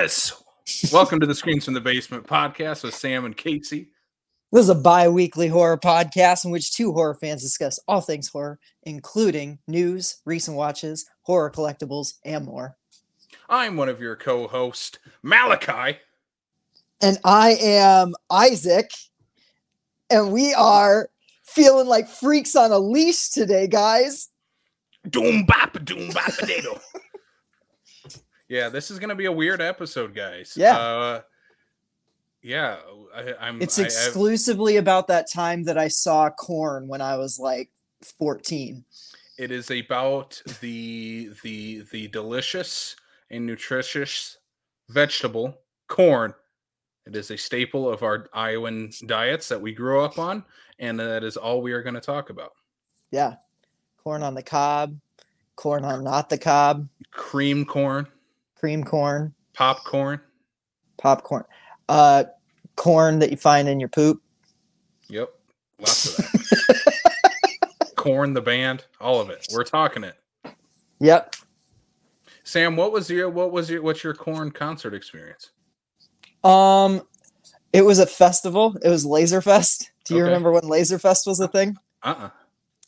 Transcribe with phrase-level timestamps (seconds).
[0.00, 0.32] Outlanders.
[0.90, 3.90] Welcome to the Screams from the Basement podcast with Sam and Casey.
[4.50, 8.28] This is a bi weekly horror podcast in which two horror fans discuss all things
[8.28, 12.78] horror, including news, recent watches, horror collectibles, and more.
[13.50, 15.98] I'm one of your co hosts, Malachi.
[17.02, 18.90] And I am Isaac,
[20.08, 21.10] and we are
[21.44, 24.30] feeling like freaks on a leash today, guys.
[25.10, 26.80] Doom bap, doom bap, potato.
[28.50, 30.52] yeah, this is going to be a weird episode, guys.
[30.56, 30.76] Yeah.
[30.76, 31.20] Uh,
[32.42, 32.78] yeah,
[33.14, 33.62] I, I'm.
[33.62, 37.70] It's I- I- exclusively about that time that I saw Korn when I was like
[38.18, 38.84] 14.
[39.38, 42.96] it is about the the the delicious
[43.30, 44.38] and nutritious
[44.88, 46.34] vegetable corn.
[47.06, 50.44] It is a staple of our Iowan diets that we grew up on,
[50.78, 52.52] and that is all we are going to talk about.
[53.10, 53.34] Yeah.
[54.02, 54.98] Corn on the cob,
[55.56, 58.06] corn on not the cob, Cream corn,
[58.60, 60.20] cream corn, popcorn.
[60.98, 61.44] popcorn,
[61.88, 62.24] uh,
[62.76, 64.22] corn that you find in your poop.
[65.08, 65.30] Yep,
[65.80, 66.94] lots of that.
[67.96, 69.46] Korn, the band, all of it.
[69.52, 70.16] We're talking it.
[71.00, 71.34] Yep.
[72.44, 75.50] Sam, what was your what was your what's your Korn concert experience?
[76.44, 77.02] Um,
[77.72, 78.76] it was a festival.
[78.82, 79.86] It was Lazerfest.
[80.04, 80.28] Do you Okay.
[80.28, 81.76] remember when Lazerfest was a thing?
[82.02, 82.30] Uh uh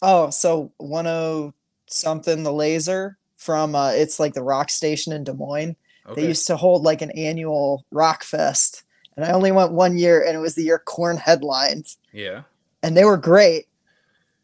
[0.00, 1.52] Oh, so 10
[1.88, 5.76] something the Lazer from uh it's like the rock station in Des Moines.
[6.06, 6.20] Okay.
[6.20, 8.84] They used to hold like an annual rock fest.
[9.16, 11.86] And I only went one year and it was the year Korn headlined.
[12.12, 12.42] yeah.
[12.82, 13.66] And they were great.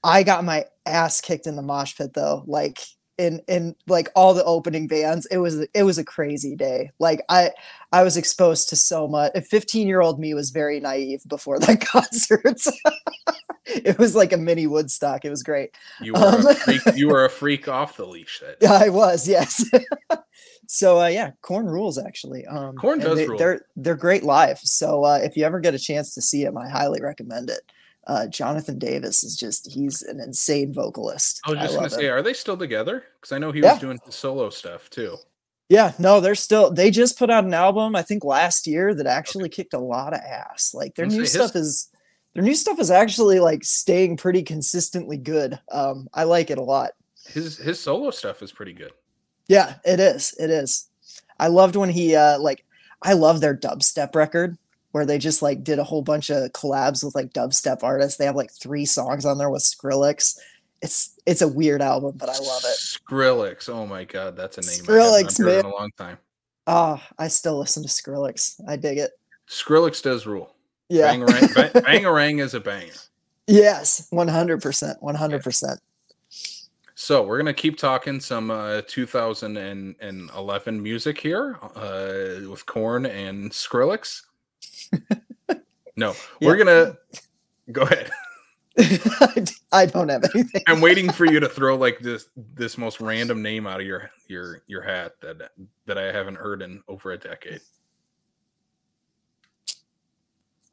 [0.05, 2.45] I got my ass kicked in the mosh pit though.
[2.47, 2.78] Like
[3.19, 6.91] in in like all the opening bands, it was it was a crazy day.
[6.99, 7.50] Like I
[7.93, 9.32] I was exposed to so much.
[9.49, 12.60] 15 year old me was very naive before that concert.
[13.66, 15.25] it was like a mini Woodstock.
[15.25, 15.71] It was great.
[16.03, 18.41] You were a Um, freak, you were a freak off the leash.
[18.41, 19.65] That Yeah, I was, yes.
[20.66, 22.44] so uh, yeah, Korn rules actually.
[22.47, 23.38] Um, Korn does they, rule.
[23.38, 24.59] They're they're great live.
[24.60, 27.60] So uh, if you ever get a chance to see them, I highly recommend it.
[28.06, 31.41] Uh, Jonathan Davis is just he's an insane vocalist.
[31.47, 32.15] I was just gonna say, him.
[32.15, 33.05] are they still together?
[33.20, 33.72] Because I know he Yeah.
[33.72, 35.16] was doing solo stuff too.
[35.69, 39.06] Yeah, no, they're still they just put out an album I think last year that
[39.06, 40.73] actually kicked a lot of ass.
[40.75, 41.89] Like their new stuff is
[42.34, 45.59] their new stuff is actually like staying pretty consistently good.
[45.71, 46.93] Um, I like it a lot.
[47.27, 48.93] His his solo stuff is pretty good.
[49.47, 50.34] Yeah, it is.
[50.39, 50.89] It is.
[51.39, 52.65] I loved when he uh like
[53.03, 54.56] I love their dubstep record
[54.93, 58.17] where they just like did a whole bunch of collabs with like dubstep artists.
[58.17, 60.39] They have like three songs on there with Skrillex.
[60.81, 62.78] It's it's a weird album, but I love it.
[62.78, 63.69] Skrillex.
[63.69, 65.65] Oh my god, that's a name I have not Skrillex, heard in man.
[65.65, 66.19] a long time.
[66.66, 68.61] Oh, I still listen to Skrillex.
[68.69, 69.12] I dig it.
[69.49, 70.55] Skrillex does rule.
[70.88, 71.12] Yeah.
[71.12, 72.93] Bangarang, ba- Bangarang is a banger.
[73.47, 75.00] Yes, 100%.
[75.03, 75.78] 100%.
[76.94, 84.22] So we're gonna keep talking some uh, 2011 music here uh, with Korn and Skrillex.
[85.97, 86.97] No, we're gonna
[87.72, 88.09] go ahead.
[89.72, 90.62] I don't have anything.
[90.66, 94.11] I'm waiting for you to throw like this this most random name out of your
[94.28, 95.50] your your hat that
[95.87, 97.61] that I haven't heard in over a decade.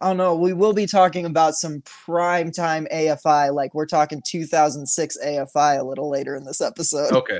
[0.01, 3.53] Oh no, we will be talking about some prime time AFI.
[3.53, 7.11] Like we're talking 2006 AFI a little later in this episode.
[7.13, 7.39] Okay,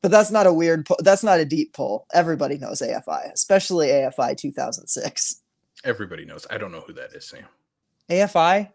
[0.00, 0.86] But that's not a weird.
[0.86, 2.06] Po- that's not a deep pull.
[2.12, 5.40] Everybody knows AFI, especially AFI 2006.
[5.82, 6.46] everybody knows.
[6.50, 7.46] I don't know who that is, Sam.
[8.10, 8.70] AFI.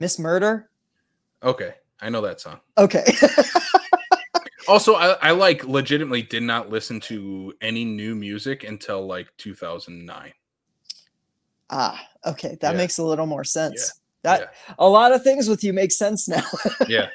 [0.00, 0.68] Miss Murder.
[1.42, 2.60] Okay, I know that song.
[2.78, 3.04] Okay.
[4.66, 10.32] Also, I, I like legitimately did not listen to any new music until like 2009.
[11.68, 12.76] ah, okay, that Yeah.
[12.78, 13.92] makes a little more sense.
[14.24, 14.38] Yeah.
[14.38, 16.42] That a lot of things with you make sense now.
[16.88, 17.08] Yeah.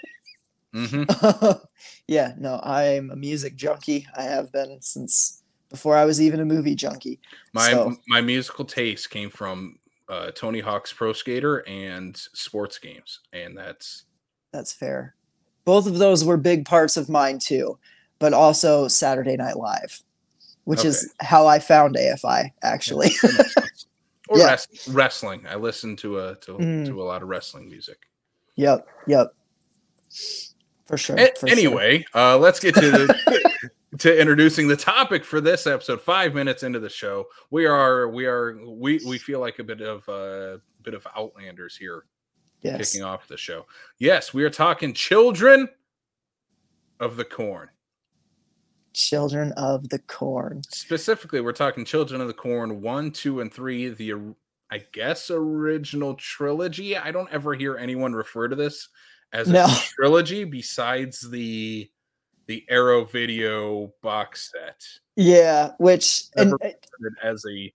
[0.73, 1.05] hmm
[2.07, 4.05] yeah, no, I'm a music junkie.
[4.15, 5.41] I have been since
[5.71, 7.19] before I was even a movie junkie.
[7.53, 9.79] My So- my musical taste came from
[10.09, 14.05] uh, Tony Hawk's Pro Skater and sports games, and that's
[14.51, 15.15] That's fair.
[15.65, 17.77] Both of those were big parts of mine too,
[18.17, 20.01] but also Saturday Night Live,
[20.63, 23.09] which is how I found AFI actually.
[23.21, 23.85] that makes sense.
[24.27, 24.45] or Yeah.
[24.47, 25.45] wrest- wrestling.
[25.47, 26.85] I listen to a to, Mm.
[26.87, 28.07] to a lot of wrestling music.
[28.55, 29.33] yep, yep.
[30.85, 31.17] For sure.
[31.19, 31.49] A- for sure.
[31.55, 36.01] anyway, uh, let's get to the, to introducing the topic for this episode.
[36.01, 39.81] Five minutes into the show, we are we are we we feel like a bit
[39.81, 42.05] of uh, bit of outlanders here
[42.61, 42.91] yes.
[42.91, 43.65] kicking off the show.
[43.97, 45.69] Yes, we are talking children
[46.99, 47.69] of the corn.
[48.93, 50.63] Children of the Corn.
[50.69, 53.89] Specifically, we're talking Children of the Corn one, two, and three.
[53.89, 54.13] The
[54.71, 56.97] I guess original trilogy.
[56.97, 58.89] I don't ever hear anyone refer to this
[59.31, 61.89] as a trilogy besides the
[62.49, 64.83] the Arrow Video box set
[65.15, 66.51] Yeah, which and
[67.23, 67.71] as a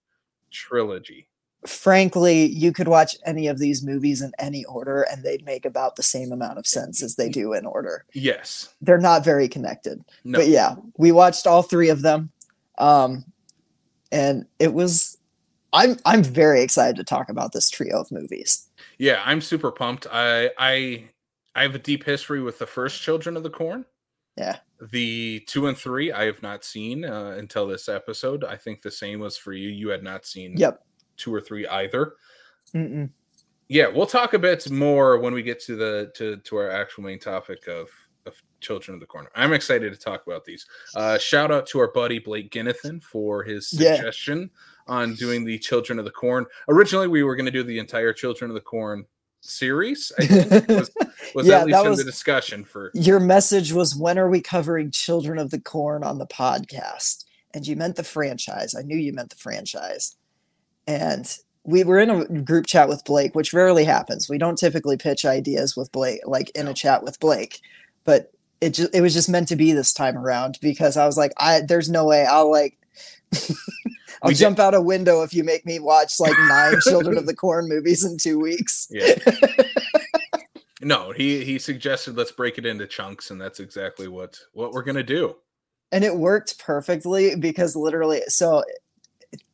[0.51, 1.29] trilogy.
[1.65, 5.95] frankly, you could watch any of these movies in any order and they'd make about
[5.95, 8.05] the same amount of sense as they do in order.
[8.15, 8.75] Yes.
[8.81, 10.05] They're not very connected.
[10.25, 10.41] No.
[10.41, 12.31] But yeah, we watched all three of them.
[12.77, 13.25] Um
[14.11, 15.17] and it was
[15.73, 18.69] I'm I'm very excited to talk about this trio of movies.
[18.99, 20.09] Yeah, I'm super pumped.
[20.11, 21.05] I I
[21.55, 23.85] I have a deep history with the first Children of the Corn.
[24.37, 24.59] Yeah.
[24.91, 28.45] The two and three I have not seen uh, until this episode.
[28.45, 29.69] I think the same was for you.
[29.69, 30.85] You had not seen Yep.
[31.17, 32.15] two or three either.
[32.75, 33.11] Mm-mm.
[33.69, 37.05] Yeah, we'll talk a bit more when we get to the to to our actual
[37.05, 37.89] main topic of
[38.27, 39.27] of Children of the Corn.
[39.35, 40.67] I'm excited to talk about these.
[40.95, 43.97] Uh, shout out to our buddy Blake Ginnathan for his Yeah.
[43.97, 44.51] suggestion
[44.87, 46.45] on doing the Children of the Corn.
[46.69, 49.05] Originally, we were going to do the entire Children of the Corn
[49.45, 50.13] series.
[50.19, 50.91] I think was,
[51.35, 52.91] was Yeah, at least that in was- the discussion for.
[52.95, 57.25] Your message was when are we covering Children of the Corn on the podcast?
[57.55, 58.75] And you meant the franchise.
[58.75, 60.17] I knew you meant the franchise.
[60.87, 61.33] And
[61.63, 64.29] we were in a group chat with Blake, which rarely happens.
[64.29, 66.73] We don't typically pitch ideas with Blake, like in No.
[66.73, 67.61] a chat with Blake.
[68.05, 71.17] But it just it was just meant to be this time around because I was
[71.17, 72.77] like, I there's no way I'll like
[74.23, 77.19] I'll We did- jump out a window if you make me watch like nine Children
[77.19, 78.87] of the Corn movies in two weeks.
[78.91, 79.15] Yeah.
[80.81, 84.83] no, he he suggested let's break it into chunks, and that's exactly what what we're
[84.83, 85.37] gonna do.
[85.93, 88.63] and it worked perfectly because literally so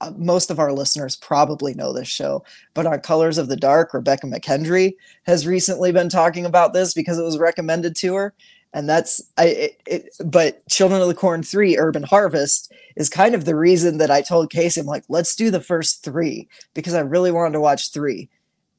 [0.00, 2.44] uh, most of our listeners probably know this show
[2.74, 4.92] but on colors of the dark rebecca mckendry
[5.24, 8.34] has recently been talking about this because it was recommended to her
[8.72, 13.34] and that's i it, it, but children of the corn 3 urban harvest is kind
[13.34, 16.94] of the reason that i told casey i'm like let's do the first three because
[16.94, 18.28] i really wanted to watch three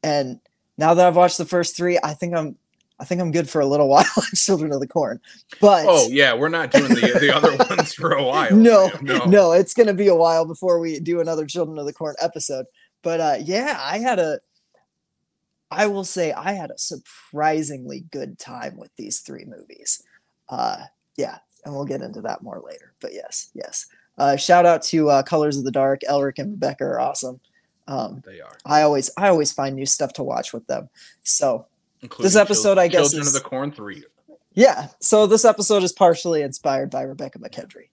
[0.04, 0.40] and
[0.78, 2.56] now that i've watched the first three i think i'm
[3.00, 5.20] i think i'm good for a little while on children of the corn
[5.60, 8.56] but Oh yeah, we're not doing the the other ones for a while.
[8.56, 11.86] no, no, no, it's going to be a while before we do another Children of
[11.86, 12.66] the Corn episode.
[13.02, 14.40] But uh, yeah, I had a,
[15.72, 20.04] I will say, I had a surprisingly good time with these three movies.
[20.50, 20.84] Uh,
[21.18, 22.94] yeah, and we'll get into that more later.
[23.00, 23.88] But yes, yes.
[24.18, 26.02] Uh, shout out to uh, Colors of the Dark.
[26.10, 27.40] Elric and Rebecca are awesome.
[27.88, 28.58] Um, They are.
[28.66, 30.90] I always, I always find new stuff to watch with them.
[31.24, 31.66] So
[32.02, 34.04] Including episode, I guess, Children is- of the Corn three.
[34.54, 37.90] yeah, so this episode is partially inspired by Rebecca McKendry.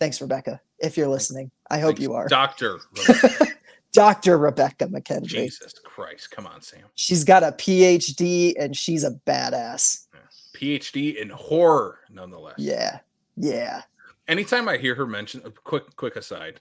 [0.00, 1.50] Thanks, Rebecca, if you're listening.
[1.70, 2.28] I hope Thanks, you are.
[2.28, 2.78] Doctor.
[3.92, 4.38] Dr.
[4.38, 5.26] Rebecca McKendry.
[5.26, 6.84] Jesus Christ, come on, Sam.
[6.94, 10.06] She's got a PhD and she's a badass.
[10.54, 12.54] PhD in horror, nonetheless.
[12.58, 13.00] Yeah.
[13.36, 13.82] Yeah.
[14.28, 16.60] Anytime I hear her mention, a quick quick aside.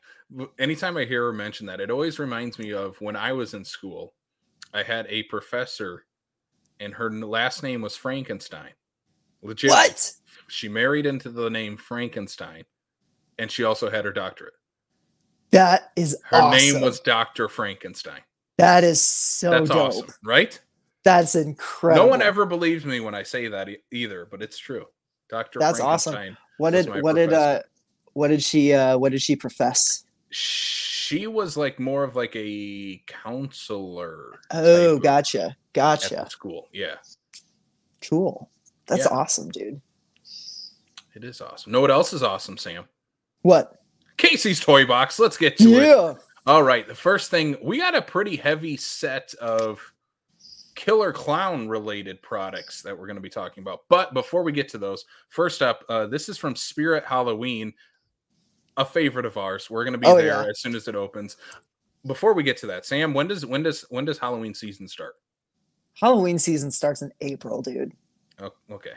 [0.57, 3.63] Anytime I hear her mention that, it always reminds me of when I was in
[3.63, 4.13] school.
[4.73, 6.05] I had a professor,
[6.79, 8.71] and her last name was Frankenstein.
[9.43, 9.69] Legit.
[9.69, 10.13] What?
[10.47, 12.63] She married into the name Frankenstein,
[13.37, 14.53] and she also had her doctorate.
[15.51, 16.57] That is Her awesome.
[16.57, 18.21] name was Doctor Frankenstein.
[18.57, 19.77] That is so That's dope.
[19.89, 20.59] awesome, right?
[21.03, 22.05] That's incredible.
[22.05, 24.85] No one ever believes me when I say that e- either, but it's true.
[25.29, 26.37] Doctor That's awesome.
[26.57, 27.61] What did what did uh
[28.13, 30.03] what did she uh what did she profess?
[30.29, 34.39] She was like more of like a counselor.
[34.51, 35.55] Oh, gotcha.
[35.73, 36.29] Gotcha.
[36.29, 36.67] school.
[36.73, 36.95] Yeah,
[38.01, 38.49] Cool.
[38.87, 39.11] That's Yeah.
[39.17, 39.81] awesome, dude.
[41.13, 41.71] it is awesome.
[41.71, 42.85] Know what else is awesome, Sam?
[43.41, 43.79] What?
[44.17, 45.19] Casey's Toy Box.
[45.19, 46.17] Let's get to it.
[46.47, 46.87] All right.
[46.87, 49.79] The first thing, we got a pretty heavy set of
[50.75, 53.81] killer clown related products that we're going to be talking about.
[53.89, 57.73] But before we get to those, first up, uh, this is from Spirit Halloween,
[58.77, 59.69] a favorite of ours.
[59.69, 60.45] We're going to be Oh, there yeah.
[60.49, 61.35] as soon as it opens.
[62.05, 65.15] Before we get to that, Sam, when does when does when does Halloween season start?
[65.95, 67.91] Halloween season starts in April, dude.
[68.39, 68.91] Oh, okay,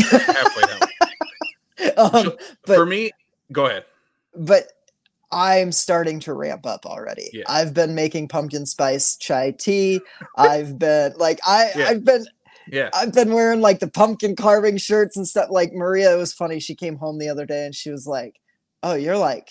[0.00, 0.80] halfway down.
[1.98, 2.32] um,
[2.66, 3.12] but- For me,
[3.52, 3.84] go ahead.
[4.34, 4.72] but
[5.36, 7.28] I'm starting to ramp up already.
[7.30, 7.44] Yeah.
[7.46, 10.00] I've been making pumpkin spice chai tea.
[10.38, 11.88] I've been like I Yeah.
[11.88, 12.26] I've been
[12.72, 15.48] Yeah, I've been wearing like the pumpkin carving shirts and stuff.
[15.50, 16.58] Like Maria, it was funny.
[16.58, 18.40] She came home the other day and she was like,
[18.82, 19.50] "Oh, you're like."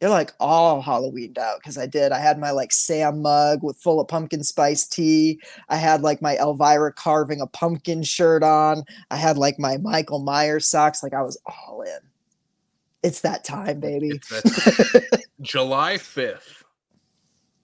[0.00, 2.10] You're like all Halloweened out because I did.
[2.10, 5.38] I had my like Sam mug with full of pumpkin spice tea.
[5.68, 8.84] I had like my Elvira carving a pumpkin shirt on.
[9.10, 11.02] I had like my Michael Myers socks.
[11.02, 12.09] Like I was all in.
[13.02, 14.10] It's that time, baby.
[14.10, 16.64] that July fifth.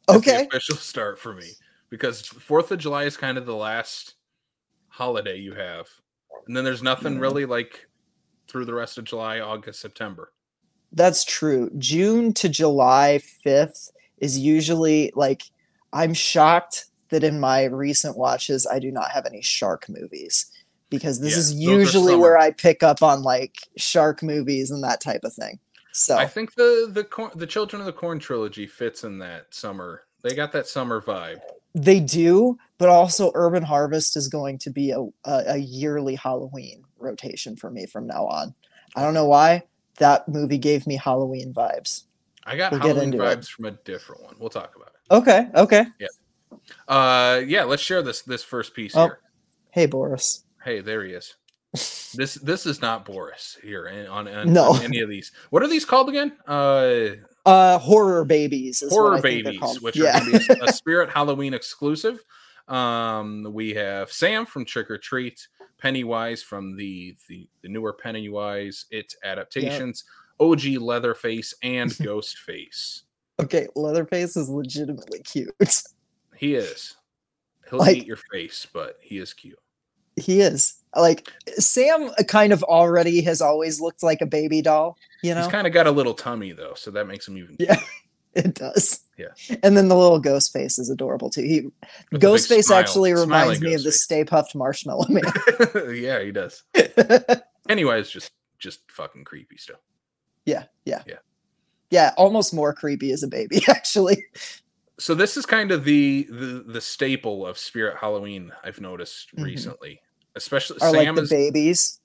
[0.09, 0.47] is the okay.
[0.47, 1.51] official start for me
[1.91, 4.15] because Fourth of July is kind of the last
[4.89, 5.89] holiday you have,
[6.47, 7.21] and then there's nothing Yeah.
[7.21, 7.87] really like
[8.49, 10.33] through the rest of July, August, September.
[10.93, 11.71] That's true.
[11.79, 15.43] June to July 5th is usually like
[15.93, 20.47] I'm shocked that in my recent watches I do not have any shark movies
[20.91, 25.01] because this Yeah, is usually where I pick up on like shark movies and that
[25.01, 25.59] type of thing.
[25.93, 29.55] So I think the the corn, the Children of the Corn trilogy fits in that
[29.55, 30.03] summer.
[30.23, 31.39] They got that summer vibe.
[31.75, 36.83] they do, but also Urban Harvest is going to be a, a, a yearly Halloween
[36.99, 38.55] rotation for me from now on.
[38.97, 39.63] I don't know why.
[39.99, 42.05] That movie gave me Halloween vibes.
[42.45, 43.39] I got We'll Halloween into it.
[43.39, 44.35] vibes from a different one.
[44.39, 45.15] We'll talk about it.
[45.15, 45.87] Okay, okay.
[46.89, 49.05] Uh, yeah, let's share this this first piece Oh.
[49.05, 49.19] here.
[49.71, 50.45] Hey Boris.
[50.67, 51.35] Hey, there he is.
[52.15, 54.71] This this is not Boris here in- on, on, No.
[54.73, 55.33] on any of these.
[55.51, 56.33] What are these called again?
[56.47, 57.09] Uh,
[57.45, 60.17] Uh horror babies is what horror babies, which yeah.
[60.17, 62.23] are going to be a, a Spirit Halloween exclusive.
[62.69, 65.47] Um, we have Sam from Trick or Treat,
[65.79, 70.05] Pennywise from the the, the newer Pennywise, its adaptations,
[70.41, 73.03] OG Leatherface, and Ghostface.
[73.43, 75.55] okay, Leatherface is legitimately cute.
[76.37, 76.97] He is.
[77.69, 79.59] He'll Like- eat your face, but he is cute.
[80.17, 80.75] He is.
[80.97, 85.43] Like Sam kind of already has always looked like a baby doll, you know?
[85.43, 87.57] He's kind of got a little tummy though, so that makes him even.
[87.59, 87.81] Yeah.
[88.35, 89.01] It does.
[89.17, 89.29] Yeah.
[89.63, 91.41] And then the little ghost face is adorable too.
[91.41, 91.73] He with
[92.11, 95.25] the big Ghostface smile- actually reminds me of the Stay Puft Marshmallow Man.
[95.95, 96.63] yeah, he does.
[97.71, 99.81] Anyways, just just fucking creepy still.
[100.45, 101.03] yeah, yeah.
[101.07, 101.15] Yeah.
[101.89, 104.23] Yeah, almost more creepy as a baby, actually.
[104.99, 109.45] So this is kind of the the the staple of Spirit Halloween I've noticed Mhm.
[109.45, 110.03] recently.
[110.37, 112.01] Especially Are like Sam the is babies.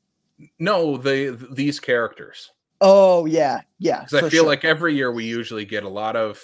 [0.57, 2.51] no the these characters
[2.83, 4.05] Oh yeah, yeah.
[4.05, 4.45] because I feel sure.
[4.47, 6.41] like every year we usually get a lot of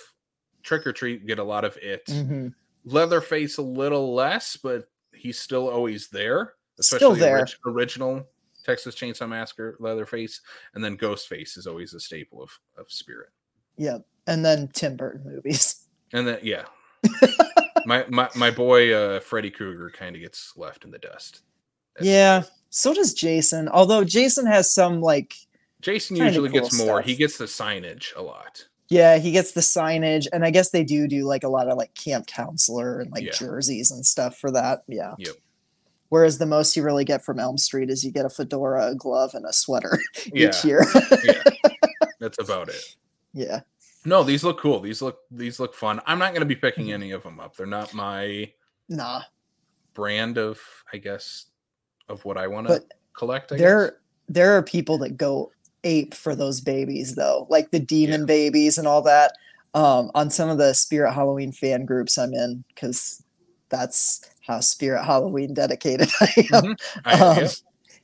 [0.61, 2.05] Trick or Treat, get a lot of it.
[2.05, 2.53] Mhm.
[2.85, 6.53] Leatherface a little less, but he's still always there.
[6.79, 7.37] Still the there.
[7.39, 8.23] orig- original
[8.63, 10.41] Texas Chainsaw Massacre Leatherface,
[10.75, 13.29] and then Ghostface is always a staple of of Spirit.
[13.77, 14.05] Yep.
[14.27, 15.85] And then Tim Burton movies.
[16.13, 16.65] And then yeah,
[17.85, 21.41] my my my boy uh, Freddy Krueger kind of gets left in the dust.
[22.01, 22.43] Yeah.
[22.69, 23.67] So does Jason.
[23.69, 25.33] Although Jason has some like
[25.81, 27.01] Jason usually cool gets more.
[27.01, 28.65] He gets the signage a lot.
[28.89, 31.77] Yeah, he gets the signage, and I guess they do do like a lot of
[31.77, 33.31] like camp counselor and like Yeah.
[33.31, 34.83] jerseys and stuff for that.
[34.87, 35.15] Yeah.
[35.17, 35.35] Yep.
[36.09, 38.95] Whereas the most you really get from Elm Street is you get a fedora, a
[38.95, 39.99] glove, and a sweater
[40.33, 40.85] Yeah, each year.
[41.25, 41.43] yeah,
[42.19, 42.95] that's about it.
[43.33, 43.61] yeah.
[44.05, 44.79] No, these look cool.
[44.79, 45.99] These look these look fun.
[46.05, 46.93] I'm not going to be picking Mhm.
[46.93, 47.57] any of them up.
[47.57, 48.51] They're not my
[48.87, 49.23] Nah.
[49.93, 50.59] brand of,
[50.93, 51.47] I guess,
[52.09, 52.83] of what I want to
[53.17, 53.51] collect.
[53.51, 53.63] I guess.
[53.63, 53.97] There
[54.29, 55.51] there are people that go
[55.83, 59.33] ape for those babies though, like the demon babies and all that.
[59.73, 63.23] Um, on some of the Spirit Halloween fan groups I'm in, because
[63.69, 66.75] that's how Spirit Halloween dedicated I am.
[67.05, 67.37] I, um,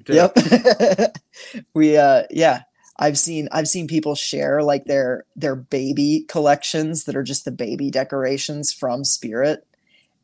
[0.07, 1.15] yep, yep
[1.73, 2.63] we uh yeah
[2.97, 7.51] i've seen i've seen people share like their their baby collections that are just the
[7.51, 9.65] baby decorations from spirit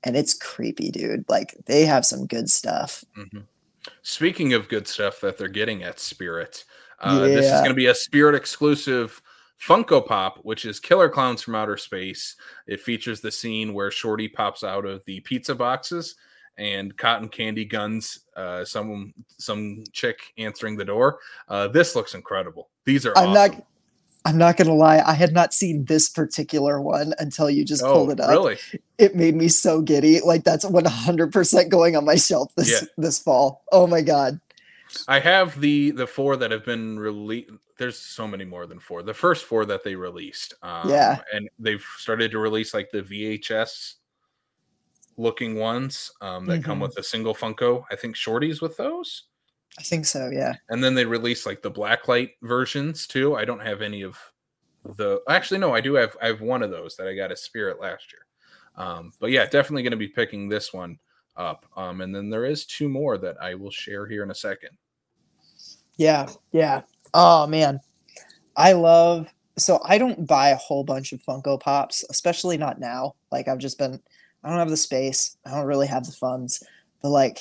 [0.03, 3.43] and it's creepy dude like they have some good stuff Mhm.
[4.01, 6.65] Speaking of good stuff that they're getting at Spirit,
[6.99, 9.21] uh, this is going to be a Spirit exclusive
[9.61, 12.35] Funko Pop, which is Killer Clowns from Outer Space.
[12.67, 16.15] It features the scene where Shorty pops out of the pizza boxes
[16.57, 21.19] and cotton candy guns uh, some some chick answering the door.
[21.47, 22.69] Uh, this looks incredible.
[22.85, 23.57] These are i'm awesome.
[23.57, 23.65] not
[24.25, 27.93] i'm not gonna lie i had not seen this particular one until you just oh,
[27.93, 28.57] pulled it up really?
[28.97, 32.87] it made me so giddy like that's 100% going on my shelf this Yeah.
[32.97, 34.39] this fall oh my god
[35.07, 37.51] I have the the four that have been released.
[37.77, 39.03] There's so many more than four.
[39.03, 41.21] The first four that they released, um, Yeah.
[41.31, 43.97] and they've started to release like the VHS
[45.15, 46.83] looking ones um, that come Mhm.
[46.87, 47.83] with a single Funko.
[47.91, 49.25] I think Shorties with those,
[49.77, 53.35] i think so yeah and then they release like the blacklight versions too.
[53.35, 54.17] I don't have any of
[54.97, 55.21] the.
[55.29, 56.15] Actually, no, I do have.
[56.21, 58.25] I have one of those that I got a Spirit last year.
[58.75, 60.97] Um, but yeah, definitely going to be picking this one
[61.35, 61.65] up.
[61.75, 64.71] Um, and then there is two more that I will share here in a second.
[65.97, 66.81] Yeah, yeah.
[67.13, 67.79] Oh man.
[68.55, 73.15] I love so I don't buy a whole bunch of Funko Pops, especially not now.
[73.31, 73.99] Like I've just been
[74.43, 75.37] I don't have the space.
[75.45, 76.63] I don't really have the funds.
[77.01, 77.39] But like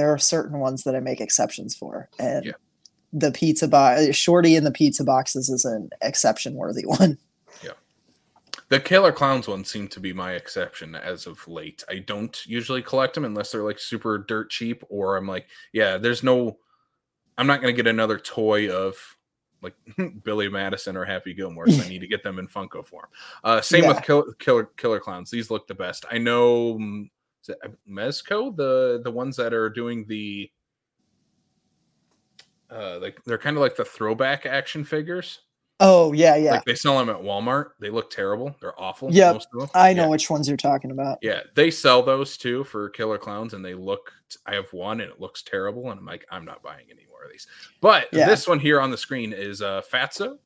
[0.00, 2.08] there are certain ones that I make exceptions for.
[2.18, 2.52] And Yeah.
[3.12, 7.18] the pizza box shorty in the pizza boxes is an exception worthy one.
[7.62, 7.72] Yeah.
[8.70, 11.84] The Killer Clowns one seemed to be my exception as of late.
[11.90, 15.98] I don't usually collect them unless they're like super dirt cheap, or I'm like, yeah,
[15.98, 16.56] there's no,
[17.36, 18.96] I'm not going to get another toy of
[19.60, 19.74] like
[20.24, 23.08] Billy Madison or Happy Gilmore, so I need to get them in Funko form.
[23.44, 23.88] Uh, same Yeah.
[23.92, 25.30] with Killer, Killer Killer Clowns.
[25.30, 26.06] These look the best.
[26.10, 27.10] I know mm,
[27.42, 30.50] is it Mezco, the the ones that are doing the,
[32.70, 35.40] uh, like they're kind of like the throwback action figures.
[35.82, 36.52] Oh yeah, yeah.
[36.52, 37.70] Like they sell them at Walmart.
[37.80, 38.54] They look terrible.
[38.60, 39.10] They're awful.
[39.10, 39.34] Yep.
[39.34, 39.70] most of them.
[39.74, 40.08] I know Yeah.
[40.10, 41.18] which ones you're talking about.
[41.22, 44.12] Yeah, they sell those too for killer clowns, and they look.
[44.46, 47.24] I have one, and it looks terrible, and I'm like, I'm not buying any more
[47.24, 47.46] of these.
[47.80, 48.26] But Yeah.
[48.26, 50.38] this one here on the screen is uh, Fatso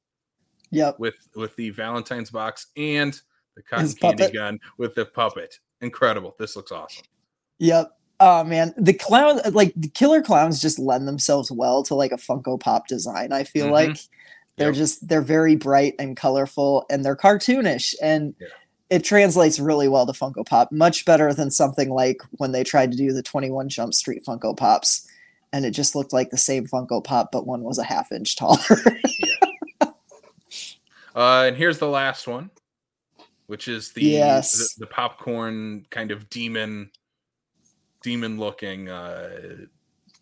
[0.71, 1.01] Yep.
[1.01, 3.21] with with the Valentine's box and
[3.57, 4.35] the cotton His candy puppet.
[4.35, 5.59] gun with the puppet.
[5.85, 6.35] Incredible!
[6.39, 7.05] This looks awesome.
[7.59, 7.97] Yep.
[8.21, 12.17] Oh man, the clown like the killer clowns just lend themselves well to like a
[12.17, 13.33] Funko Pop design.
[13.33, 13.73] I feel Mhm.
[13.73, 13.97] like
[14.57, 14.77] they're Yep.
[14.77, 18.47] just they're very bright and colorful and they're cartoonish and Yeah.
[18.91, 22.93] it translates really well to Funko Pop, much better than something like when they tried
[22.93, 25.07] to do the 21 Jump Street Funko Pops
[25.53, 28.37] and it just looked like the same Funko Pop but one was a half inch
[28.37, 28.59] taller.
[31.17, 32.51] Uh, and here's the last one,
[33.55, 34.75] which is the Yes.
[34.75, 36.91] the, the popcorn kind of demon,
[38.03, 39.59] demon looking uh,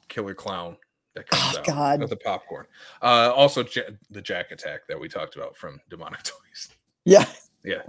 [0.08, 0.76] killer clown
[1.14, 2.00] that comes Oh, out God.
[2.02, 2.66] with the popcorn.
[3.00, 6.68] Uh, also, ja- the Jack Attack that we talked about from Demonic Toys.
[7.06, 7.24] yeah.
[7.64, 7.80] Yeah.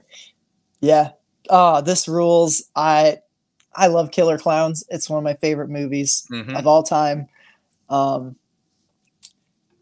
[0.80, 1.10] Yeah.
[1.50, 2.70] Oh, this rules.
[2.74, 3.18] I
[3.76, 4.86] I love Killer Clowns.
[4.88, 6.26] It's one of my favorite movies.
[6.32, 6.58] Mhm.
[6.58, 7.28] of all time.
[7.90, 8.38] Um,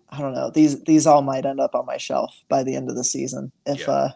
[0.09, 0.49] I don't know.
[0.49, 3.51] These these all might end up on my shelf by the end of the season.
[3.67, 3.91] If Yeah.
[3.91, 4.11] uh,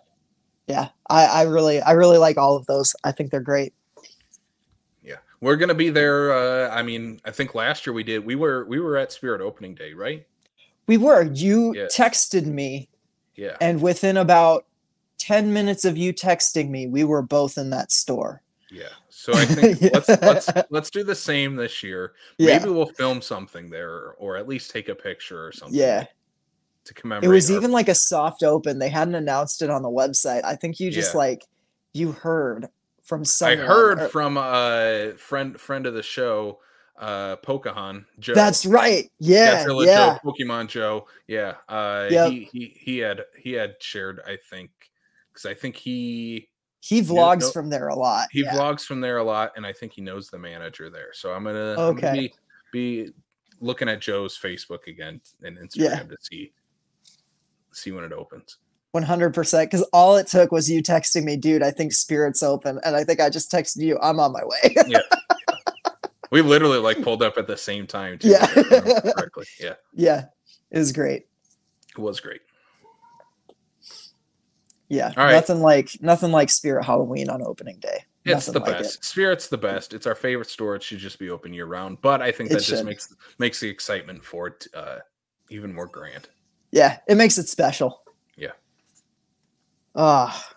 [0.67, 2.95] yeah, I I really I really like all of those.
[3.03, 3.73] I think they're great.
[5.03, 6.33] Yeah, we're gonna be there.
[6.33, 8.25] Uh, I mean, I think last year we did.
[8.25, 10.25] We were we were at Spirit Opening Day, right?
[10.87, 11.23] We were.
[11.23, 12.89] You texted me,
[13.35, 13.57] Yeah.
[13.61, 14.65] and within about
[15.17, 18.41] ten minutes of you texting me, we were both in that store.
[18.71, 18.89] Yeah.
[19.09, 19.89] So I think Yeah.
[19.93, 22.13] let's let's let's do the same this year.
[22.37, 25.79] Yeah, Maybe we'll film something there, or at least take a picture or something.
[25.79, 26.05] yeah.
[26.85, 27.25] To commemorate.
[27.25, 28.79] It was our- even like a soft open.
[28.79, 30.43] They hadn't announced it on the website.
[30.43, 31.17] I think you just Yeah.
[31.19, 31.43] like
[31.93, 32.67] you heard
[33.01, 36.59] from I heard or- from a friend friend of the show,
[36.97, 38.33] uh Pocahon Joe.
[38.35, 39.11] That's right.
[39.19, 40.17] Yeah, Godzilla yeah.
[40.23, 41.07] Joe, Pokemon Joe.
[41.27, 41.55] Yeah.
[41.67, 42.31] Uh Yep.
[42.31, 44.69] he, he he had he had shared, I think,
[45.33, 46.49] because I think he
[46.81, 48.27] He vlogs from there a lot.
[48.31, 48.53] he yeah.
[48.55, 51.09] vlogs from there a lot, and I think he knows the manager there.
[51.13, 52.31] So I'm gonna, I'm gonna Okay.
[52.71, 53.13] be, be
[53.59, 56.03] looking at Joe's Facebook again and Instagram Yeah.
[56.03, 56.53] to see
[57.75, 58.57] see when it opens.
[58.95, 62.95] 100% because all it took was you texting me dude i think spirits open and
[62.95, 64.99] i think i just texted you i'm on my way yeah.
[66.31, 68.29] We literally like pulled up at the same time too.
[68.29, 68.45] Yeah.
[69.17, 69.45] correctly.
[69.59, 70.25] Yeah, yeah
[70.71, 71.27] it was great
[71.97, 72.39] it was great.
[74.89, 75.33] yeah All right.
[75.33, 79.03] nothing like nothing like spirit halloween on opening day It's Nothing the like best.
[79.03, 79.93] Spirit's the best.
[79.93, 80.75] It's our favorite store.
[80.75, 81.99] It should just be open year round.
[82.01, 84.99] But I think It that just makes makes the excitement for it uh,
[85.49, 86.29] even more grand.
[86.71, 88.01] Yeah it makes it special
[88.37, 88.51] Yeah.
[89.95, 90.51] ah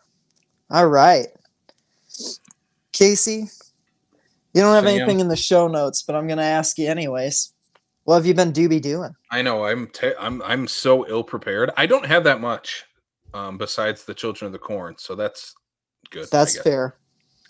[0.71, 1.29] all right
[2.93, 3.49] casey
[4.55, 7.53] you don't have anything in the show notes but i'm gonna ask you anyways
[8.05, 9.67] what have you been doobie doing I know.
[9.67, 11.71] I'm te- I'm I'm so ill prepared.
[11.77, 12.87] I don't have that much
[13.35, 15.55] um, besides the Children of the Corn, so that's
[16.11, 16.27] good.
[16.31, 16.97] That's fair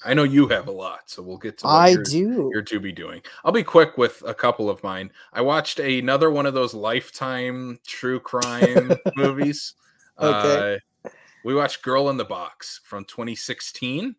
[0.05, 2.63] I know you have a lot, so we'll get to what i you're, do you're
[2.63, 3.23] to be doing.
[3.45, 5.11] I'll be quick with a couple of mine.
[5.33, 9.75] I watched another one of those lifetime true crime movies.
[10.21, 10.79] Okay.
[11.05, 11.11] Uh,
[11.45, 14.15] we watched Girl in the Box from 2016.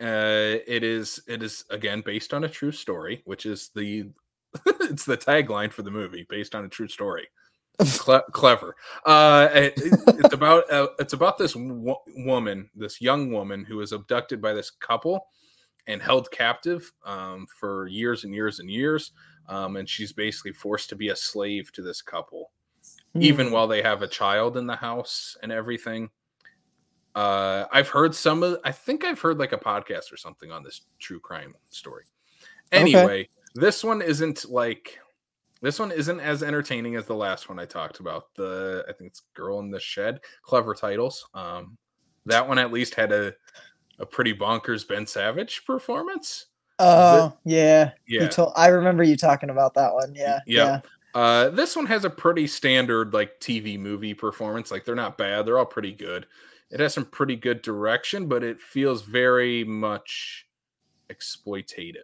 [0.00, 4.06] Uh, it is it is again based on a true story, which is the
[4.66, 7.28] it's the tagline for the movie, based on a true story.
[7.78, 8.76] Cle- clever.
[9.06, 13.92] Uh, it- it's about uh, it's about this wo- woman, this young woman who was
[13.92, 15.26] abducted by this couple
[15.86, 19.12] and held captive um, for years and years and years.
[19.48, 22.50] Um, and she's basically forced to be a slave to this couple,
[23.18, 23.52] even Hmm.
[23.52, 26.10] while they have a child in the house and everything.
[27.16, 30.62] Uh, I've heard some of, I think I've heard like a podcast or something on
[30.62, 32.04] this true crime story.
[32.72, 32.80] Okay.
[32.80, 35.00] Anyway, this one isn't like
[35.62, 38.34] this one isn't as entertaining as the last one I talked about.
[38.34, 40.20] The I think it's Girl in the Shed.
[40.42, 41.26] Clever titles.
[41.34, 41.76] Um,
[42.26, 43.34] that one at least had a
[43.98, 46.46] a pretty bonkers Ben Savage performance.
[46.78, 48.22] Oh yeah, Yeah.
[48.22, 48.52] You told.
[48.56, 50.14] I remember you talking about that one.
[50.14, 50.80] Yeah, Yeah.
[51.14, 54.70] Uh, this one has a pretty standard like TV movie performance.
[54.70, 55.44] Like they're not bad.
[55.44, 56.26] They're all pretty good.
[56.70, 60.46] It has some pretty good direction, but it feels very much
[61.10, 61.96] exploitative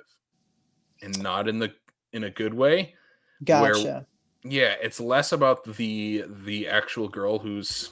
[1.03, 1.73] and not in the
[2.13, 2.95] in a good way.
[3.45, 3.61] Yeah.
[3.61, 4.07] Where- Gotcha.
[4.45, 7.91] yeah it's less about the the actual girl who's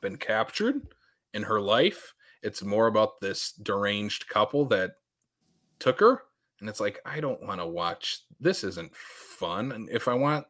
[0.00, 0.82] been captured
[1.34, 4.92] in her life it's more about this deranged couple that
[5.78, 6.22] took her
[6.60, 10.46] and it's like i don't want to watch this isn't fun and if i want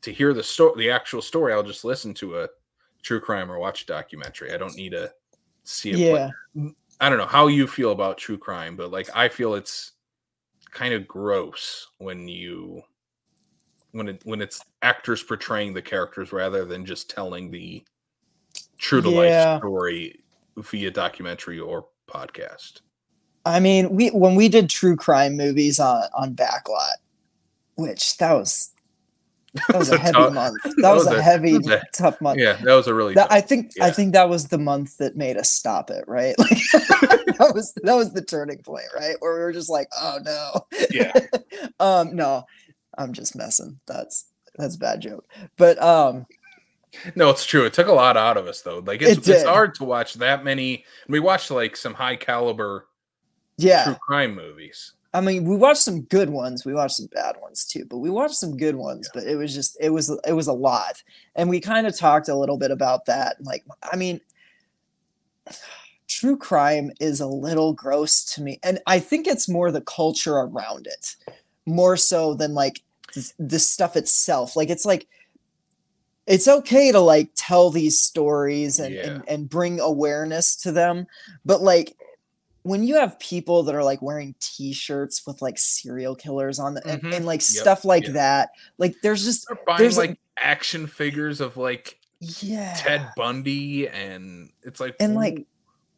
[0.00, 2.48] to hear the story the actual story i'll just listen to a
[3.02, 5.10] true crime or watch a documentary i don't need to
[5.64, 6.30] see it play.
[6.54, 6.70] yeah.
[7.00, 9.92] I don't know how you feel about true crime, but like I feel it's
[10.72, 12.82] kind of gross when you
[13.92, 17.82] when it when it's actors portraying the characters rather than just telling the
[18.78, 19.52] true to Yeah.
[19.54, 20.20] life story
[20.56, 22.80] via documentary or podcast.
[23.44, 26.96] I mean, we when we did true crime movies on on Backlot,
[27.76, 28.70] which that was
[29.68, 30.56] that was a heavy tough- month.
[30.82, 32.38] That, was, a heavy, was a- tough month.
[32.38, 34.98] Yeah, that was a really That, tough- I think I think that was the month
[34.98, 36.34] that made us stop it, right?
[36.38, 36.58] Like
[37.38, 39.16] that was that was the turning point, right?
[39.20, 40.66] Where we were just like, oh no.
[40.90, 41.12] yeah.
[41.80, 42.44] um, no,
[42.98, 43.80] I'm just messing.
[43.86, 45.26] That's that's a bad joke.
[45.56, 46.26] But um,
[47.14, 47.64] No, it's true.
[47.64, 48.80] It took a lot out of us though.
[48.80, 50.84] Like it's It it's hard to watch that many.
[51.08, 52.86] We watched like some high caliber
[53.56, 53.84] yeah.
[53.84, 54.92] true crime movies.
[55.14, 56.66] I mean, we watched some good ones.
[56.66, 59.08] We watched some bad ones too, but we watched some good ones.
[59.12, 61.02] But it was just it was it was a lot,
[61.34, 63.36] and we kind of talked a little bit about that.
[63.42, 64.20] Like, I mean,
[66.08, 70.34] true crime is a little gross to me, and I think it's more the culture
[70.34, 71.16] around it,
[71.64, 72.82] more so than like
[73.38, 74.56] the stuff itself.
[74.56, 75.06] Like, it's like
[76.26, 81.06] it's okay to like tell these stories and, and and bring awareness to them,
[81.44, 81.96] but like
[82.64, 86.86] when you have people that are like wearing t-shirts with like serial killers on the
[86.86, 87.14] and, Mhm.
[87.14, 88.12] and like Yep, stuff like yep.
[88.14, 93.08] that like there's just They're buying There's, like like- action figures of like yeah Ted
[93.16, 95.46] Bundy, and it's like And, like-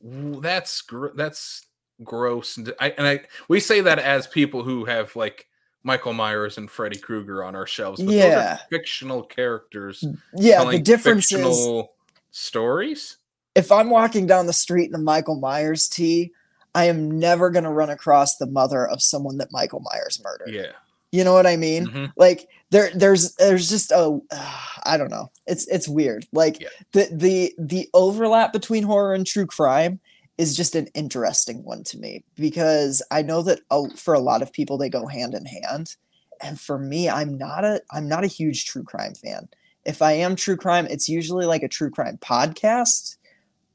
[0.03, 1.67] that's gr- that's
[2.05, 2.57] gross.
[2.57, 5.49] And I and I we say that as people who have like
[5.83, 8.55] Michael Myers and Freddy Krueger on our shelves, but those Yeah.
[8.55, 10.05] are fictional characters
[10.37, 11.83] yeah the difference is
[12.31, 13.17] stories.
[13.55, 16.31] if i'm walking down the street in a michael myers tee
[16.75, 20.55] i am never going to run across the mother of someone that michael myers murdered
[20.55, 20.73] Yeah,
[21.13, 22.13] you know what i mean Mhm.
[22.17, 24.21] like there there's there's just a
[24.85, 26.69] i don't know it's it's weird like Yeah.
[26.93, 29.99] the the the overlap between horror and true crime
[30.41, 34.43] is just an interesting one to me because i know that uh, for a lot
[34.43, 35.97] of people they go hand in hand
[36.43, 39.49] and for me i'm not a i'm not a huge true crime fan
[39.85, 43.17] if i am true crime it's usually like a true crime podcast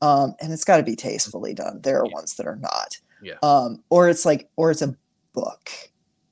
[0.02, 2.14] um and it's got to be tastefully done there are Yeah.
[2.14, 3.36] ones that are not Yeah.
[3.44, 4.96] um or it's like or it's a
[5.34, 5.70] book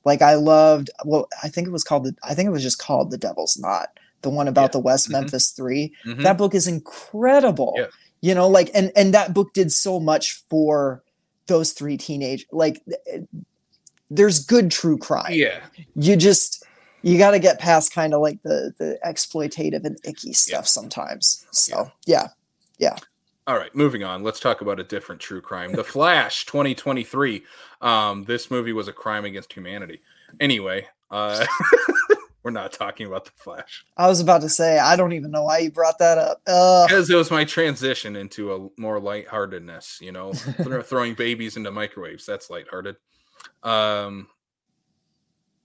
[0.05, 2.77] like I loved well, I think it was called the I think it was just
[2.77, 3.87] called The Devil's Knot,
[4.21, 4.67] the one about Yeah.
[4.73, 5.11] the West Mhm.
[5.11, 5.93] Memphis 3.
[6.05, 6.23] Mhm.
[6.23, 7.73] That book is incredible.
[7.77, 7.85] Yeah.
[8.23, 11.03] You know, like and and that book did so much for
[11.47, 12.81] those three teenage like
[14.09, 15.33] there's good true crime.
[15.33, 15.59] yeah.
[15.95, 16.65] You just
[17.01, 21.45] you got to get past kind of like the the exploitative and icky stuff sometimes.
[21.51, 22.29] So, yeah.
[22.79, 22.95] yeah.
[23.45, 24.23] All right, moving on.
[24.23, 25.73] Let's talk about a different true crime.
[25.73, 27.43] The Flash 2023.
[27.81, 29.99] Um, this movie was a crime against humanity.
[30.39, 31.45] Anyway, uh,
[32.43, 35.43] we're not talking about the Flash I was about to say I don't even know
[35.43, 36.41] why you brought that up.
[36.45, 39.99] Uh because it was my transition into a more lightheartedness.
[40.01, 42.25] You know, throw- throwing babies into microwaves.
[42.25, 42.97] That's lighthearted.
[43.63, 44.27] Um,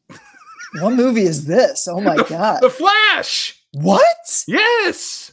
[0.81, 1.89] what movie is this?
[1.89, 2.61] Oh my god.
[2.63, 3.63] the Flash.
[3.73, 4.45] What?
[4.47, 5.33] Yes.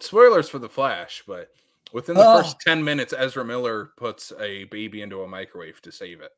[0.00, 1.50] Spoilers for the Flash, but
[1.92, 2.42] within the Oh.
[2.42, 6.30] first 10 minutes, Ezra Miller puts a baby into a microwave to save it.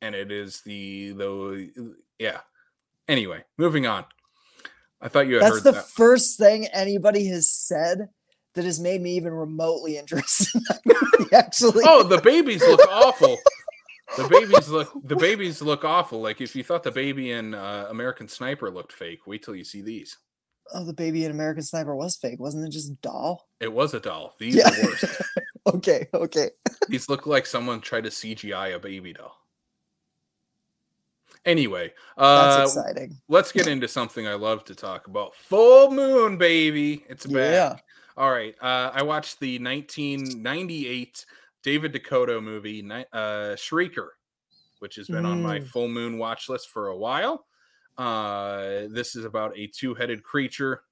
[0.00, 2.38] And it is the the yeah.
[3.08, 4.04] Anyway, moving on.
[5.00, 5.88] I thought you had That's heard the that.
[5.88, 8.08] first thing anybody has said
[8.54, 11.84] that has made me even remotely interested in movie, actually.
[11.86, 13.36] Oh, the babies look awful.
[14.16, 16.20] The babies look the babies look awful.
[16.20, 19.64] Like if you thought the baby in uh, American Sniper looked fake, wait till you
[19.64, 20.16] see these.
[20.74, 22.70] Oh, the baby in American Sniper was fake, wasn't it?
[22.70, 23.48] Just a doll.
[23.60, 24.34] It was a doll.
[24.38, 24.68] These Yeah.
[24.68, 25.04] are worse.
[25.66, 26.48] Okay, okay.
[26.88, 29.36] These look like someone tried to CGI a baby doll.
[31.52, 33.16] Anyway, That's uh, exciting.
[33.28, 35.34] let's get into something I love to talk about.
[35.34, 37.04] Full Moon, baby.
[37.08, 37.34] It's back.
[37.34, 37.76] Yeah.
[38.18, 38.54] All right.
[38.60, 41.24] Uh, I watched the 1998
[41.62, 44.08] David DeCoteau movie, uh, Shrieker,
[44.80, 45.68] which has been on my Mm.
[45.68, 47.46] full moon watch list for a while.
[47.96, 50.82] Uh, this is about a two headed creature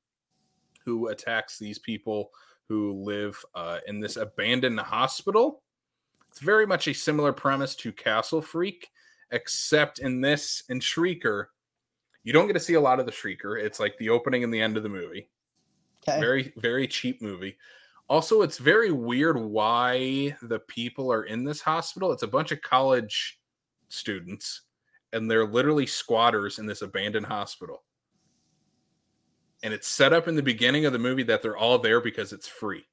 [0.87, 2.31] who attacks these people
[2.69, 5.63] who live uh, in this abandoned hospital.
[6.31, 8.91] It's very much a similar premise to Castle Freak,
[9.31, 11.47] except in this, in Shrieker,
[12.25, 13.61] you don't get to see a lot of the Shrieker.
[13.63, 15.29] It's like the opening and the end of the movie.
[16.09, 16.21] Okay.
[16.21, 17.57] very very cheap movie.
[18.09, 22.13] Also it's very weird why the people are in this hospital.
[22.13, 23.41] It's a bunch of college
[23.89, 24.63] students
[25.13, 27.83] and they're literally squatters in this abandoned hospital.
[29.63, 32.33] And it's set up in the beginning of the movie that they're all there because
[32.33, 32.85] it's free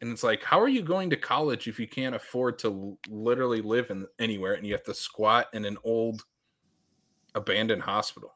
[0.00, 3.62] and it's like how are you going to college if you can't afford to literally
[3.62, 6.24] live in anywhere and you have to squat in an old
[7.34, 8.34] abandoned hospital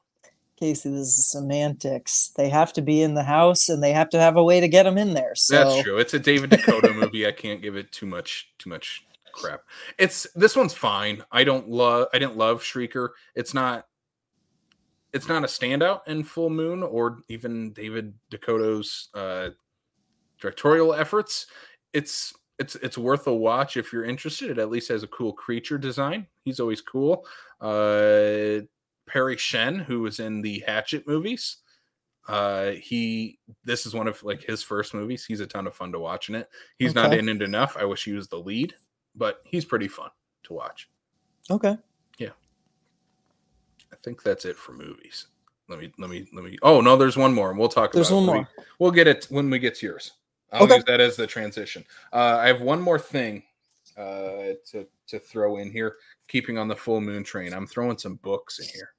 [0.57, 2.33] Casey, this is semantics.
[2.37, 4.69] They have to be in the house and they have to have a way to
[4.69, 5.35] get them in there.
[5.35, 5.99] So That's true.
[5.99, 7.27] It's a David DeCoteau movie.
[7.27, 9.63] I can't give it too much too much crap.
[9.99, 11.25] It's this one's fine.
[11.33, 13.11] I don't love I didn't love Shrieker.
[13.35, 13.87] It's not
[15.13, 19.51] it's not a standout in Full Moon or even David DeCoteau's uh,
[20.45, 21.47] directorial efforts.
[21.95, 24.51] It's it's it's worth a watch if you're interested.
[24.51, 26.27] It at least has a cool creature design.
[26.45, 27.27] He's always cool.
[27.61, 28.61] Uh,
[29.07, 31.59] Perry Shen, who was in the Hatchet movies,
[32.29, 35.25] uh, he this is one of like his first movies.
[35.25, 36.49] He's a ton of fun to watch in it.
[36.79, 37.77] He's not in it enough.
[37.79, 38.75] I wish he was the lead,
[39.15, 40.11] but he's pretty fun
[40.45, 40.91] to watch.
[41.51, 41.77] Okay.
[42.19, 42.31] Yeah.
[43.93, 45.27] I think that's it for movies.
[45.69, 46.59] Let me let me let me.
[46.63, 47.93] Oh no, there's one more, and we'll talk.
[47.93, 48.33] There's about one it.
[48.33, 48.49] more.
[48.59, 50.13] We, we'll get it when we get to yours.
[50.55, 50.77] I'll Okay.
[50.77, 51.85] use that as the transition.
[52.13, 53.43] Uh, I have one more thing
[53.97, 55.97] uh, to to throw in here.
[56.29, 58.95] Keeping on the full moon train, I'm throwing some books in here.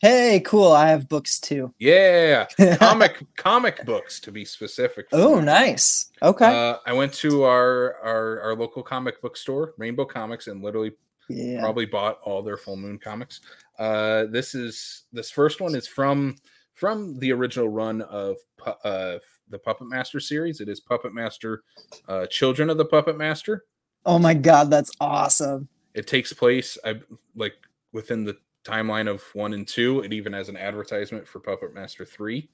[0.00, 0.72] Hey, cool.
[0.72, 1.72] I have books too.
[1.78, 5.06] Yeah, comic comic books to be specific.
[5.12, 6.10] oh, nice.
[6.22, 6.44] Okay.
[6.44, 10.92] Uh, I went to our, our our local comic book store, Rainbow Comics, and literally
[11.30, 11.60] yeah.
[11.60, 13.40] probably bought all their full moon comics.
[13.78, 16.36] Uh, this is this first one is from
[16.74, 18.36] from the original run of
[18.84, 19.16] uh,
[19.48, 20.60] the Puppet Master series.
[20.60, 21.62] It is Puppet Master,
[22.08, 23.64] uh, Children of the Puppet Master.
[24.04, 25.68] Oh my god, that's awesome.
[25.94, 27.00] It takes place, I
[27.34, 27.54] like
[27.92, 30.00] within the timeline of one and two.
[30.00, 32.48] It even has an advertisement for Puppet Master three.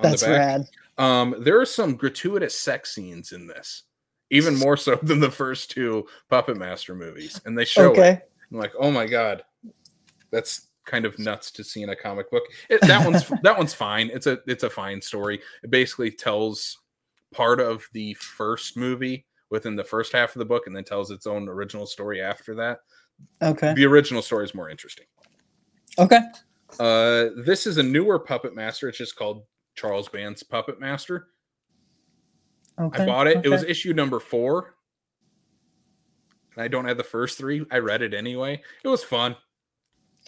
[0.00, 0.38] On That's the back.
[0.38, 0.68] rad.
[0.98, 3.84] Um, there are some gratuitous sex scenes in this,
[4.30, 7.98] even more so than the first two Puppet Master movies, and they show it.
[7.98, 8.20] Okay.
[8.50, 9.44] I'm like, oh my god,
[10.32, 12.44] that's kind of nuts to see in a comic book.
[12.68, 14.10] It, that one's that one's fine.
[14.12, 15.40] It's a it's a fine story.
[15.62, 16.78] It basically tells
[17.32, 21.10] part of the first movie within the first half of the book, and then tells
[21.10, 22.80] its own original story after that.
[23.42, 23.74] Okay.
[23.74, 25.06] The original story is more interesting.
[25.98, 26.20] Okay.
[26.80, 28.88] Uh, this is a newer Puppet Master.
[28.88, 29.44] It's just called
[29.76, 31.28] Charles Band's Puppet Master.
[32.80, 33.04] Okay.
[33.04, 33.44] I bought it.
[33.44, 34.74] It was issue number four.
[36.56, 37.64] And I don't have the first three.
[37.70, 38.60] I read it anyway.
[38.82, 39.36] It was fun.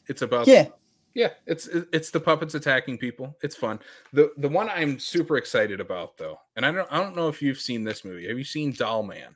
[0.08, 0.66] It's about Yeah.
[1.14, 3.36] yeah, it's it's the puppets attacking people.
[3.42, 3.78] It's fun.
[4.12, 7.40] The the one I'm super excited about though, and I don't I don't know if
[7.42, 8.28] you've seen this movie.
[8.28, 9.34] Have you seen Doll Man?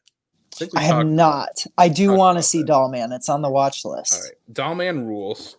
[0.60, 1.64] I, I have not.
[1.78, 2.66] I do want to see that.
[2.66, 3.12] Doll Man.
[3.12, 4.12] It's on the watch list.
[4.14, 5.56] All right, Doll Man rules.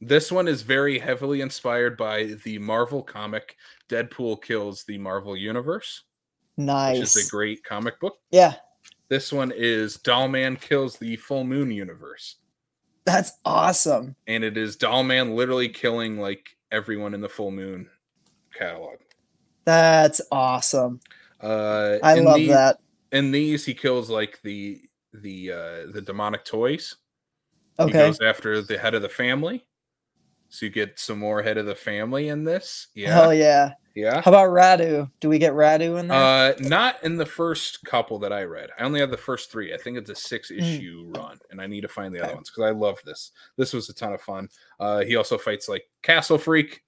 [0.00, 3.56] This one is very heavily inspired by the Marvel comic
[3.88, 6.04] Deadpool Kills the Marvel Universe,
[6.56, 6.98] Nice.
[6.98, 8.18] which is a great comic book.
[8.30, 8.54] yeah.
[9.08, 12.36] This one is Doll Man Kills the Full Moon Universe.
[13.08, 14.14] That's awesome.
[14.26, 17.88] and it is Doll Man literally killing like everyone in the Full Moon
[18.52, 18.96] catalog.
[19.64, 21.00] That's awesome.
[21.40, 22.78] Uh, I love the- that.
[23.12, 24.82] In these, he kills like the
[25.14, 26.96] the uh, the demonic toys.
[27.78, 27.92] He Okay.
[27.92, 29.64] goes after the head of the family.
[30.50, 32.88] So you get some more head of the family in this.
[32.94, 33.72] Yeah, Hell yeah.
[33.98, 34.20] Yeah.
[34.20, 35.10] How about Radu?
[35.20, 36.16] Do we get Radu in there?
[36.16, 38.70] Uh, not in the first couple that I read.
[38.78, 39.74] I only have the first three.
[39.74, 40.58] I think it's a six Mm.
[40.58, 43.32] issue run, and I need to find the other ones because I love this.
[43.56, 44.48] This was a ton of fun.
[44.78, 46.82] Uh, he also fights like Castle Freak.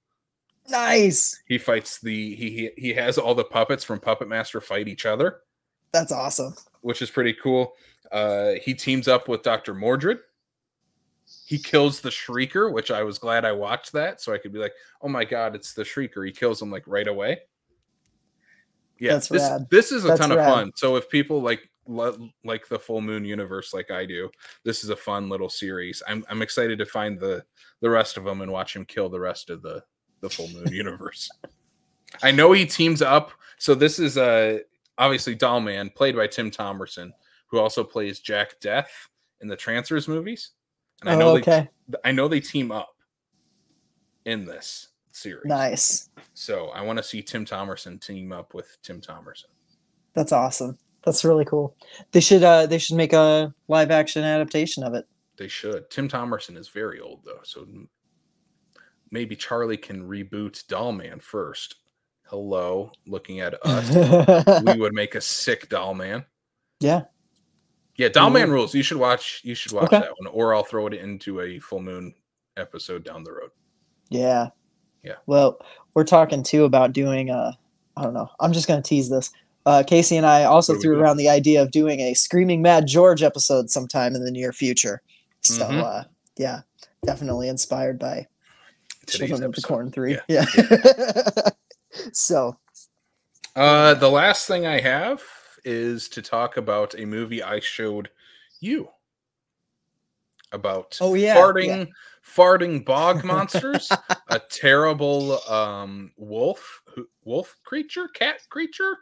[0.68, 1.42] nice.
[1.46, 5.04] He fights the he he, he has all the puppets from Puppet Master fight each
[5.06, 5.40] other,
[5.92, 6.54] That's awesome.
[6.82, 7.72] which is pretty cool.
[8.12, 10.18] Uh, he teams up with Doctor Mordrid.
[11.50, 14.60] He kills the Shrieker, which I was glad I watched that, so I could be
[14.60, 17.40] like, "Oh my god, it's the Shrieker!" He kills him like right away.
[19.00, 19.66] Yeah, That's this rad.
[19.68, 20.70] this is a That's ton of fun.
[20.76, 24.30] So if people like lo- like the Full Moon universe like I do,
[24.62, 26.04] this is a fun little series.
[26.06, 27.44] I'm I'm excited to find the
[27.80, 29.82] the rest of them and watch him kill the rest of the
[30.20, 31.28] the Full Moon universe.
[32.22, 33.32] I know he teams up.
[33.58, 34.60] So this is uh
[34.98, 37.10] obviously Dollman, played by Tim Thomerson,
[37.48, 39.08] who also plays Jack Deth
[39.40, 40.52] in the Trancers movies.
[41.02, 41.68] And I know Oh, okay.
[41.88, 42.94] they I know they team up
[44.24, 45.46] in this series.
[45.46, 46.08] Nice.
[46.34, 49.46] So I want to see Tim Thomerson team up with Tim Thomerson.
[50.14, 50.78] That's awesome.
[51.04, 51.74] That's really cool.
[52.12, 55.06] They should uh they should make a live action adaptation of it.
[55.36, 55.90] They should.
[55.90, 57.66] Tim Thomerson is very old though, so
[59.10, 61.76] maybe Charlie can reboot Dollman first.
[62.24, 66.24] Hello, looking at us, we would make a sick Dollman.
[66.78, 67.04] yeah.
[68.00, 68.74] Yeah, Dollman rules.
[68.74, 69.42] You should watch.
[69.44, 69.98] You should watch Okay.
[70.00, 72.14] that one, or I'll throw it into a full moon
[72.56, 73.50] episode down the road.
[74.08, 74.48] Yeah.
[75.02, 75.16] Yeah.
[75.26, 75.60] Well,
[75.94, 77.52] we're talking too about doing uh
[77.98, 78.30] I don't know.
[78.40, 79.30] I'm just gonna tease this.
[79.66, 82.14] Uh Casey and I also What are we threw around the idea of doing a
[82.14, 85.02] Screaming Mad George episode sometime in the near future.
[85.42, 85.82] So Mhm.
[85.82, 86.04] uh
[86.38, 86.62] yeah,
[87.04, 88.26] definitely inspired by
[89.04, 89.60] Today's Children of the.
[89.62, 90.18] Corn 3.
[90.26, 90.46] Yeah.
[90.56, 91.50] Yeah.
[92.12, 92.56] so
[93.54, 95.22] Uh, the last thing I have
[95.64, 98.10] is to talk about a movie I showed
[98.60, 98.88] you
[100.52, 100.98] about.
[101.00, 101.84] Oh, yeah, farting, yeah.
[102.26, 103.90] farting bog monsters,
[104.28, 106.82] a terrible um wolf,
[107.24, 108.96] wolf creature, cat creature,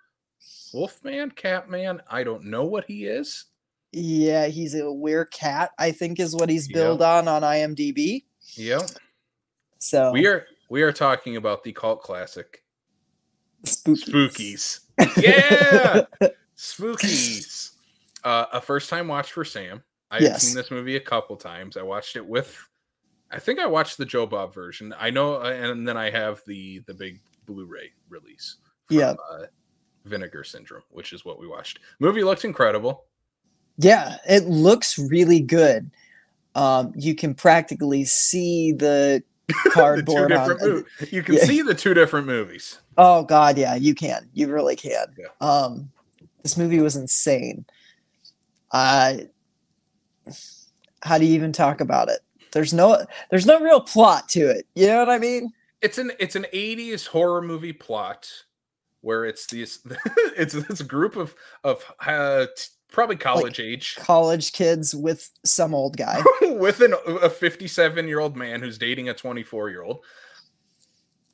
[0.73, 2.03] wolf man, cat man.
[2.11, 3.47] I don't know what he is.
[3.93, 6.75] yeah, he's a weird cat, I think is what he's Yeah.
[6.75, 8.25] billed on on IMDb.
[8.55, 8.83] Yep.
[9.79, 12.63] So We are we are talking about the cult classic
[13.65, 14.13] spooky.
[14.13, 14.81] Spookies.
[15.17, 16.03] Yeah,
[16.59, 17.71] Spookies.
[18.25, 19.83] Uh, a first time watch for Sam.
[20.11, 20.43] I've Yes.
[20.43, 21.77] seen this movie a couple times.
[21.77, 22.57] I watched it with.
[23.31, 24.95] I think I watched the Joe Bob version.
[24.99, 28.57] I know, uh, and then I have the the big Blu-ray release.
[28.87, 29.15] From, Yeah.
[29.31, 29.47] Uh,
[30.05, 31.79] Vinegar Syndrome, which is what we watched.
[32.01, 33.05] Movie looked incredible.
[33.77, 35.91] Yeah, it looks really good.
[36.55, 39.23] Um, you can practically see the
[39.65, 40.49] The cardboard on.
[40.59, 41.45] different You can yeah.
[41.45, 42.79] see the two different movies.
[42.97, 44.29] Oh God, yeah, you can.
[44.33, 45.07] You really can.
[45.19, 45.27] Yeah.
[45.47, 45.91] Um,
[46.43, 47.65] this movie was insane.
[48.73, 49.19] Uh,
[51.03, 52.21] how do you even talk about it?
[52.53, 54.67] There's no, there's no real plot to it.
[54.75, 55.53] You know what I mean?
[55.81, 58.31] it's an it's an 80s horror movie plot
[59.01, 59.81] where it's these
[60.37, 65.97] it's this group of of uh, t- probably college age College kids with some old
[65.97, 66.23] guy.
[66.43, 70.05] with an, a 57 year old man who's dating a 24 year old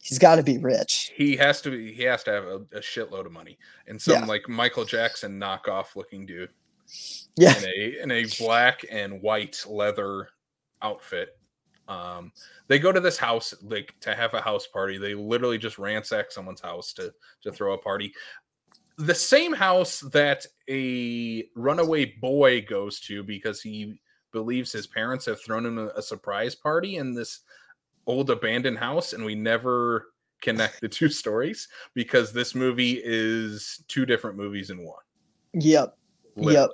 [0.05, 1.13] He's got to be rich.
[1.17, 4.21] he has to be he has to have a, a shitload of money and some
[4.21, 4.25] Yeah.
[4.27, 6.51] like michael jackson knockoff looking dude
[7.37, 10.29] Yeah, in a in a black and white leather
[10.83, 11.39] outfit.
[11.89, 12.33] Um,
[12.69, 14.97] they go to this house like to have a house party.
[14.99, 17.13] They literally just ransack someone's house to
[17.43, 18.13] to throw a party.
[18.99, 24.01] The same house that a runaway boy goes to because he
[24.33, 27.41] believes his parents have thrown him a, a surprise party in this
[28.07, 30.09] old abandoned house, and we never
[30.41, 35.03] connect the two stories because this movie is two different movies in one.
[35.55, 35.97] yep,
[36.37, 36.55] Literally.
[36.55, 36.71] yep.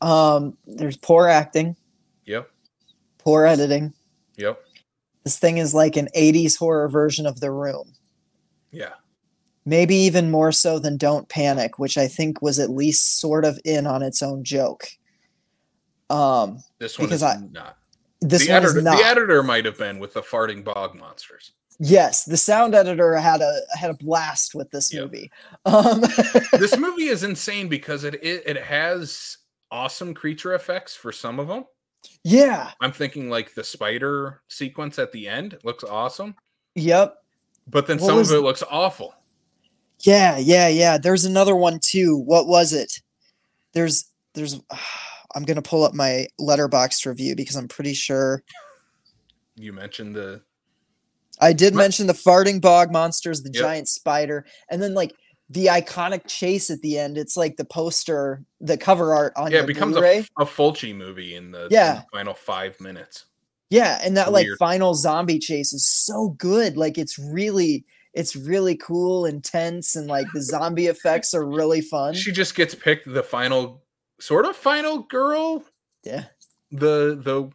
[0.00, 1.76] Um, there's poor acting,
[2.24, 2.50] Yep.
[3.18, 3.92] poor editing.
[4.36, 4.58] Yep.
[5.24, 7.92] This thing is like an 80s horror version of The Room.
[8.72, 8.92] Yeah.
[9.66, 13.58] maybe even more so than Don't Panic, which I think was at least sort of
[13.64, 14.86] in on its own joke.
[16.08, 17.76] Um, This one Because is I- not.
[18.20, 18.98] This the one editor, is not.
[18.98, 21.52] the editor might have been with the farting bog monsters.
[21.78, 25.04] yes, the sound editor had a had a blast with this Yep.
[25.04, 25.30] movie.
[25.64, 26.00] Um,
[26.52, 29.38] This movie is insane because it, it it has
[29.70, 31.64] awesome creature effects for some of them.
[32.24, 36.34] yeah, I'm thinking like the spider sequence at the end looks awesome,
[36.74, 37.16] yep,
[37.66, 39.14] but then What some was- of it looks awful.
[40.00, 40.98] yeah, yeah, yeah.
[40.98, 42.16] There's another one too.
[42.16, 43.00] What was it?
[43.72, 44.60] There's there's.
[45.34, 48.42] I'm gonna pull up my Letterboxd review because I'm pretty sure
[49.56, 50.42] You mentioned the
[51.40, 53.62] I did mention the farting bog monsters, the Yep.
[53.62, 55.14] giant spider, and then like
[55.48, 57.16] the iconic chase at the end.
[57.18, 60.26] It's like the poster, the cover art on yeah, it becomes a, Blu-ray.
[60.38, 61.94] a Fulci movie in the, in Yeah.
[61.94, 63.24] the final five minutes.
[63.70, 66.76] yeah, and that like final zombie chase is so good.
[66.76, 72.14] Like it's really, it's really cool, intense, and like the zombie effects are really fun.
[72.14, 73.82] She just gets picked the final
[74.20, 75.64] sort of final girl
[76.04, 76.24] yeah,
[76.70, 77.50] the the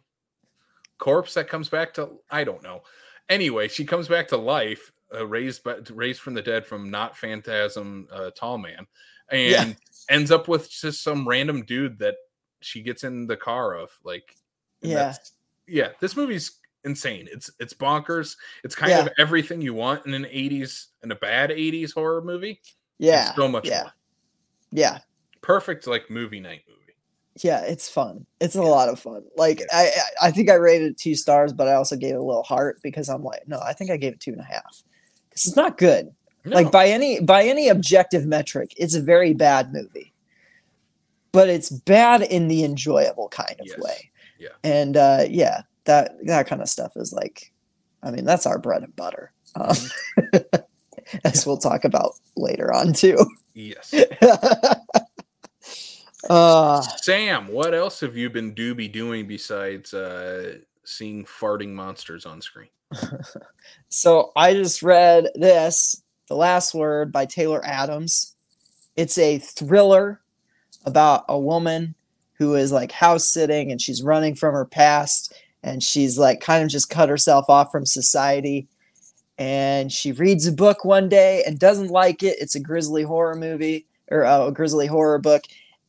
[0.98, 2.82] corpse that comes back to I don't know.
[3.28, 7.16] Anyway, she comes back to life, uh, raised by, raised from the dead from not
[7.16, 8.86] phantasm uh, tall man,
[9.30, 9.72] and Yeah.
[10.10, 12.14] ends up with just some random dude that
[12.60, 13.90] she gets in the car of.
[14.04, 14.36] Like,
[14.80, 15.14] Yeah.
[15.66, 15.88] yeah.
[16.00, 17.28] This movie's insane.
[17.32, 18.36] It's it's bonkers.
[18.62, 19.00] It's kind Yeah.
[19.06, 22.60] of everything you want in an '80s in a bad '80s horror movie.
[22.98, 23.92] yeah, so much yeah, more.
[24.70, 24.98] yeah.
[25.46, 26.80] Perfect like movie night movie.
[27.44, 28.26] Yeah, it's fun.
[28.40, 29.22] It's a lot of fun.
[29.36, 29.86] Like I,
[30.22, 32.42] I I think I rated it two stars, but I also gave it a little
[32.42, 34.82] heart because I'm like, no, I think I gave it two and a half.
[35.30, 36.12] Because it's not good.
[36.44, 40.12] No, Like by any by any objective metric, it's a very bad movie.
[41.30, 43.78] But it's bad in the enjoyable kind of Yes.
[43.78, 44.10] way.
[44.38, 44.48] Yeah.
[44.64, 47.52] And uh yeah, that that kind of stuff is like
[48.02, 49.32] I mean, that's our bread and butter.
[49.54, 49.76] Um,
[50.18, 50.56] Mm-hmm.
[51.24, 53.16] as we'll talk about later on too.
[53.54, 53.94] yes.
[56.28, 62.40] uh Sam, what else have you been doobie doing besides uh, seeing farting monsters on
[62.40, 62.68] screen?
[63.88, 68.34] So I just read this, The Last Word by Taylor Adams.
[68.96, 70.20] It's a thriller
[70.84, 71.94] about a woman
[72.34, 76.62] who is like house sitting and she's running from her past and she's like kind
[76.62, 78.68] of just cut herself off from society.
[79.38, 82.36] And she reads a book one day and doesn't like it.
[82.40, 85.44] It's a grisly horror movie or uh, a grisly horror book.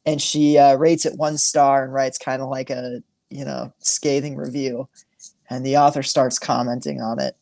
[0.08, 3.74] And she uh, rates it one star and writes kind of like a, you know,
[3.80, 4.88] scathing review.
[5.50, 7.36] And the author starts commenting on it.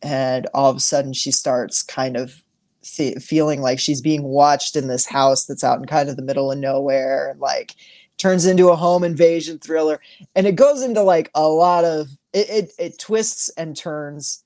[0.00, 2.42] And all of a sudden she starts kind of
[2.84, 6.22] fe- feeling like she's being watched in this house that's out in kind of the
[6.22, 7.74] middle of nowhere and like
[8.18, 10.00] turns into a home invasion thriller.
[10.36, 14.44] And it goes into like a lot of it it, it twists and turns.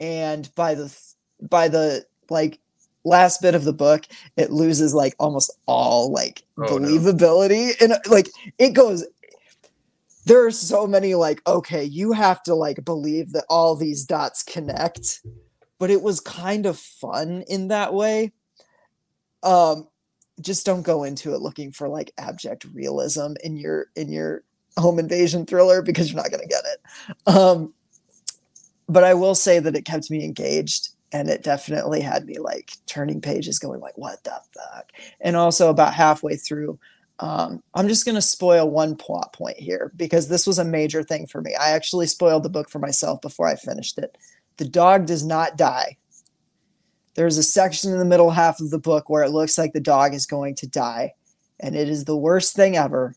[0.00, 2.58] And by the th- by the like
[3.08, 4.04] last bit of the book
[4.36, 6.88] it loses like almost all like Oh, no.
[6.88, 8.28] believability and like
[8.58, 9.06] it goes
[10.26, 14.42] there are so many like okay you have to like believe that all these dots
[14.42, 15.22] connect
[15.78, 18.32] but it was kind of fun in that way
[19.42, 19.88] um
[20.40, 24.42] just don't go into it looking for like abject realism in your in your
[24.76, 26.80] home invasion thriller because you're not going to get it
[27.36, 27.72] um
[28.88, 32.72] but i will say that it kept me engaged and it definitely had me like
[32.86, 34.90] turning pages going like what the fuck?
[35.20, 36.78] And also about halfway through
[37.20, 41.02] um, i'm just going to spoil one plot point here because this was a major
[41.02, 41.54] thing for me.
[41.54, 44.16] I actually spoiled the book for myself before i finished it.
[44.56, 45.96] The dog does not die.
[47.14, 49.80] There's a section in the middle half of the book where it looks like the
[49.80, 51.14] dog is going to die
[51.58, 53.14] and it is the worst thing ever.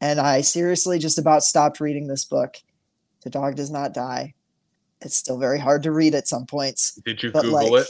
[0.00, 2.58] And i seriously just about stopped reading this book.
[3.22, 4.35] The dog does not die
[5.00, 6.92] it's still very hard to read at some points.
[7.04, 7.86] Did you Google like, it?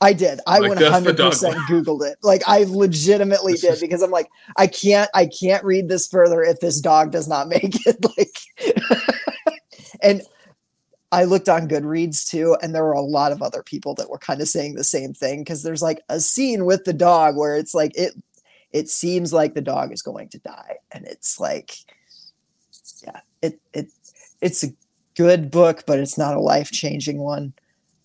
[0.00, 0.40] I did.
[0.46, 2.18] I like, 100% Googled it.
[2.22, 6.60] Like I legitimately did because I'm like, I can't, I can't read this further if
[6.60, 8.04] this dog does not make it.
[8.16, 9.02] Like,
[10.02, 10.22] and
[11.10, 14.18] I looked on Goodreads too, and there were a lot of other people that were
[14.18, 17.56] kind of saying the same thing because there's like a scene with the dog where
[17.56, 18.12] it's like it,
[18.72, 21.74] it seems like the dog is going to die, and it's like,
[23.02, 23.88] yeah, it it
[24.42, 24.68] it's a
[25.18, 27.52] good book, but it's not a life changing one.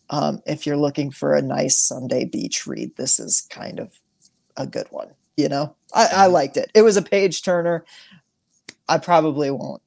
[0.09, 3.93] Um, if you're looking for a nice Sunday beach read, this is kind of
[4.57, 5.09] a good one.
[5.37, 6.33] You know, I, I mm-hmm.
[6.33, 6.71] liked it.
[6.73, 7.85] It was a page turner.
[8.89, 9.81] I probably won't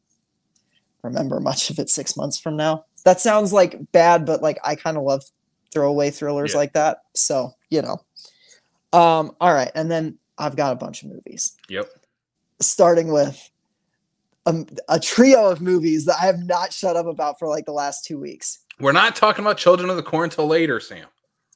[1.02, 2.84] remember much of it six months from now.
[3.04, 5.24] That sounds like bad, but like I kind of love
[5.72, 6.58] throwaway thrillers yeah.
[6.58, 6.98] like that.
[7.14, 7.98] So, you know.
[8.92, 9.70] Um, all right.
[9.74, 11.56] And then I've got a bunch of movies.
[11.68, 11.88] Yep.
[12.60, 13.50] Starting with
[14.46, 17.72] a, a trio of movies that I have not shut up about for like the
[17.72, 18.60] last two weeks.
[18.78, 21.06] We're not talking about Children of the Corn till later, Sam.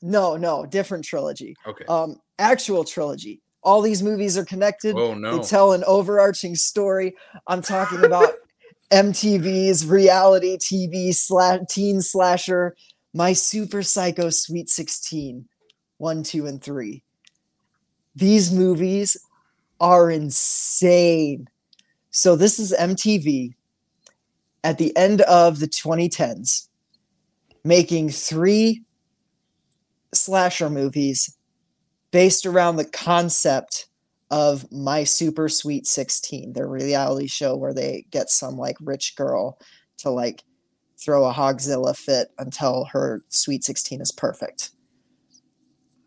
[0.03, 1.55] No, no, different trilogy.
[1.67, 1.85] Okay.
[1.87, 3.41] Um, actual trilogy.
[3.63, 4.97] All these movies are connected.
[4.97, 5.39] Oh no.
[5.39, 7.15] They tell an overarching story.
[7.47, 8.35] I'm talking about
[8.91, 12.75] MTV's reality TV slash teen slasher,
[13.13, 15.47] My Super Psycho Sweet 16,
[15.99, 17.03] 1, 2, and 3.
[18.17, 19.19] These movies
[19.79, 21.49] are insane.
[22.11, 23.55] So this is MTV
[24.65, 26.69] at the end of the 2010s
[27.65, 28.83] making three
[30.13, 31.37] slasher movies
[32.11, 33.87] based around the concept
[34.31, 39.59] of My Super Sweet 16, their reality show where they get some like rich girl
[39.99, 40.45] to like
[40.99, 44.71] throw a hogzilla fit until her sweet 16 is perfect.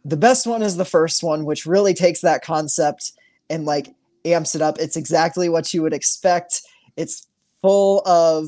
[0.06, 3.14] The best one is the first one, which really takes that concept
[3.50, 3.94] and like
[4.26, 4.80] amps it up.
[4.80, 6.62] It's exactly what you would expect.
[6.96, 7.28] It's
[7.62, 8.48] full of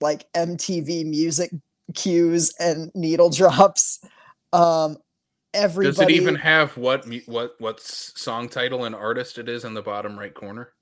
[0.00, 1.50] like MTV music
[1.94, 4.00] cues and needle drops.
[4.52, 4.98] Um,
[5.52, 5.96] everybody.
[5.96, 9.82] Does it even have what what what song title and artist it is in the
[9.82, 10.72] bottom right corner?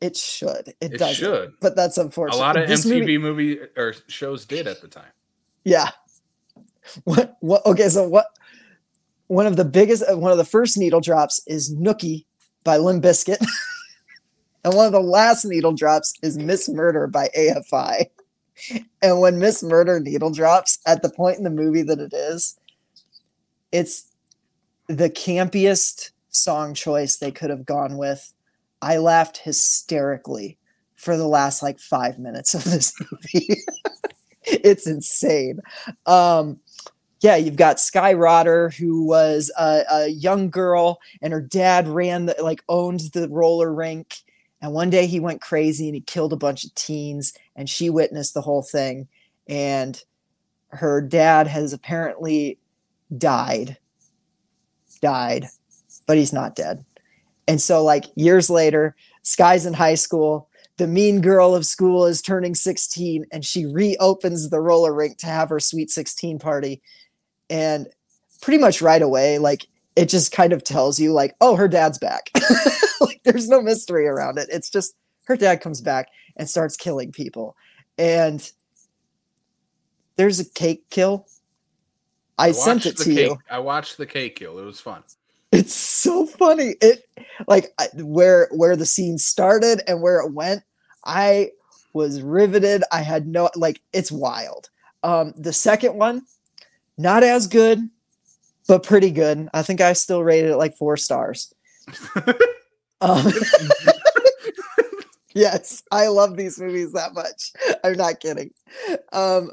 [0.00, 0.68] It should.
[0.68, 1.16] It, it does.
[1.16, 1.54] Should.
[1.60, 2.36] But that's unfortunate.
[2.36, 3.18] A lot of this MTV movie...
[3.18, 5.12] movie or shows did at the time.
[5.64, 5.90] Yeah.
[7.04, 7.36] What?
[7.40, 7.66] What?
[7.66, 7.90] Okay.
[7.90, 8.24] So what?
[9.26, 12.24] One of the biggest, one of the first needle drops is Nookie
[12.64, 13.44] by Limp Bizkit.
[14.64, 18.06] and one of the last needle drops is Miss Murder by AFI.
[19.02, 22.58] And when Miss Murder needle drops at the point in the movie that it is,
[23.70, 24.10] it's
[24.88, 28.32] the campiest song choice they could have gone with.
[28.82, 30.58] I laughed hysterically
[30.96, 33.62] for the last like five minutes of this movie.
[34.42, 35.60] it's insane.
[36.06, 36.58] Um,
[37.20, 42.26] yeah, you've got Skye Rotter, who was a, a, young girl, and her dad ran
[42.26, 44.18] the like owned the roller rink.
[44.60, 47.90] And one day he went crazy and he killed a bunch of teens, and she
[47.90, 49.08] witnessed the whole thing.
[49.48, 50.02] And
[50.68, 52.58] her dad has apparently
[53.16, 53.78] died,
[55.00, 55.46] died,
[56.06, 56.84] but he's not dead.
[57.48, 60.48] And so, like years later, Skye's in high school.
[60.76, 65.26] The mean girl of school is turning 16, and she reopens the roller rink to
[65.26, 66.80] have her sweet 16 party
[67.50, 67.88] and
[68.40, 71.98] pretty much right away like it just kind of tells you like oh her dad's
[71.98, 72.30] back.
[73.00, 74.48] Like there's no mystery around it.
[74.50, 74.94] It's just
[75.26, 77.56] her dad comes back and starts killing people.
[77.96, 78.50] And
[80.16, 81.26] there's a cake kill.
[82.38, 83.18] I, I sent it to cake.
[83.18, 84.58] you i watched the cake kill.
[84.58, 85.02] It was fun.
[85.50, 86.74] It's so funny.
[86.80, 87.04] It
[87.46, 90.62] like where where the scene started and where it went
[91.04, 91.50] i
[91.94, 92.84] was riveted.
[92.92, 94.70] I had no like it's wild.
[95.02, 96.22] Um the second one
[96.98, 97.88] not as good,
[98.66, 99.48] but pretty good.
[99.54, 101.54] I think I still rated it like four stars.
[103.00, 103.32] um,
[105.34, 107.52] yes, I love these movies that much.
[107.82, 108.50] I'm not kidding.
[109.12, 109.52] Um,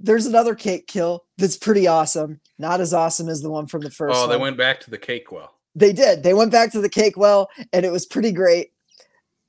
[0.00, 2.40] there's another cake kill that's pretty awesome.
[2.58, 4.18] Not as awesome as the one from the first.
[4.18, 4.42] Oh, they one.
[4.42, 5.54] went back to the cake well.
[5.74, 6.22] They did.
[6.22, 8.72] They went back to the cake well, and it was pretty great.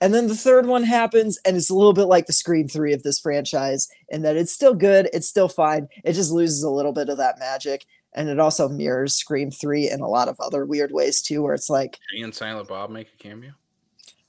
[0.02, 2.92] And then the third one happens, and it's a little bit like the Scream 3
[2.92, 5.88] of this franchise, in that it's still good, it's still fine.
[6.04, 7.86] It just loses a little bit of that magic.
[8.14, 11.54] And it also mirrors Scream 3 in a lot of other weird ways too, where
[11.54, 13.52] it's like and Silent Bob make a cameo.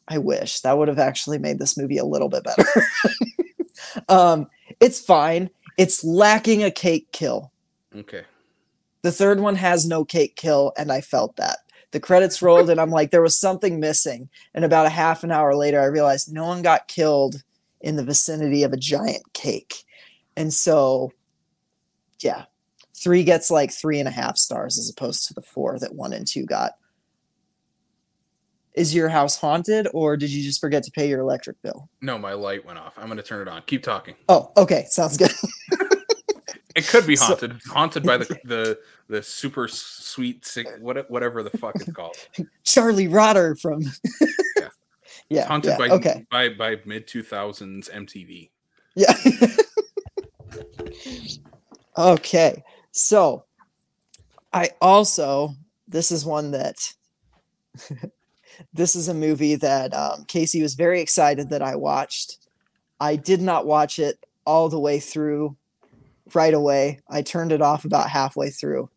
[0.06, 2.64] I wish that would have actually made this movie a little bit better.
[4.08, 4.48] um,
[4.78, 5.48] it's fine.
[5.78, 7.50] It's lacking a cake kill.
[7.96, 8.24] Okay.
[9.02, 11.58] The third one has no cake kill, and I felt that.
[11.92, 14.28] The credits rolled, and I'm like, there was something missing.
[14.54, 17.42] And about a half an hour later, I realized no one got killed
[17.80, 19.84] in the vicinity of a giant cake.
[20.36, 21.12] And so,
[22.20, 22.44] yeah,
[22.96, 26.12] three gets like three and a half stars as opposed to the four that one
[26.12, 26.72] and two got.
[28.74, 31.90] Is your house haunted, or did you just forget to pay your electric bill?
[32.00, 32.94] No, my light went off.
[32.96, 33.60] I'm going to turn it on.
[33.66, 34.14] Keep talking.
[34.30, 35.30] Oh, okay, sounds good.
[36.74, 37.60] It could be So- haunted.
[37.66, 38.78] haunted by the the
[39.12, 42.16] the super sweet sick what whatever the fuck it's called.
[42.64, 43.82] Charlie Rotter from.
[44.58, 44.68] Yeah.
[45.28, 45.46] yeah.
[45.46, 46.24] haunted yeah, by okay.
[46.30, 48.48] by by mid 2000s MTV.
[48.94, 49.14] Yeah.
[51.98, 52.64] okay.
[52.90, 53.44] So
[54.52, 55.54] I also,
[55.86, 56.76] this is one that,
[58.72, 62.38] this is a movie that um, Casey was very excited that I watched.
[63.00, 65.56] I did not watch it all the way through
[66.34, 67.00] right away.
[67.08, 68.90] I turned it off about halfway through,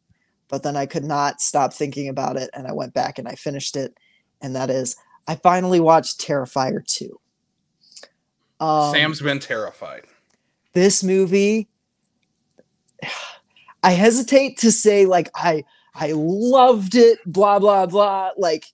[0.50, 2.50] but then I could not stop thinking about it.
[2.54, 3.96] And I went back and I finished it.
[4.42, 4.96] And that is,
[5.28, 7.20] I finally watched Terrifier 2.
[8.60, 10.04] Um, Sam's been terrified.
[10.74, 11.68] this movie
[13.84, 18.66] i hesitate to say like i i loved it blah blah blah like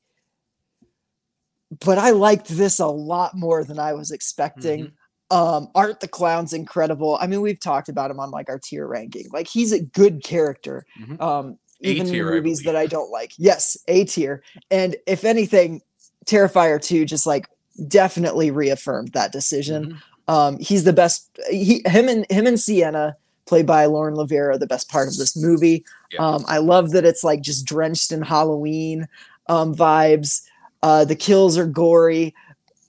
[1.83, 4.85] but i liked this a lot more than i was expecting
[5.31, 5.37] Mm-hmm.
[5.37, 8.87] um art the clown's incredible i mean we've talked about him on like our tier
[8.87, 11.19] ranking like he's a good character Mhm.
[11.21, 15.23] um Even in tier, I movies that i don't like yes a tier and if
[15.25, 15.81] anything
[16.25, 17.47] terrifier 2 just like
[17.87, 20.33] definitely reaffirmed that decision Mhm.
[20.33, 21.29] um, he's the best.
[21.49, 23.15] He, him and him and Sienna,
[23.47, 25.83] played by Lauren LaVera, the best part of this movie.
[26.11, 26.19] Yeah.
[26.25, 29.07] Um, I love that it's like just drenched in Halloween
[29.47, 30.43] um, vibes.
[30.83, 32.33] Uh, the kills are gory.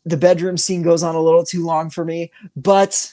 [0.05, 3.13] The bedroom scene goes on a little too long for me, but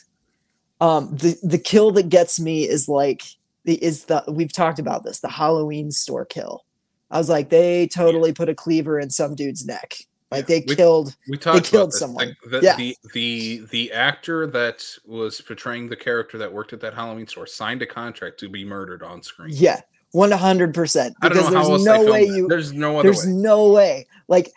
[0.82, 3.24] um, the the kill that gets me is like
[3.66, 6.66] is the we've talked about this the Halloween store kill.
[7.12, 9.96] I was like, they totally put a cleaver in some dude's neck.
[10.32, 12.38] Like they we- killed We talked killed about someone.
[12.44, 12.76] The, the, Yeah.
[12.76, 17.48] the the the actor that was portraying the character that worked at that Halloween store
[17.48, 19.50] signed a contract to be murdered on screen.
[19.56, 19.82] Yeah,
[20.12, 21.16] one hundred percent.
[21.24, 22.36] I don't Because there's no they way that.
[22.38, 22.48] you.
[22.48, 23.32] There's no other There's way.
[23.32, 24.08] no way.
[24.28, 24.52] Like,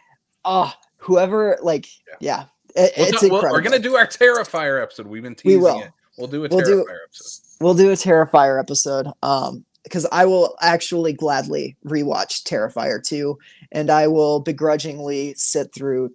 [0.45, 1.59] ah, whoever.
[1.63, 1.87] Like,
[2.21, 2.45] yeah,
[2.77, 3.53] it- We'll it's ta- we'll- incredible.
[3.53, 5.07] we're gonna do our Terrifier episode.
[5.07, 5.81] We've been We teasing will.
[5.81, 5.91] it.
[6.19, 7.43] We'll do a We'll do- Terrifier episode.
[7.63, 9.09] We'll do a Terrifier episode.
[9.23, 13.39] Um, because I will actually gladly rewatch Terrifier two,
[13.73, 16.15] and I will begrudgingly sit through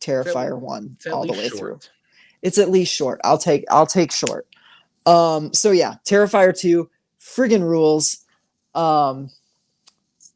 [0.00, 1.80] Terrifier one It's at all the way through.
[2.42, 3.20] It's at least short.
[3.24, 3.64] I'll take.
[3.70, 4.46] I'll take short.
[5.06, 5.54] Um.
[5.54, 8.24] So yeah, Terrifier two, friggin' rules.
[8.74, 9.30] Um.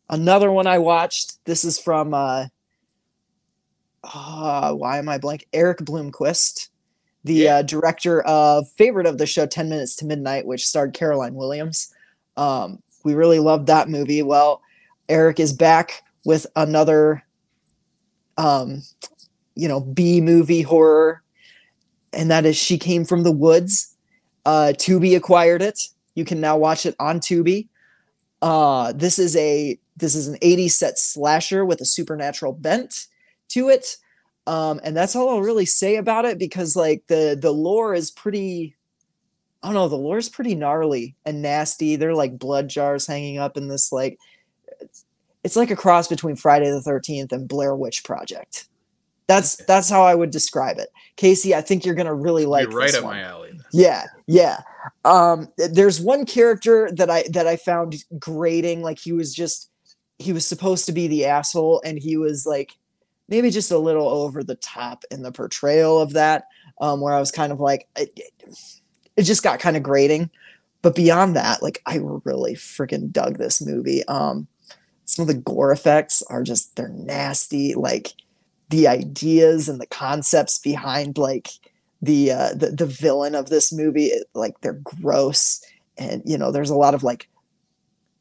[0.09, 1.45] Another one I watched.
[1.45, 2.14] This is from.
[2.14, 2.47] uh
[4.14, 5.47] uh, why am I blank?
[5.53, 6.68] Erik Bloomquist,
[7.27, 7.57] the Yeah.
[7.57, 11.93] uh, director of favorite of the show, Ten Minutes to Midnight, which starred Caroline Williams.
[12.37, 14.22] Um, we really loved that movie.
[14.22, 14.61] Well,
[15.09, 17.22] Erik is back with another,
[18.37, 18.83] um,
[19.55, 21.22] you know, B movie horror,
[22.12, 23.95] and that is She Came from the Woods.
[24.45, 25.89] Uh, Tubi acquired it.
[26.14, 27.68] You can now watch it on Tubi.
[28.43, 33.07] Uh, this is a this is an 80s set slasher with a supernatural bent
[33.49, 33.97] to it.
[34.47, 38.11] Um, and that's all I'll really say about it because like the the lore is
[38.11, 38.77] pretty
[39.63, 41.97] I don't know, the lore is pretty gnarly and nasty.
[41.97, 44.19] They're like blood jars hanging up in this like
[45.43, 48.69] it's like a cross between Friday the 13th and Blair Witch Project.
[49.29, 49.65] That's Okay.
[49.67, 50.89] that's how I would describe it.
[51.17, 53.17] Casey, I think you're gonna really like You're right up one.
[53.17, 53.51] my alley.
[53.51, 53.65] then.
[53.73, 54.61] Yeah, yeah.
[55.05, 58.83] Um, there's one character that I that I found grating.
[58.83, 59.69] Like he was just
[60.19, 62.73] he was supposed to be the asshole, and he was like
[63.29, 66.45] maybe just a little over the top in the portrayal of that.
[66.81, 70.29] Um, where I was kind of like, it, it- just got kind of grating.
[70.83, 74.05] But beyond that, like I really freaking dug this movie.
[74.09, 74.47] Um,
[75.07, 77.74] some of the gore effects are just they're nasty.
[77.74, 78.12] Like
[78.68, 81.49] the ideas and the concepts behind like
[82.03, 85.62] the uh the, the villain of this movie it- like they're gross
[85.97, 87.29] and you know there's a lot of like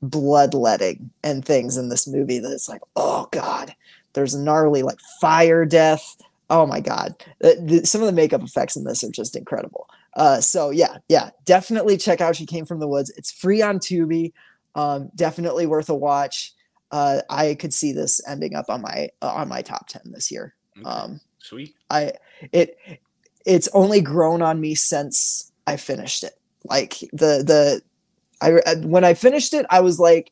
[0.01, 3.75] bloodletting and things in this movie that it's like oh god
[4.15, 6.17] there's gnarly like fire death
[6.49, 9.87] oh my god The- the- some of the makeup effects in this are just incredible
[10.15, 13.77] uh so yeah yeah definitely check out she came from the woods it's free on
[13.79, 14.33] tubi
[14.75, 16.53] um definitely worth a watch
[16.91, 20.31] uh i could see this ending up on my uh, on my top 10 this
[20.31, 20.89] year Okay.
[20.89, 21.75] um Sweet.
[21.91, 22.13] I
[22.51, 22.75] it
[23.45, 26.33] it's only grown on me since I finished it.
[26.63, 27.81] Like the the
[28.41, 30.31] I when I finished it, I was like,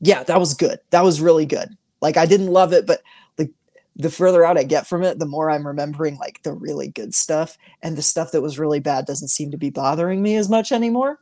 [0.00, 0.78] yeah, that was good.
[0.90, 1.76] That was really good.
[2.00, 3.02] Like I didn't love it, but
[3.36, 3.52] the
[3.96, 7.14] the further out I get from it, the more I'm remembering like the really good
[7.14, 10.48] stuff, and the stuff that was really bad doesn't seem to be bothering me as
[10.48, 11.18] much anymore.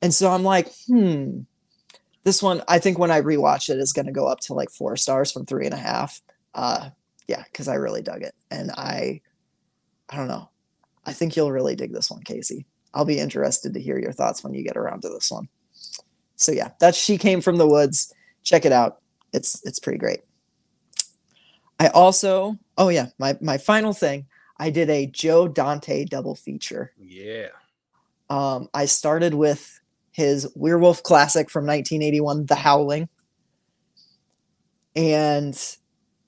[0.00, 1.40] And so I'm like, hmm,
[2.24, 4.70] this one I think when I rewatch it is going to go up to like
[4.70, 6.20] four stars from three and a half.
[6.54, 6.90] Uh,
[7.28, 9.20] yeah, because I really dug it, and I,
[10.10, 10.50] I don't know,
[11.06, 12.66] I think you'll really dig this one, Casey.
[12.94, 15.48] I'll be interested to hear your thoughts when you get around to this one.
[16.36, 18.12] So yeah, that's she came from the woods.
[18.42, 19.01] Check it out.
[19.32, 20.20] It's it's pretty great.
[21.78, 24.26] I also oh yeah, my my final thing.
[24.58, 26.92] I did a Joe Dante double feature.
[26.98, 27.48] Yeah.
[28.30, 29.80] Um, I started with
[30.12, 33.08] his werewolf classic from 1981, The Howling.
[34.94, 35.58] And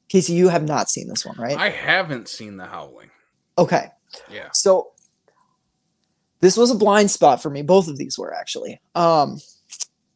[0.09, 1.57] Casey, you have not seen this one, right?
[1.57, 3.11] I haven't seen The Howling.
[3.57, 3.89] Okay.
[4.31, 4.49] Yeah.
[4.53, 4.93] So
[6.41, 7.63] this was a blind spot for me.
[7.63, 8.81] Both of these were actually.
[8.95, 9.39] Um,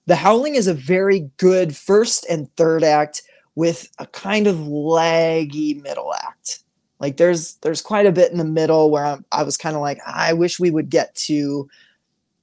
[0.08, 3.22] the Howling is a very good first and third act
[3.54, 6.60] with a kind of laggy middle act.
[6.98, 9.82] Like there's there's quite a bit in the middle where I'm, I was kind of
[9.82, 11.68] like I wish we would get to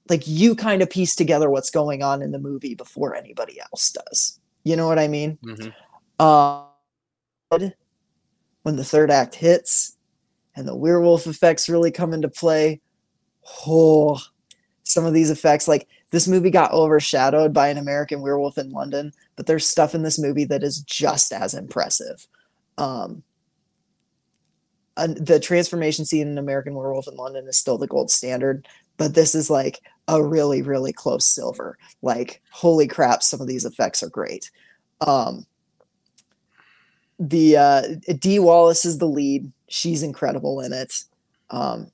[0.10, 3.92] like you kind of piece together what's going on in the movie before anybody else
[3.92, 4.40] does.
[4.64, 5.40] You know what I mean?
[5.44, 5.70] Mm-hmm.
[6.20, 6.66] Uh,
[8.62, 9.98] when the third act hits
[10.56, 12.80] and the werewolf effects really come into play,
[13.66, 14.20] oh,
[14.86, 19.12] some of these effects, like this movie got overshadowed by an American Werewolf in London,
[19.36, 22.26] but there's stuff in this movie that is just as impressive.
[22.78, 23.24] Um,
[24.96, 28.68] the transformation scene in American Werewolf in London is still the gold standard,
[28.98, 31.78] but this is like a really, really close silver.
[32.02, 34.52] Like, holy crap, some of these effects are great.
[35.02, 35.46] Um,
[37.20, 37.84] the uh,
[38.42, 39.52] Wallace is the lead.
[39.68, 41.04] She's incredible in it.
[41.50, 41.92] Um,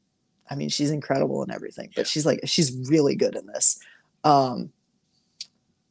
[0.52, 2.10] I mean, she's incredible in everything, but Yeah.
[2.10, 3.80] she's like she's really good in this.
[4.26, 4.74] Um,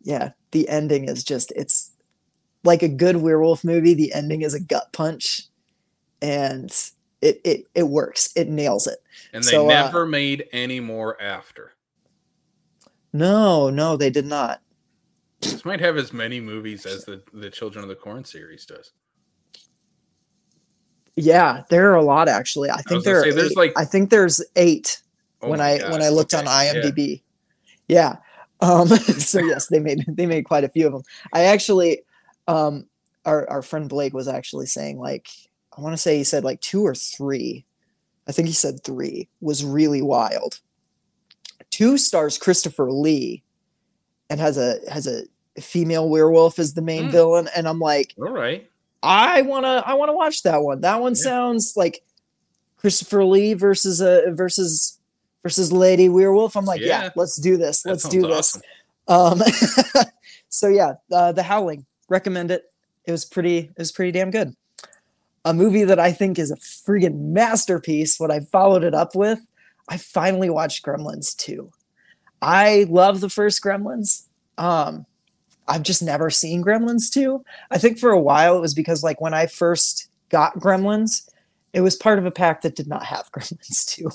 [0.02, 1.92] yeah, the ending is just it's
[2.62, 3.94] like a good werewolf movie.
[3.94, 5.48] The ending is a gut punch,
[6.20, 6.70] and
[7.22, 8.30] it it it works.
[8.36, 8.98] It nails it.
[9.32, 11.72] And they So, uh, never made any more after.
[13.14, 14.60] No, no, they did not.
[15.40, 18.92] This might have as many movies as the, the Children of the Corn series does.
[21.20, 22.70] Yeah, there are a lot actually.
[22.70, 23.56] I think was gonna there say, there's eight.
[23.56, 25.00] like- I think there's eight
[25.42, 26.48] Oh when I God, when I looked okay, on.
[26.82, 27.22] IMDb.
[27.88, 28.16] Yeah.
[28.60, 31.02] Um, so yes, they made they made quite a few of them.
[31.32, 32.02] I actually,
[32.46, 32.86] um,
[33.24, 35.28] our our friend Blake was actually saying like
[35.76, 37.64] I want to say he said like two or three.
[38.28, 40.60] I think he said three was really wild.
[41.70, 43.42] Two stars Christopher Lee,
[44.28, 45.22] and has a has a
[45.60, 47.10] female werewolf as the main Hmm.
[47.10, 48.69] villain, and I'm like, All right.
[49.02, 50.80] I wanna I wanna watch that one.
[50.82, 51.22] That one Yeah.
[51.22, 52.02] sounds like
[52.76, 54.98] Christopher Lee versus a versus
[55.42, 56.56] versus Lady Werewolf.
[56.56, 57.10] I'm like, yeah, Yeah.
[57.16, 57.82] let's do this.
[57.82, 58.56] That let's do this.
[59.08, 59.40] awesome.
[59.40, 59.42] Um,
[60.48, 61.86] so yeah, uh, The Howling.
[62.08, 62.64] Recommend it.
[63.06, 63.58] It was pretty.
[63.58, 64.54] It was pretty damn good.
[65.44, 68.20] A movie that I think is a friggin' masterpiece.
[68.20, 69.38] What I followed it up with,
[69.88, 71.70] I finally watched Gremlins 2.
[72.42, 74.24] I love the first Gremlins.
[74.58, 75.06] Um,
[75.70, 77.42] I've just never seen Gremlins 2.
[77.70, 81.28] I think for a while it was because like when I first got Gremlins,
[81.72, 84.10] it was part of a pack that did not have Gremlins 2.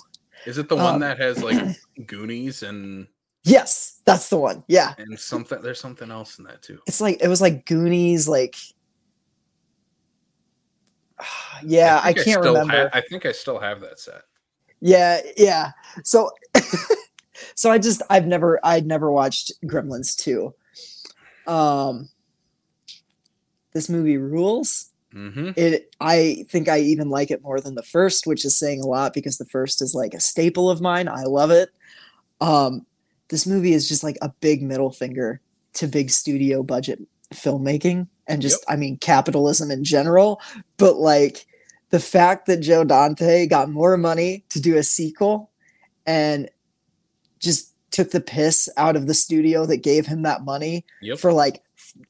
[0.45, 3.07] Is it the one Um, that has like Goonies and
[3.47, 4.63] Yes, that's the one.
[4.67, 4.93] Yeah.
[4.97, 5.61] and something?
[5.61, 6.79] There's something else in that too.
[6.87, 8.55] it's like it was like Goonies, like
[11.63, 12.89] yeah, I, think can't still remember.
[12.89, 14.23] ha- I think I still have that set.
[14.81, 15.71] yeah, yeah.
[16.03, 16.31] So
[17.55, 20.53] so I just I've never I'd never watched Gremlins 2.
[21.47, 22.09] Um
[23.73, 24.91] this movie rules.
[25.13, 25.51] Mm-hmm.
[25.55, 28.87] It I think I even like it more than the first, which is saying a
[28.87, 31.07] lot because the first is like a staple of mine.
[31.07, 31.69] I love it.
[32.41, 32.85] Um
[33.29, 35.41] this movie is just like a big middle finger
[35.73, 37.01] to big studio budget
[37.33, 40.41] filmmaking and just I mean capitalism in general,
[40.77, 41.45] but like
[41.89, 45.51] the fact that Joe Dante got more money to do a sequel
[46.05, 46.49] and
[47.39, 51.17] just took the piss out of the studio that gave him that money Yep.
[51.19, 51.61] for like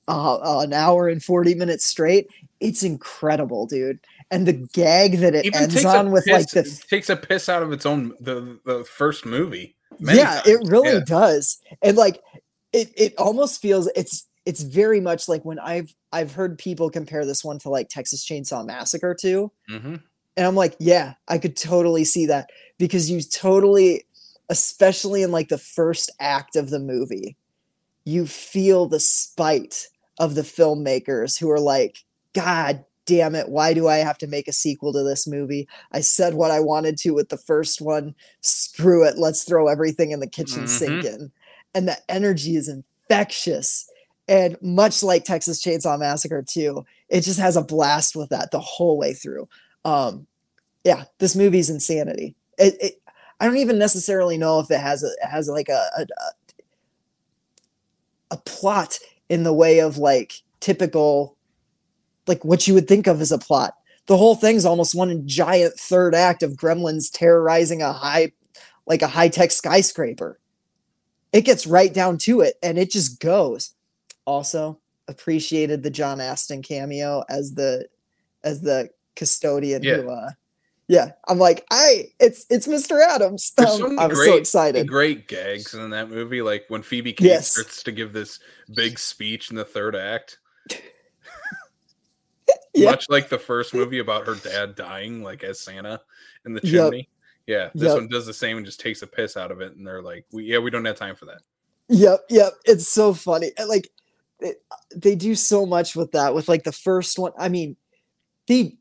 [0.08, 2.28] uh, an hour and 40 minutes straight.
[2.60, 4.00] It's incredible, dude.
[4.32, 7.48] And the gag that it Even ends on with piss, like the takes a piss
[7.50, 9.76] out of its own the the first movie.
[10.00, 11.00] yeah, it really Yeah.
[11.06, 11.60] does.
[11.84, 12.22] And like
[12.74, 17.26] it it almost feels it's it's very much like when I've I've heard people compare
[17.26, 20.02] this one to like Texas Chainsaw Massacre 2 Mhm.
[20.38, 24.06] and I'm like, yeah, I could totally see that because you totally,
[24.50, 27.36] especially in like the first act of the movie,
[28.04, 29.88] you feel the spite
[30.20, 34.48] of the filmmakers who are like, God damn it, why do I have to make
[34.48, 35.68] a sequel to this movie?
[35.92, 38.16] I said what I wanted to with the first one.
[38.42, 39.18] Screw it.
[39.18, 41.14] Let's throw everything in the kitchen sink Mhm.
[41.14, 41.32] in.
[41.74, 43.88] And the energy is infectious.
[44.28, 48.60] And much like Texas Chainsaw Massacre too it just has a blast with that the
[48.60, 49.48] whole way through.
[49.84, 50.26] Um,
[50.84, 52.36] yeah, this movie's insanity.
[52.58, 53.02] It, it
[53.40, 56.06] I don't even necessarily know if it has a has like a, a
[58.32, 58.98] a plot
[59.30, 61.38] in the way of like typical
[62.28, 63.76] like what you would think of as a plot.
[64.08, 68.32] The whole thing's almost one giant third act of gremlins terrorizing a high
[68.88, 70.40] like a high-tech skyscraper.
[71.34, 73.72] It gets right down to it and it just goes.
[74.26, 77.88] Also, appreciated the John Astin cameo as the
[78.44, 79.98] as the custodian Yeah.
[79.98, 80.32] who uh
[80.88, 83.02] yeah, I'm like, I it's it's Mr.
[83.04, 83.52] Addams.
[83.58, 84.88] Um, so many I was so excited.
[84.88, 87.48] Great gags in that movie, like when Phoebe Cates Yes.
[87.52, 88.40] starts to give this
[88.76, 90.40] big speech in the third act.
[92.74, 92.92] Yeah.
[92.92, 96.02] Much like the first movie about her dad dying, like as Santa
[96.46, 96.72] in the Yep.
[96.72, 97.10] chimney.
[97.48, 97.94] Yeah, this Yep.
[97.96, 100.26] one does the same and just takes a piss out of it, and they're like,
[100.32, 101.42] "We yeah, we don't have time for that."
[101.88, 102.54] Yep, yep.
[102.66, 103.52] It's so funny.
[103.66, 103.90] Like
[104.42, 104.62] it,
[104.94, 106.36] they do so much with that.
[106.36, 107.78] With like the first one, I mean,
[108.48, 108.76] they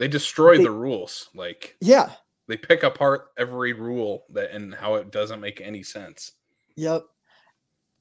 [0.00, 1.28] They destroy They- the rules.
[1.34, 2.10] Like yeah,
[2.48, 6.32] they pick apart every rule that and how it doesn't make any sense.
[6.74, 7.04] yep.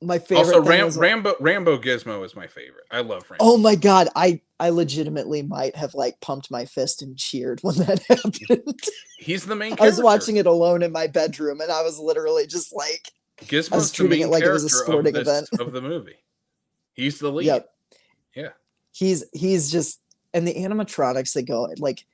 [0.01, 0.45] My favorite.
[0.55, 2.85] also, Ram- was, like- Rambo Rambo Gizmo is my favorite.
[2.89, 3.43] I love Rambo.
[3.43, 7.75] Oh my god, I I legitimately might have like pumped my fist and cheered when
[7.79, 8.79] that happened.
[9.17, 9.75] He's the main.
[9.77, 13.91] I was watching it alone in my bedroom, and I was literally just like, Gizmo's
[13.91, 15.61] the treating main it like it was a character sporting of, this, event.
[15.67, 16.15] of the movie.
[16.93, 17.47] He's the lead.
[17.47, 17.69] "Yep."
[18.37, 18.49] Yeah.
[18.93, 19.99] He's he's just
[20.33, 22.05] and the animatronics that go like.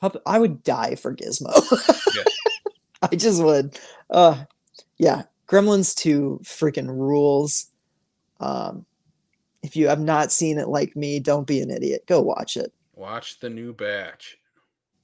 [0.00, 1.52] Pup, I would die for Gizmo.
[2.16, 2.24] Yeah.
[3.02, 3.78] I just would.
[4.08, 4.44] Uh,
[4.96, 7.66] yeah, Gremlins 2 freaking rules.
[8.38, 8.86] Um,
[9.62, 12.04] if you have not seen it like me, don't be an idiot.
[12.06, 12.72] Go watch it.
[12.94, 14.38] Watch the new batch.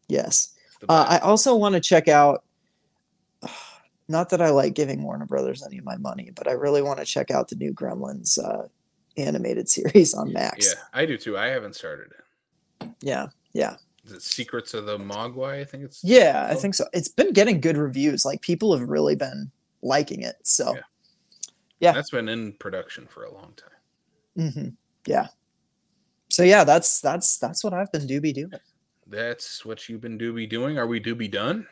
[0.09, 0.55] Yes.
[0.89, 2.45] Uh, I also want to check out.
[4.09, 7.01] Not that I like giving Warner Brothers any of my money, but I really want
[7.01, 8.69] to check out the new Gremlins uh,
[9.17, 10.67] animated series on Max.
[10.75, 11.37] yeah, I do too.
[11.37, 12.89] I haven't started it.
[13.01, 15.61] yeah, yeah, Is it Secrets of the Mogwai?
[15.61, 16.47] I think it's yeah.
[16.51, 16.57] I Oh.
[16.57, 16.85] think so.
[16.93, 18.25] It's been getting good reviews.
[18.25, 19.51] Like people have really been
[19.83, 20.37] liking it.
[20.43, 20.81] So Yeah.
[21.81, 21.93] yeah.
[21.93, 24.51] That's been in production for a long time.
[24.53, 24.69] hmm
[25.07, 25.29] yeah.
[26.29, 28.53] So yeah, that's that's that's what I've been doobie doing.
[29.07, 30.77] That's what you've been doobie doing.
[30.79, 31.67] Are we doobie done?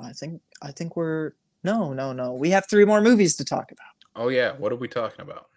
[0.00, 1.32] I think I think we're
[1.64, 2.32] no no no.
[2.32, 3.94] We have three more movies to talk about.
[4.16, 4.52] Oh yeah.
[4.56, 5.48] What are we talking about?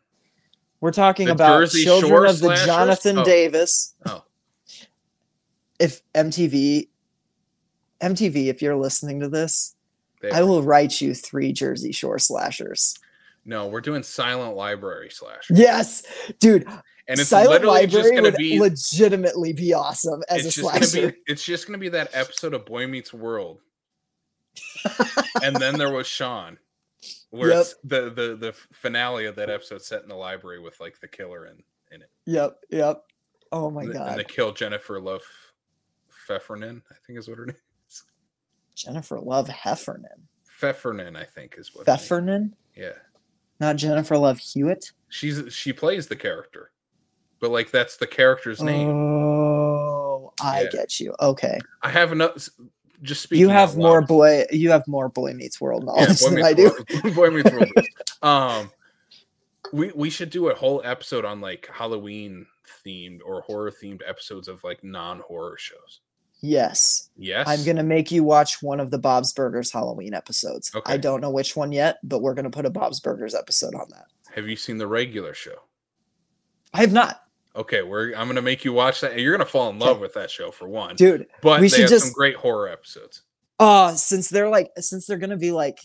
[0.81, 2.65] We're talking The about Jersey Children Shore of the slashers?
[2.65, 3.23] Jonathan Oh.
[3.23, 3.93] Davis.
[4.05, 4.23] Oh.
[5.79, 6.89] If MTV,
[8.01, 9.75] MTV, if you're listening to this,
[10.21, 12.95] They I will write you three Jersey Shore slashers.
[13.45, 15.47] No, we're doing Silent Library slash.
[15.51, 16.03] Yes,
[16.39, 16.65] dude.
[17.07, 20.67] And it's Silent literally just Library would be legitimately be awesome as a it's just
[20.73, 21.11] gonna slasher.
[21.11, 23.59] be it's just gonna be that episode of Boy Meets World.
[25.43, 26.57] and then there was Shawn.
[27.31, 27.61] Where Yep.
[27.61, 31.07] it's the, the the finale of that episode set in the library with like the
[31.07, 32.09] killer in, in it.
[32.25, 33.03] Yep, yep.
[33.51, 35.21] Oh my and, th- and god, they kill Jennifer Love
[36.27, 37.55] Pfeffernan, I think is what her name
[37.89, 38.03] is.
[38.75, 40.27] Jennifer Love Heffernan.
[40.61, 42.93] Pfeffernan, I think is what her Heffernan, Yeah.
[43.59, 44.91] not Jennifer Love Hewitt.
[45.09, 46.71] She's she plays the character.
[47.41, 48.87] But like that's the character's name.
[48.89, 50.69] Oh, I Yeah.
[50.71, 51.13] get you.
[51.19, 52.49] Okay, I have enough
[53.05, 54.07] just speaking you have more loud.
[54.07, 54.45] boy.
[54.51, 57.11] You have more Boy Meets World Yeah, knowledge Boy than Meets I do.
[57.15, 57.71] Boy Meets World.
[58.21, 58.71] um,
[59.71, 62.45] we we should do a whole episode on like Halloween
[62.85, 66.01] themed or horror themed episodes of like non horror shows.
[66.41, 70.71] Yes, Yes, I'm gonna make you watch one of the Bob's Burgers Halloween episodes.
[70.85, 73.87] I don't know which one yet, but we're gonna put a Bob's Burgers episode on
[73.89, 74.05] that.
[74.35, 75.55] Have you seen the regular show?
[76.73, 77.24] I have not,
[77.55, 79.13] Okay, we're I'm gonna make you watch that.
[79.13, 80.95] and You're gonna fall in love with that show for one.
[80.95, 81.27] dude.
[81.41, 83.21] but we they should have some just- great horror episodes.
[83.59, 85.79] Uh since they're like since they're gonna be like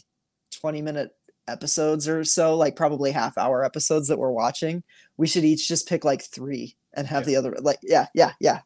[0.60, 1.10] 20 minute
[1.46, 4.82] episodes or so, like probably half hour episodes that we're watching,
[5.16, 7.26] we should each just pick like three and have Yeah.
[7.26, 8.60] the other like yeah, yeah, yeah.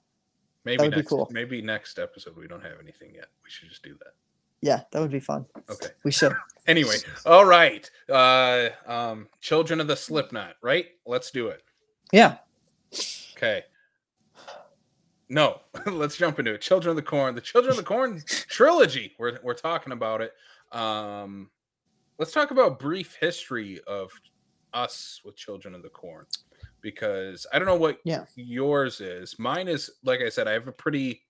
[0.65, 1.29] Maybe would be next cool.
[1.31, 3.27] maybe next episode we don't have anything yet.
[3.45, 4.15] We should just do that.
[4.63, 5.45] Yeah, that would be fun.
[5.71, 5.89] Okay.
[6.05, 6.33] We should.
[6.67, 6.95] Anyway,
[7.27, 7.91] all right.
[8.09, 10.87] Uh um Children of the Slipknot, right?
[11.05, 11.63] Let's do it.
[12.11, 12.39] Yeah.
[13.37, 13.63] Okay.
[15.29, 16.61] No, let's jump into it.
[16.61, 19.13] Children of the Corn, the Children of the Corn trilogy.
[19.19, 20.33] We're we're talking about it.
[20.77, 21.51] Um,
[22.19, 24.11] let's talk about brief history of
[24.73, 26.27] us with Children of the Corn,
[26.81, 28.25] because I don't know what Yeah.
[28.37, 29.39] yours is.
[29.39, 31.23] Mine is like I said, I have a pretty,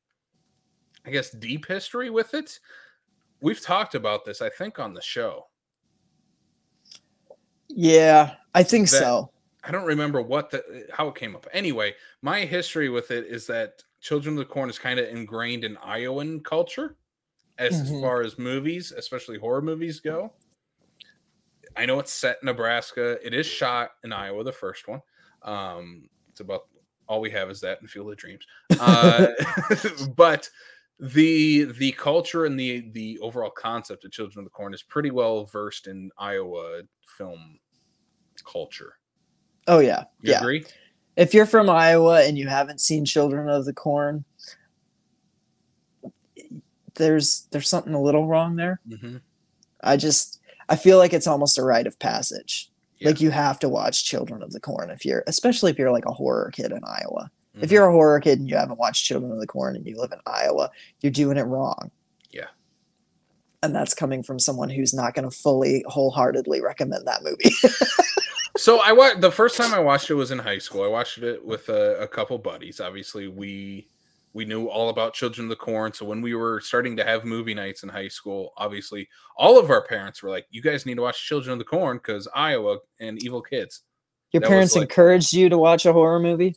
[1.06, 2.58] I guess, deep history with it.
[3.40, 5.46] We've talked about this, I think, on the show.
[7.68, 9.30] Yeah, I think That- so.
[9.66, 11.46] I don't remember what the how it came up.
[11.52, 15.64] Anyway, my history with it is that Children of the Corn is kind of ingrained
[15.64, 16.96] in Iowan culture
[17.58, 18.00] as Mhm.
[18.00, 20.34] far as movies, especially horror movies go.
[21.76, 23.18] I know it's set in Nebraska.
[23.26, 25.00] It is shot in Iowa, the first one.
[25.42, 26.68] Um, it's about
[27.08, 28.46] all we have is that and Field of Dreams.
[28.78, 29.28] Uh,
[30.16, 30.48] but
[31.00, 35.10] the the culture and the the overall concept of Children of the Corn is pretty
[35.10, 36.82] well versed in Iowa
[37.16, 37.58] film
[38.44, 38.98] culture.
[39.66, 40.38] Oh yeah, You yeah.
[40.40, 40.64] agree?
[41.16, 44.24] If you're from Iowa and you haven't seen Children of the Corn,
[46.94, 48.80] there's there's something a little wrong there.
[48.88, 49.16] Mm-hmm.
[49.82, 52.70] I just I feel like it's almost a rite of passage.
[52.98, 53.08] Yeah.
[53.08, 56.06] Like you have to watch Children of the Corn if you're especially if you're like
[56.06, 57.30] a horror kid in Iowa.
[57.56, 57.62] Mhm.
[57.64, 59.96] If you're a horror kid and you haven't watched Children of the Corn and you
[59.98, 61.90] live in Iowa, you're doing it wrong.
[63.64, 67.54] And that's coming from someone who's not going to fully wholeheartedly recommend that movie.
[68.56, 70.84] So I watched the first time I watched it was in high school.
[70.84, 72.80] I watched it with a, a couple buddies.
[72.80, 73.88] Obviously, we
[74.32, 75.92] we knew all about Children of the Corn.
[75.92, 79.70] So when we were starting to have movie nights in high school, obviously all of
[79.70, 82.78] our parents were like, "You guys need to watch Children of the Corn because Iowa
[83.00, 83.80] and Evil Kids."
[84.30, 86.54] Your That parents like- encouraged you to watch a horror movie?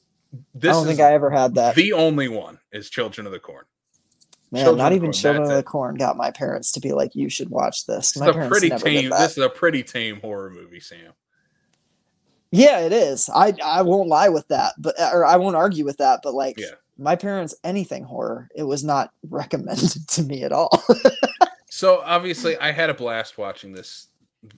[0.53, 1.73] This I don't think I ever had that.
[1.73, 3.65] the only one is Children of the Corn.
[4.51, 5.63] Man, Children not even Children of the.
[5.63, 8.47] Corn got my parents to be like, "You should watch this." This My is a
[8.49, 9.09] pretty tame.
[9.09, 11.11] This is a pretty tame horror movie, Sam.
[12.51, 13.29] Yeah, it is.
[13.33, 16.21] I I won't lie with that, but or I won't argue with that.
[16.23, 16.75] But like, Yeah.
[16.97, 20.71] my parents, anything horror, it was not recommended to me at all.
[21.69, 24.07] So obviously, I had a blast watching this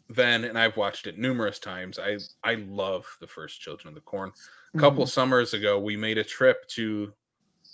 [0.07, 1.97] then, and I've watched it numerous times.
[1.97, 4.31] I I love the first Children of the Corn.
[4.75, 5.09] A couple Mm-hmm.
[5.09, 7.11] summers ago, we made a trip to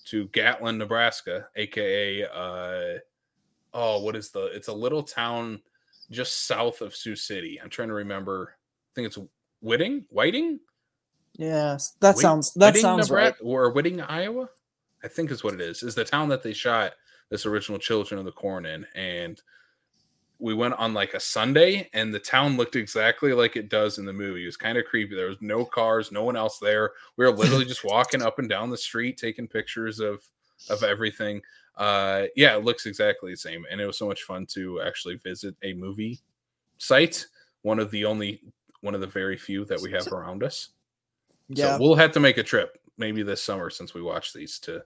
[0.06, 3.00] to Gatlin, Nebraska, aka uh
[3.74, 4.46] oh, what is the?
[4.48, 5.62] It's a little town
[6.12, 7.60] just south of Sioux City.
[7.62, 8.56] I'm trying to remember.
[8.58, 9.18] I think it's
[9.62, 10.60] Whitting, Whiting.
[11.38, 13.36] Yes, that Whit- sounds that sounds Nebra- right.
[13.42, 14.50] Or Whitting, Iowa,
[15.04, 15.84] I think is what it is.
[15.84, 16.94] Is the town that they shot
[17.30, 19.42] this original Children of the Corn in, and
[20.46, 24.06] we went on like a Sunday, and the town looked exactly like it does in
[24.06, 24.44] the movie.
[24.44, 25.16] It was kind of creepy.
[25.16, 26.92] There was no cars, no one else there.
[27.18, 30.22] We were literally just walking up and down the street, taking pictures of
[30.70, 31.42] of everything.
[31.76, 35.16] Uh, yeah, it looks exactly the same, and it was so much fun to actually
[35.16, 36.20] visit a movie
[36.78, 37.26] site.
[37.64, 38.44] One of the only,
[38.82, 40.70] one of the very few that we have around us.
[41.50, 44.60] Yeah, So we'll have to make a trip maybe this summer since we watched these
[44.60, 44.84] to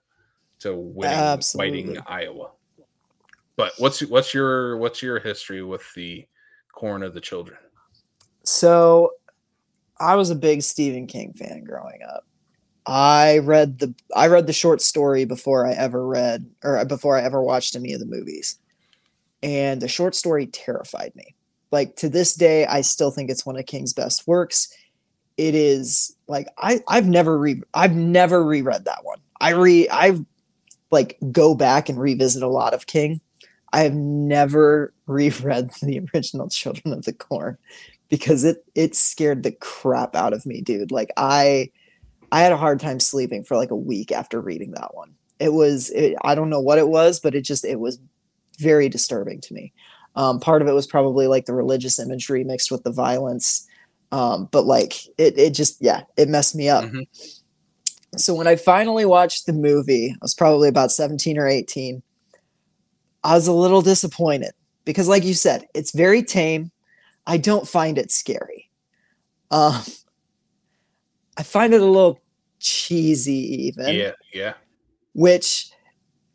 [0.59, 1.83] to Absolutely.
[1.83, 2.51] Whiting Iowa.
[3.59, 6.25] But what's what's your what's your history with the
[6.71, 7.59] corn of the children?
[8.45, 9.11] So
[9.99, 12.25] I was a big Stephen King fan growing up.
[12.85, 17.23] I read the I read the short story before I ever read or before I
[17.23, 18.57] ever watched any of the movies.
[19.43, 21.35] And the short story terrified me.
[21.69, 24.73] Like to this day I still think it's one of King's best works.
[25.35, 29.19] It is like I I've never re I've never reread that one.
[29.41, 30.23] I re I've
[30.91, 33.19] like go back and revisit a lot of King.
[33.73, 37.57] I have never reread the original Children of the Corn
[38.09, 40.91] because it it scared the crap out of me, dude.
[40.91, 41.71] Like I
[42.31, 45.13] I had a hard time sleeping for like a week after reading that one.
[45.39, 47.99] It was it, I don't know what it was, but it just it was
[48.57, 49.73] very disturbing to me.
[50.15, 53.65] Um, part of it was probably like the religious imagery mixed with the violence,
[54.11, 56.85] um, but like it it just yeah it messed me up.
[56.85, 57.07] Mhm.
[58.17, 62.01] So when I finally watched the movie, I was probably about seventeen or eighteen.
[63.23, 64.51] I was a little disappointed
[64.85, 66.71] because, like you said, it's very tame.
[67.27, 68.69] I don't find it scary.
[69.51, 69.81] Um,
[71.37, 72.19] I find it a little
[72.59, 73.95] cheesy, even.
[73.95, 74.53] yeah, yeah.
[75.13, 75.69] Which,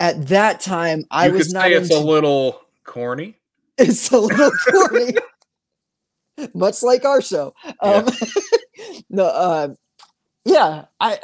[0.01, 1.62] at that time, I was could not.
[1.62, 3.39] say it's a little corny.
[3.78, 5.14] it's a little corny,
[6.55, 7.55] much like our show.
[7.80, 8.07] Um,
[9.11, 9.74] no, uh,
[10.45, 11.18] yeah, I.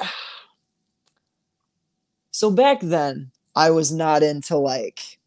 [2.30, 5.18] So back then, I was not into like,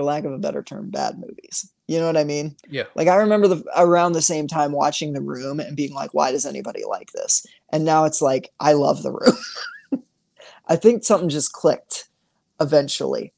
[0.00, 1.70] for lack of a better term, bad movies.
[1.86, 2.56] You know what I mean?
[2.70, 2.84] Yeah.
[2.94, 6.32] Like I remember the around the same time watching The Room and being like, why
[6.32, 7.46] does anybody like this?
[7.70, 10.02] And now it's like, I love The Room.
[10.68, 12.08] I think something just clicked
[12.60, 13.34] eventually.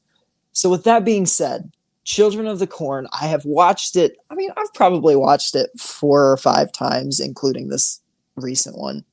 [0.53, 1.71] So with that being said,
[2.05, 4.15] Children of the Corn, I have watched it.
[4.29, 7.99] I mean, I've probably watched it four or five times, including this
[8.35, 9.03] recent one.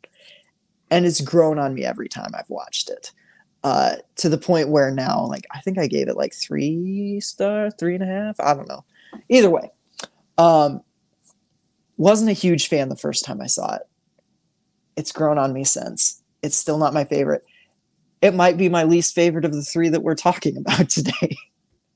[0.90, 3.10] And it's grown on me every time I've watched it.
[3.62, 7.70] Uh, to the point where now, like, I think I gave it like three star,
[7.70, 8.40] three and a half.
[8.40, 8.84] I don't know.
[9.28, 9.70] Either way,
[10.38, 10.80] um,
[11.98, 13.82] wasn't a huge fan the first time I saw it.
[14.96, 16.22] It's grown on me since.
[16.42, 17.42] It's still not my favorite.
[18.22, 21.36] It might be my least favorite of the three that we're talking about today.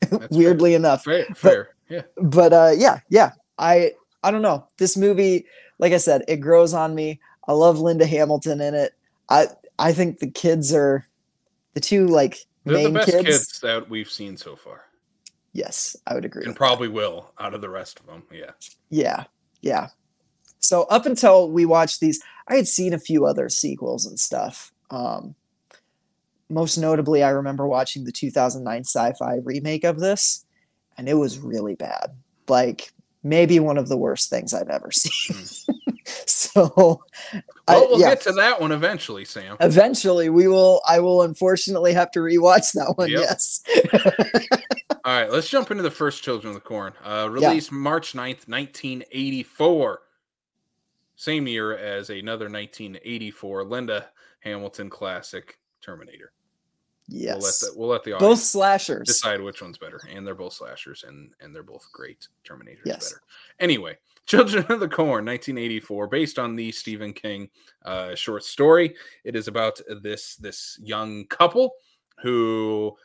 [0.09, 0.29] fair.
[0.31, 1.69] Weirdly enough Fair, fair.
[1.89, 2.03] yeah.
[2.19, 3.91] but uh yeah yeah i
[4.23, 5.47] i don't know this movie
[5.79, 7.19] like I said, it grows on me.
[7.49, 8.93] I love Linda Hamilton in it.
[9.29, 9.49] I
[9.79, 11.07] I think the kids are
[11.75, 13.27] the two like They're main the best kids.
[13.27, 13.61] kids.
[13.61, 14.83] that we've seen so far,
[15.53, 16.45] Yes, I would agree.
[16.45, 18.23] and probably will out of the rest of them.
[18.33, 18.51] Yeah.
[18.91, 19.25] Yeah,
[19.61, 19.89] yeah.
[20.61, 24.73] So up until we watched these, I had seen a few other sequels and stuff.
[24.91, 25.35] Um,
[26.49, 30.45] most notably, I remember watching the 2009 sci-fi remake of this,
[30.97, 32.15] and it was really bad.
[32.49, 35.75] Like maybe one of the worst things I've ever seen.
[36.27, 37.03] so,
[37.33, 37.43] I-
[37.77, 39.57] Well, we'll yeah, get to that one eventually, Sam.
[39.61, 40.81] eventually we will.
[40.87, 43.11] I will unfortunately have to rewatch that one.
[43.11, 43.21] Yep.
[43.21, 43.63] Yes.
[45.05, 46.93] All right, let's jump into the first Children of the Corn.
[47.05, 50.01] Uh, released March 9th, 1984.
[51.17, 54.07] Same year as another 1984 Linda
[54.41, 56.33] Hamilton classic, Terminator.
[57.09, 57.37] yes.
[57.37, 59.07] We'll let the, we'll let the Both slashers.
[59.07, 60.01] decide which one's better.
[60.13, 62.27] And they're both slashers and, and they're both great.
[62.43, 63.11] Terminator's Yes.
[63.13, 63.23] better.
[63.61, 63.97] Anyway,
[64.27, 67.49] Children of the Corn, 1984, based on the Stephen King
[67.85, 68.95] uh, short story.
[69.23, 71.75] It is about this this young couple
[72.23, 72.97] who,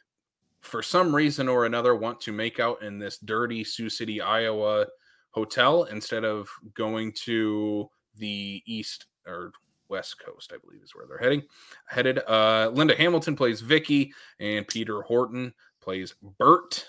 [0.61, 4.88] for some reason or another, want to make out in this dirty Sioux City, Iowa
[5.32, 9.51] hotel instead of going to the east or
[9.89, 11.43] west coast, I believe is where they're heading.
[11.86, 12.20] Headed.
[12.28, 16.86] Uh, Linda Hamilton plays Vicky, and Peter Horton plays Bert,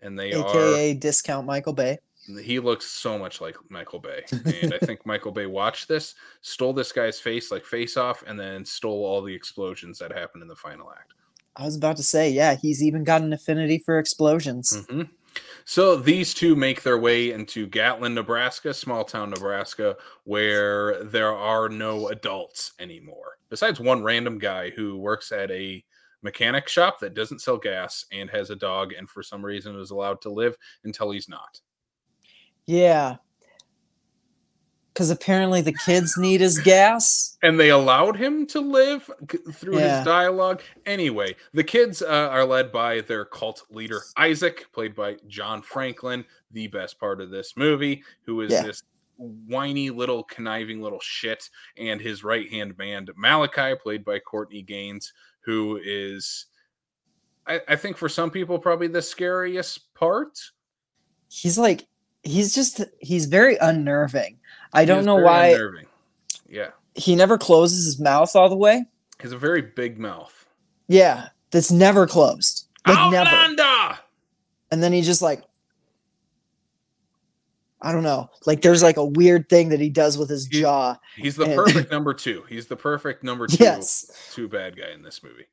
[0.00, 1.98] and they are AKA discount Michael Bay.
[2.42, 4.24] He looks so much like Michael Bay.
[4.62, 8.38] And I think Michael Bay watched this, stole this guy's face like face off, and
[8.38, 11.12] then stole all the explosions that happened in the final act.
[11.56, 14.72] I was about to say, yeah, he's even got an affinity for explosions.
[14.88, 15.08] Mhm.
[15.64, 21.68] So these two make their way into Gatlin, Nebraska, small town Nebraska, where there are
[21.68, 25.84] no adults anymore, besides one random guy who works at a
[26.22, 29.90] mechanic shop that doesn't sell gas and has a dog, and for some reason is
[29.90, 31.60] allowed to live until he's not.
[32.66, 33.16] Yeah.
[34.92, 37.36] Because apparently the kids need his gas.
[37.42, 39.10] and they allowed him to live
[39.52, 39.96] through Yeah.
[39.98, 40.62] his dialogue.
[40.86, 46.24] Anyway, the kids uh, are led by their cult leader Isaac, played by John Franklin,
[46.52, 48.62] the best part of this movie, who is Yeah.
[48.62, 48.82] this
[49.16, 55.12] whiny little conniving little shit, and his right hand man Malachi, played by Courtney Gaines,
[55.40, 56.46] who is.
[57.46, 60.38] I, I think for some people, probably the scariest part.
[61.28, 61.86] He's like,
[62.24, 64.38] he's just, he's very unnerving.
[64.72, 65.86] I don't know why unnerving.
[66.48, 68.84] Yeah, he never closes his mouth all the way.
[69.22, 70.46] He's a very big mouth.
[70.88, 71.28] Yeah.
[71.50, 72.66] That's never closed.
[72.84, 73.30] Like never.
[74.72, 75.44] And then he just like,
[77.80, 78.28] I don't know.
[78.46, 80.96] Like there's like a weird thing that he does with his He- jaw.
[81.16, 82.42] He's the And- perfect number two.
[82.48, 84.10] He's the perfect number two, Yes.
[84.32, 85.46] two bad guy in this movie.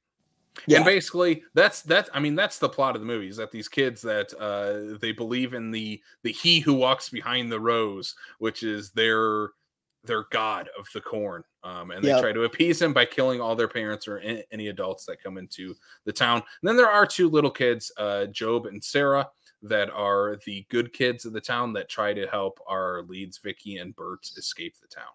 [0.67, 0.77] Yeah.
[0.77, 2.09] And basically, that's that.
[2.13, 3.29] I mean, that's the plot of the movie.
[3.29, 7.51] Is that these kids that uh, they believe in the the he who walks behind
[7.51, 9.49] the rows, which is their
[10.03, 12.21] their god of the corn, um, and they Yep.
[12.21, 15.37] try to appease him by killing all their parents or a- any adults that come
[15.37, 15.75] into
[16.05, 16.37] the town.
[16.37, 19.29] And then there are two little kids, uh, Job and Sarah,
[19.61, 23.77] that are the good kids of the town that try to help our leads, Vicky
[23.77, 25.13] and Bert, escape the town.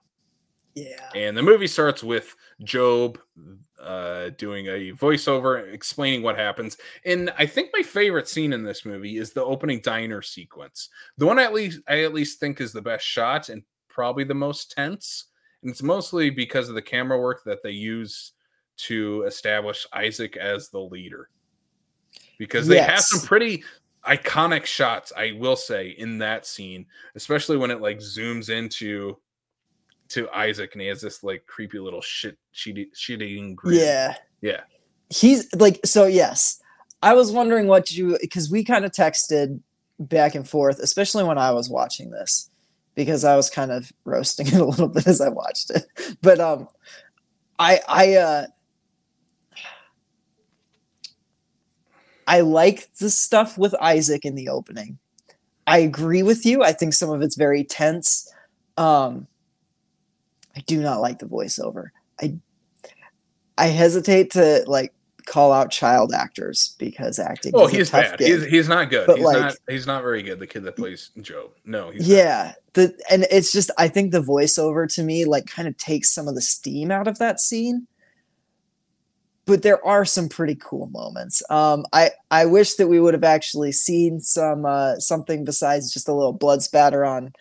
[0.77, 1.09] Yeah.
[1.15, 3.19] And the movie starts with Job
[3.83, 6.77] uh, doing a voiceover explaining what happens.
[7.07, 10.91] And I think my favorite scene in this movie is the opening diner sequence.
[11.17, 14.35] The one at least I at least think is the best shot and probably the
[14.35, 15.25] most tense.
[15.63, 18.33] And it's mostly because of the camera work that they use
[18.77, 21.31] to establish Isaac as the leader.
[22.39, 23.65] Because they have some pretty
[24.07, 29.17] iconic shots, I will say, in that scene, especially when it like zooms into
[30.11, 33.79] to Isaac and he has this like creepy little shit shit, shit eating grin.
[33.79, 34.15] Yeah.
[34.41, 34.61] Yeah.
[35.11, 36.61] He's like so yes.
[37.03, 39.61] I was wondering what you because we kind of texted
[39.99, 42.51] back and forth, especially when I was watching this,
[42.95, 45.85] because I was kind of roasting it a little bit as I watched it.
[46.23, 46.69] But um
[47.59, 48.47] I I uh
[52.27, 54.99] I like the stuff with Isaac in the opening.
[55.69, 56.63] I agree with you.
[56.63, 58.33] I think some of it's very tense.
[58.77, 59.29] Um
[60.57, 61.89] I do not like the voiceover.
[62.21, 62.37] I
[63.59, 64.93] I hesitate to like
[65.27, 67.53] call out child actors because acting.
[67.55, 68.19] Oh, is a he's bad.
[68.19, 68.29] gig.
[68.29, 69.07] He's, he's not good.
[69.07, 70.39] But, he's like- not he's not very good.
[70.39, 71.51] The kid that plays Joe.
[71.65, 72.55] No, yeah.
[72.73, 76.29] The and it's just I think the voiceover to me like kind of takes some
[76.29, 77.87] of the steam out of that scene.
[79.45, 81.41] But there are some pretty cool moments.
[81.51, 86.09] Um, I I wish that we would have actually seen some uh, something besides just
[86.09, 87.33] a little blood spatter on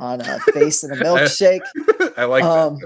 [0.00, 1.60] on a face and a milkshake.
[2.16, 2.50] I like that.
[2.50, 2.78] Um,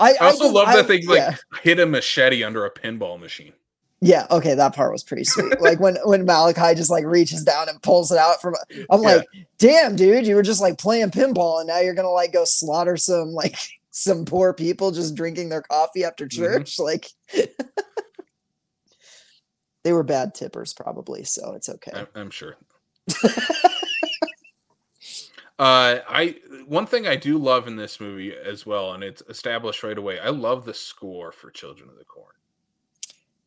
[0.00, 1.34] I, I also just- love I- that they like yeah.
[1.62, 3.52] hit a machete under a pinball machine.
[4.00, 5.60] Yeah, okay, that part was pretty sweet.
[5.60, 8.54] like when when Malachi just like reaches down and pulls it out from
[8.90, 9.08] I'm Yeah.
[9.16, 9.26] like,
[9.58, 12.96] damn, dude, you were just like playing pinball and now you're gonna like go slaughter
[12.96, 13.56] some like
[13.90, 16.30] some poor people just drinking their coffee after Mhm.
[16.30, 16.78] church.
[16.78, 17.08] Like
[19.82, 21.90] they were bad tippers, probably, so it's okay.
[21.92, 22.56] I'm, I'm sure.
[25.58, 26.36] Uh, I
[26.66, 30.18] one thing I do love in this movie as well, and it's established right away.
[30.20, 32.34] I love the score for Children of the Corn.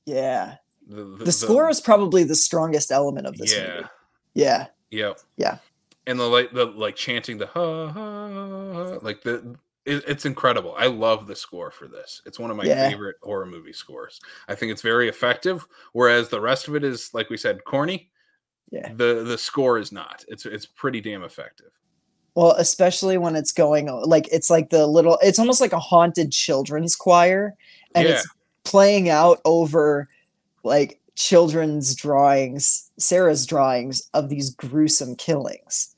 [0.05, 0.55] yeah.
[0.87, 3.87] The, The, score is probably the strongest element of this yeah, movie.
[4.33, 4.67] Yeah.
[4.89, 5.13] Yeah.
[5.37, 5.57] Yeah.
[6.07, 8.29] And the like the like chanting the ha ha,
[8.73, 9.55] ha like the
[9.85, 10.73] it, it's incredible.
[10.77, 12.21] I love the score for this.
[12.25, 12.89] It's one of my Yeah.
[12.89, 14.19] favorite horror movie scores.
[14.47, 15.65] I think it's very effective.
[15.93, 18.09] Whereas the rest of it is, like we said, corny.
[18.71, 18.91] Yeah.
[18.93, 20.25] The the score is not.
[20.27, 21.71] It's it's pretty damn effective.
[22.35, 26.31] Well, especially when it's going like it's like the little it's almost like a haunted
[26.31, 27.55] children's choir
[27.93, 28.13] and Yeah.
[28.15, 28.27] it's
[28.63, 30.07] playing out over
[30.63, 35.93] like children's drawings, Sarah's drawings of these gruesome killings.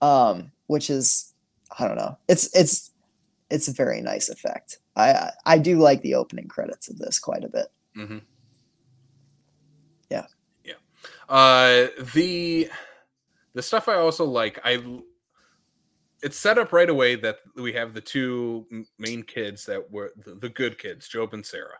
[0.00, 1.34] Um which is
[1.78, 2.16] I don't know.
[2.28, 2.90] It's it's
[3.50, 4.78] it's a very nice effect.
[4.96, 7.66] I I- do like the opening credits of this quite a bit.
[7.96, 8.18] Mm-hmm.
[10.10, 10.26] Yeah.
[10.64, 10.74] Yeah.
[11.28, 12.70] Uh, the
[13.54, 14.82] the stuff I also like, I
[16.24, 18.66] it's set up right away that we have the two
[18.98, 21.78] main kids that were the, the good kids, Job and Sarah,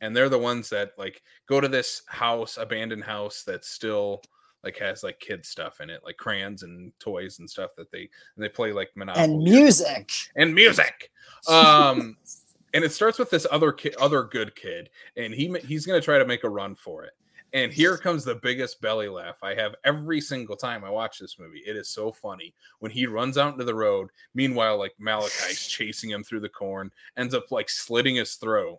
[0.00, 4.22] and they're the ones that like go to this house, abandoned house that's still
[4.62, 8.08] like has like kid stuff in it, like crayons and toys and stuff that they
[8.36, 10.10] and they play like Monopoly And music.
[10.36, 11.10] and music.
[11.48, 12.16] Um,
[12.74, 16.18] and it starts with this other kid, other good kid, and he he's gonna try
[16.18, 17.12] to make a run for it.
[17.52, 21.38] And here comes the biggest belly laugh I have every single time I watch this
[21.38, 21.62] movie.
[21.66, 24.10] It is so funny when he runs out into the road.
[24.34, 28.78] Meanwhile, like Malachi's chasing him through the corn, ends up like slitting his throat.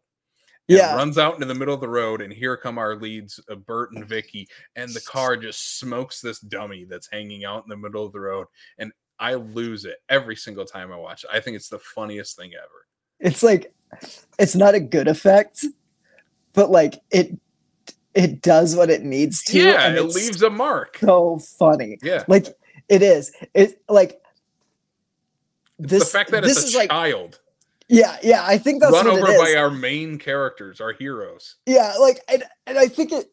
[0.68, 0.96] Yeah.
[0.96, 3.92] runs out into the middle of the road, and here come our leads, uh, Bert
[3.94, 8.06] and Vicky, and the car just smokes this dummy that's hanging out in the middle
[8.06, 8.46] of the road,
[8.78, 11.32] and I lose it every single time I watch it.
[11.34, 12.86] I think it's the funniest thing ever.
[13.20, 13.74] it's like
[14.38, 15.66] it's not a good effect
[16.54, 17.38] but like it
[18.14, 20.98] it does what it needs to yeah, and it leaves a mark.
[21.00, 22.48] so funny Yeah, like
[22.88, 24.22] it is it like
[25.80, 27.40] it's this the fact that this it's a is like child
[27.88, 31.56] yeah yeah i think that's run over by our main characters, our heroes.
[31.66, 33.32] yeah like and, and i think it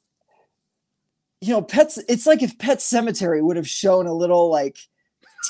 [1.41, 4.79] you know pets it's like if pet sematary would have shown a little like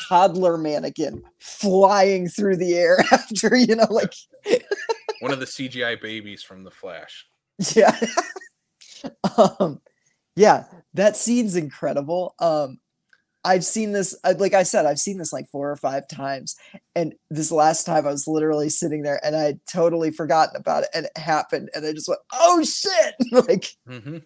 [0.08, 4.12] toddler mannequin flying through the air after you know like
[5.20, 7.26] One of the CGI babies from The Flash.
[7.74, 7.98] yeah
[9.60, 9.80] um
[10.34, 12.34] yeah that scene's incredible.
[12.38, 12.78] Um
[13.44, 16.56] i've seen this like i said i've seen this like four or five times
[16.96, 20.82] and this last time i was literally sitting there and i had totally forgotten about
[20.82, 23.14] it and it happened and i just went oh shit!
[23.30, 24.18] Like hmm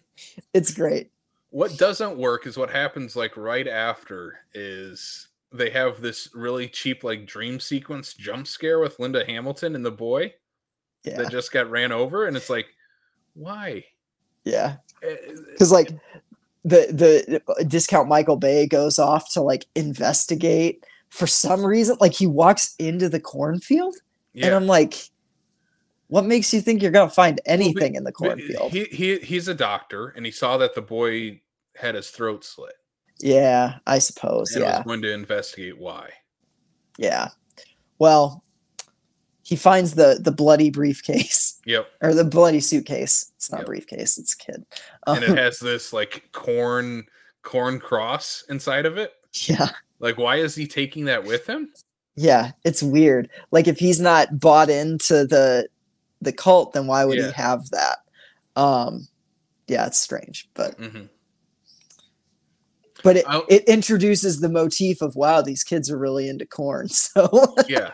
[0.53, 1.11] it's great.
[1.49, 7.03] What doesn't work is what happens like right after is they have this really cheap
[7.03, 10.33] like dream sequence jump scare with Linda Hamilton and the boy
[11.03, 11.17] yeah.
[11.17, 12.67] that just got ran over, and it's like,
[13.33, 13.83] why?
[14.43, 14.75] Yeah
[15.05, 15.15] uh,
[15.51, 15.89] because like
[16.63, 22.13] the the uh, discount michael bay goes off to like investigate for some reason like
[22.13, 23.95] he walks into the cornfield
[24.35, 25.09] and i'm like
[26.07, 28.83] what makes you think you're gonna find Well, but- anything in the uh, cornfield He,
[28.85, 31.41] he he's a doctor, and he saw that the boy
[31.77, 32.73] had his throat slit,
[33.21, 34.51] Yeah, I suppose.
[34.53, 36.09] and Yeah, was going to investigate why.
[36.97, 37.29] yeah.
[37.97, 38.43] Well,
[39.43, 43.31] he finds the the bloody briefcase Yep, or the bloody suitcase.
[43.35, 43.65] It's not Yep.
[43.65, 44.65] a briefcase; it's a kid.
[45.07, 47.05] and Um, it has this like corn
[47.43, 49.13] corn cross inside of it.
[49.47, 49.69] yeah,
[49.99, 51.71] Like, why is he taking that with him?
[52.15, 52.51] yeah.
[52.63, 53.29] It's weird.
[53.51, 55.67] Like if he's not bought into the
[56.21, 57.27] the cult, then why would Yeah.
[57.27, 57.97] he have that?
[58.55, 59.07] Um,
[59.67, 61.05] yeah, it's strange, but mm-hmm.
[63.03, 66.87] but it, I'll- it introduces the motif of wow, these kids are really into corn.
[66.89, 67.91] So Yeah.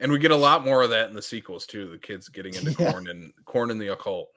[0.00, 1.90] And we get a lot more of that in the sequels too.
[1.90, 2.90] The kids getting into Yeah.
[2.90, 4.30] corn and corn and the occult.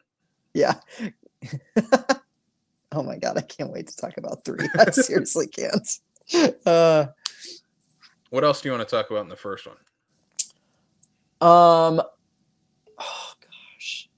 [0.54, 0.76] Yeah.
[2.92, 4.68] oh my god, I can't wait to talk about three.
[4.78, 5.88] I seriously can't.
[6.66, 7.08] Uh
[8.30, 9.78] What else do you want to talk about in the first one?
[11.42, 12.02] um
[13.00, 14.10] oh gosh.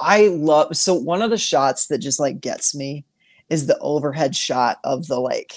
[0.00, 3.04] I love so one of the shots that just like gets me
[3.48, 5.52] is the overhead shot of the like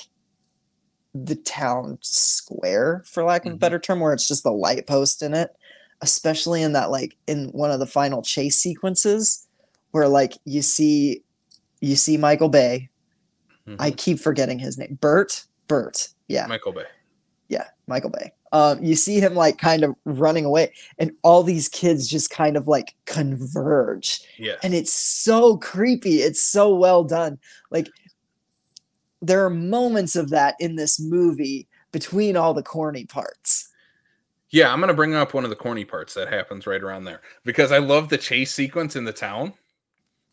[1.13, 3.59] the town square for lack of a Mhm.
[3.59, 5.55] better term where it's just the light post in it
[6.01, 9.47] especially in that like in one of the final chase sequences
[9.91, 11.23] where like you see
[11.81, 12.89] you see Michael Bay
[13.79, 13.97] I Mhm.
[13.97, 14.97] keep forgetting his name.
[14.99, 15.45] Bert.
[15.69, 16.09] Bert.
[16.27, 16.47] Yeah.
[16.47, 16.83] Michael Bay.
[17.47, 18.33] Yeah, Michael Bay.
[18.51, 22.57] Um, you see him like kind of running away, and all these kids just kind
[22.57, 24.55] of like converge, Yeah.
[24.63, 26.21] and it's so creepy.
[26.21, 27.39] It's so well done.
[27.71, 27.87] Like
[29.23, 33.69] there are moments of that in this movie between all the corny parts.
[34.49, 37.21] Yeah, I'm gonna bring up one of the corny parts that happens right around there
[37.43, 39.53] because I love the chase sequence in the town.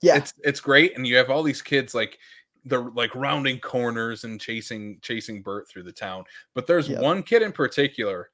[0.02, 2.18] Yeah, It's it's great, and you have all these kids like
[2.64, 6.24] they're like rounding corners and chasing chasing Bert through the town.
[6.54, 7.00] But there's Yep.
[7.00, 8.30] one kid in particular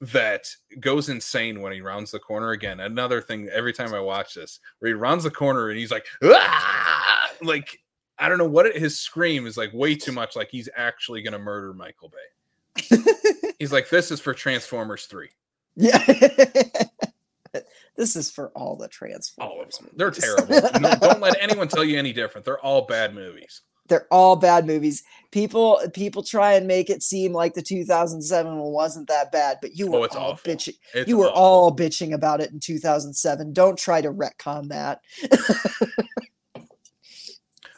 [0.00, 0.48] that
[0.80, 2.80] goes insane when he rounds the corner again.
[2.80, 6.06] Another thing every time I watch this, where he rounds the corner and he's like,
[6.24, 7.81] "Ah!" like
[8.18, 10.36] I don't know what it, his scream is like way too much.
[10.36, 12.96] Like he's actually gonna murder Michael Bay.
[13.58, 15.28] He's like, this is for Transformers three.
[15.76, 15.98] yeah.
[17.96, 19.52] this is for all the Transformers.
[19.52, 19.90] All of them.
[19.96, 20.48] They're terrible.
[20.80, 22.44] No, don't let anyone tell you any different.
[22.44, 23.60] They're all bad movies.
[23.88, 25.02] they're all bad movies.
[25.30, 29.76] People people try and make it seem like the 2007 one wasn't that bad, but
[29.76, 30.52] you Oh, were it's all awful.
[30.52, 30.74] bitching.
[30.94, 31.42] It's You were awful.
[31.42, 33.52] all bitching about it in 2007.
[33.52, 35.00] Don't try to retcon that.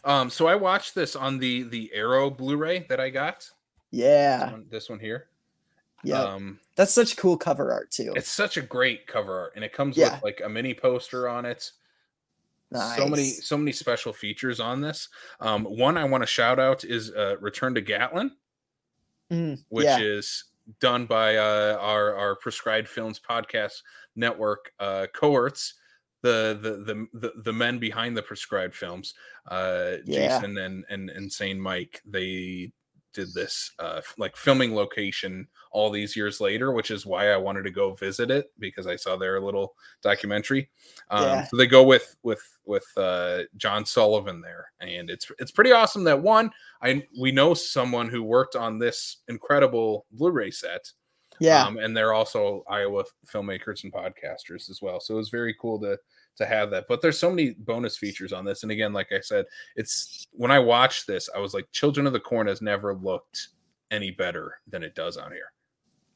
[0.04, 3.38] Um, so I watched this on the the Arrow Blu-ray that I got.
[3.40, 3.52] This
[3.90, 5.28] Yeah, one, this one here.
[6.02, 6.22] yeah.
[6.22, 8.12] Um, That's such cool cover art too.
[8.16, 10.14] it's such a great cover art, and it comes Yeah.
[10.16, 11.70] with like a mini poster on it.
[12.96, 15.08] So many, so many special features on this.
[15.38, 18.32] Um, one I want to shout out is uh, Return to Gatlin,
[19.30, 19.98] Mm, which yeah.
[20.00, 20.44] is
[20.80, 23.82] done by uh, our our Prescribed Films podcast
[24.16, 25.74] network uh, cohorts.
[26.24, 29.12] The, the the the men behind the prescribed films,
[29.46, 30.38] uh, Yeah.
[30.40, 32.72] Jason and and Insane Mike, they
[33.12, 37.62] did this uh like filming location all these years later, which is why I wanted
[37.64, 40.70] to go visit it because I saw their little documentary.
[41.10, 41.44] Um, Yeah.
[41.44, 46.04] So they go with with with uh, John Sullivan there, and it's it's pretty awesome
[46.04, 50.90] that one I we know someone who worked on this incredible Blu-ray set,
[51.38, 51.64] yeah.
[51.66, 55.00] um, and they're also Iowa filmmakers and podcasters as well.
[55.00, 55.98] So it was very cool to
[56.36, 56.86] to have that.
[56.88, 59.44] But there's so many bonus features on this, and again, like I said,
[59.76, 63.48] it's when I watched this, I was like, Children of the Corn has never looked
[63.90, 65.52] any better than it does on here.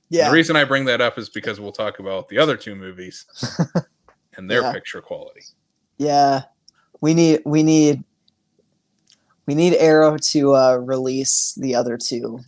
[0.08, 0.28] yeah.
[0.28, 3.26] The reason I bring that up is because we'll talk about the other two movies
[4.36, 4.72] and their Yeah.
[4.72, 5.42] picture quality.
[5.98, 6.42] Yeah,
[7.00, 8.02] we need we need
[9.46, 12.40] we need Arrow to uh, release the other two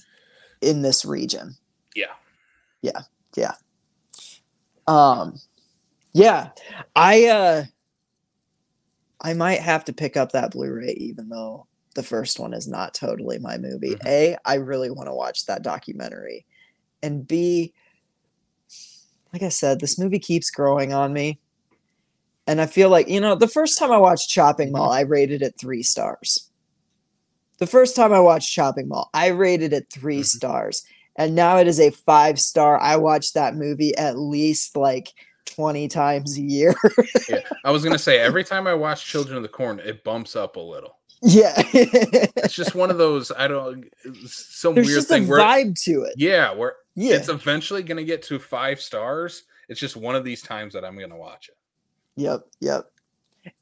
[0.60, 1.54] in this region.
[1.94, 2.12] Yeah.
[2.82, 3.00] Yeah,
[3.36, 3.54] yeah.
[4.86, 5.38] Um,
[6.12, 6.50] yeah,
[6.96, 7.64] I uh,
[9.20, 12.94] I might have to pick up that Blu-ray, even though the first one is not
[12.94, 13.96] totally my movie.
[13.96, 14.06] Mhm.
[14.06, 16.46] A, I really want to watch that documentary,
[17.02, 17.72] and B,
[19.32, 21.38] like I said, this movie keeps growing on me.
[22.46, 25.42] And I feel like, you know, the first time I watched Chopping Mall, I rated
[25.42, 26.50] it three stars.
[27.58, 30.26] The first time I watched Chopping Mall, I rated it 3 Mhm.
[30.26, 30.82] stars.
[31.16, 32.80] And now it is a five star.
[32.80, 35.12] I watch that movie at least like
[35.54, 36.74] 20 times a year.
[37.28, 37.40] Yeah.
[37.64, 40.56] I was gonna say every time I watch Children of the Corn, it bumps up
[40.56, 40.96] a little.
[41.22, 41.52] yeah.
[41.72, 43.84] It's just one of those I don't
[44.26, 46.14] some There's weird just a thing where vibe to it.
[46.16, 47.16] yeah, where Yeah.
[47.16, 49.42] it's eventually gonna get to five stars.
[49.68, 51.56] It's just one of these times that I'm gonna watch it.
[52.16, 52.90] Yep, yep.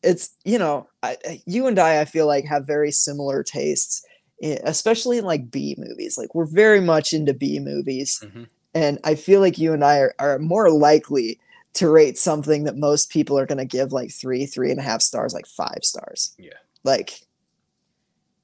[0.02, 4.04] It's you know, I, you and I, I feel like have very similar tastes,
[4.42, 6.16] eh, especially in like B movies.
[6.18, 8.46] Like we're very much into B movies, Mhm.
[8.74, 11.38] and I feel like you and I are, are more likely
[11.74, 14.82] to rate something that most people are going to give like three, three and a
[14.82, 16.34] half stars, like five stars.
[16.38, 16.54] Yeah.
[16.84, 17.20] Like,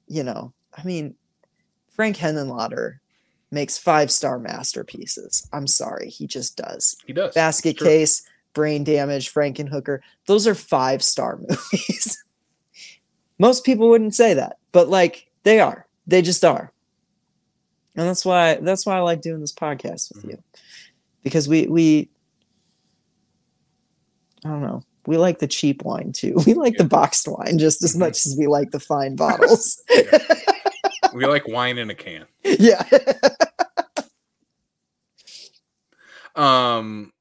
[0.07, 1.15] you know, I mean,
[1.91, 2.97] Frank Henenlotter
[3.51, 5.47] makes five star masterpieces.
[5.53, 7.33] I'm sorry, he just does He does.
[7.33, 8.23] basket case,
[8.53, 9.99] brain damage, Frankenhooker.
[10.27, 12.23] Those are five star movies.
[13.39, 15.87] Most people wouldn't say that, but like they are.
[16.07, 16.71] They just are.
[17.95, 20.29] And that's why that's why I like doing this podcast with Mhm.
[20.31, 20.43] you.
[21.23, 22.09] Because we we
[24.45, 24.83] I don't know.
[25.07, 26.35] We like the cheap wine too.
[26.45, 27.99] We like the boxed wine just as Mhm.
[27.99, 29.81] much as we like the fine bottles.
[31.13, 32.25] We like wine in a can.
[32.43, 32.83] yeah.
[36.35, 37.11] um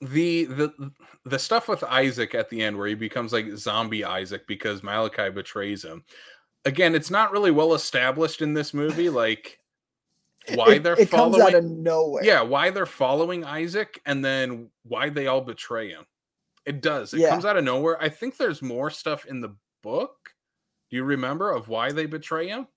[0.00, 0.90] the the
[1.24, 5.30] the stuff with Isaac at the end where he becomes like zombie Isaac because Malachi
[5.30, 6.04] betrays him.
[6.64, 9.58] Again, it's not really well established in this movie like
[10.54, 12.24] why it, they're it comes following out of nowhere.
[12.24, 16.04] yeah, why they're following Isaac and then why they all betray him.
[16.64, 17.12] It does.
[17.14, 17.30] It Yeah.
[17.30, 18.00] comes out of nowhere.
[18.00, 20.30] I think there's more stuff in the book.
[20.90, 22.68] Do you remember of why they betray him?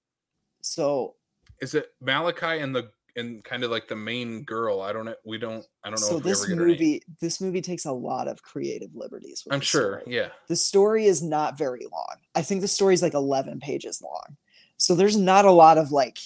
[0.62, 1.16] So
[1.62, 4.82] Is it Malachi and the and kind of like the main girl?
[4.82, 5.16] I don't know.
[5.24, 5.66] We don't.
[5.84, 6.07] I don't know.
[6.07, 6.72] so if this ever get her name.
[6.74, 10.02] movie this movie takes a lot of creative liberties with I'm sure.
[10.02, 10.16] story.
[10.16, 10.30] Yeah.
[10.48, 14.36] the story is not very long i think the story is like 11 pages long
[14.78, 16.18] so there's not a lot of like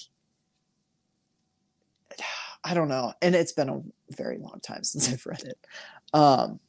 [2.64, 5.58] I don't know, and it's been a very long time since I've read it.
[6.14, 6.60] Um,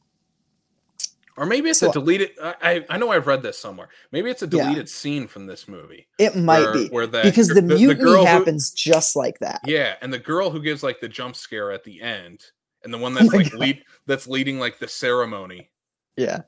[1.37, 2.31] or maybe it's So- a deleted.
[2.41, 3.89] I I- know I've read this somewhere.
[4.11, 4.63] Maybe it's a Yeah.
[4.63, 6.07] deleted scene from this movie.
[6.17, 9.61] it might where, be where the, because the, mutiny girl who- happens just like that.
[9.65, 12.43] yeah, and the girl who gives like the jump scare at the end,
[12.83, 15.69] and the one that's my like lead that's leading like the ceremony.
[16.17, 16.41] Yeah.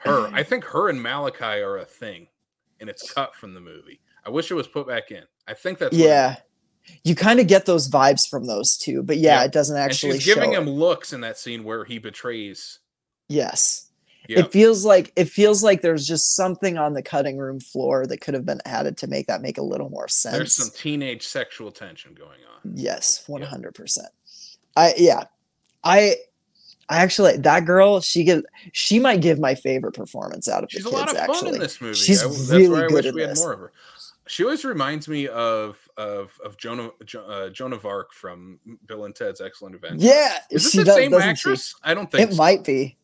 [0.00, 2.28] Her, I think her and Malachi are a thing,
[2.80, 4.00] and it's cut from the movie.
[4.24, 5.24] I wish it was put back in.
[5.48, 6.36] I think that's Yeah.
[7.02, 9.44] You kind of get those vibes from those two, but yeah, Yeah.
[9.46, 10.70] it doesn't and actually she's giving him it.
[10.70, 12.78] looks in that scene where he betrays.
[13.28, 13.87] Yes.
[14.28, 18.06] Yeah, It feels like it feels like there's just something on the cutting room floor
[18.06, 20.36] that could have been added to make that make a little more sense.
[20.36, 22.72] there's some teenage sexual tension going on.
[22.74, 24.08] Yes, one hundred percent.
[24.76, 25.24] I yeah,
[25.82, 26.16] I
[26.90, 30.84] I actually that girl she give she might give my favorite performance out of She's
[30.84, 31.94] the a lot of fun actually, in this movie.
[31.94, 33.40] She's I, that's really where I good wish we had this.
[33.40, 33.72] more of her.
[34.26, 39.06] She always reminds me of of of Joan Jo- uh, Joan of Arc from Bill
[39.06, 40.04] and Ted's Excellent Adventure.
[40.04, 41.48] yeah, is this the does, same doesn't she?
[41.48, 41.74] actress?
[41.82, 42.36] I don't think It so.
[42.36, 42.97] might be.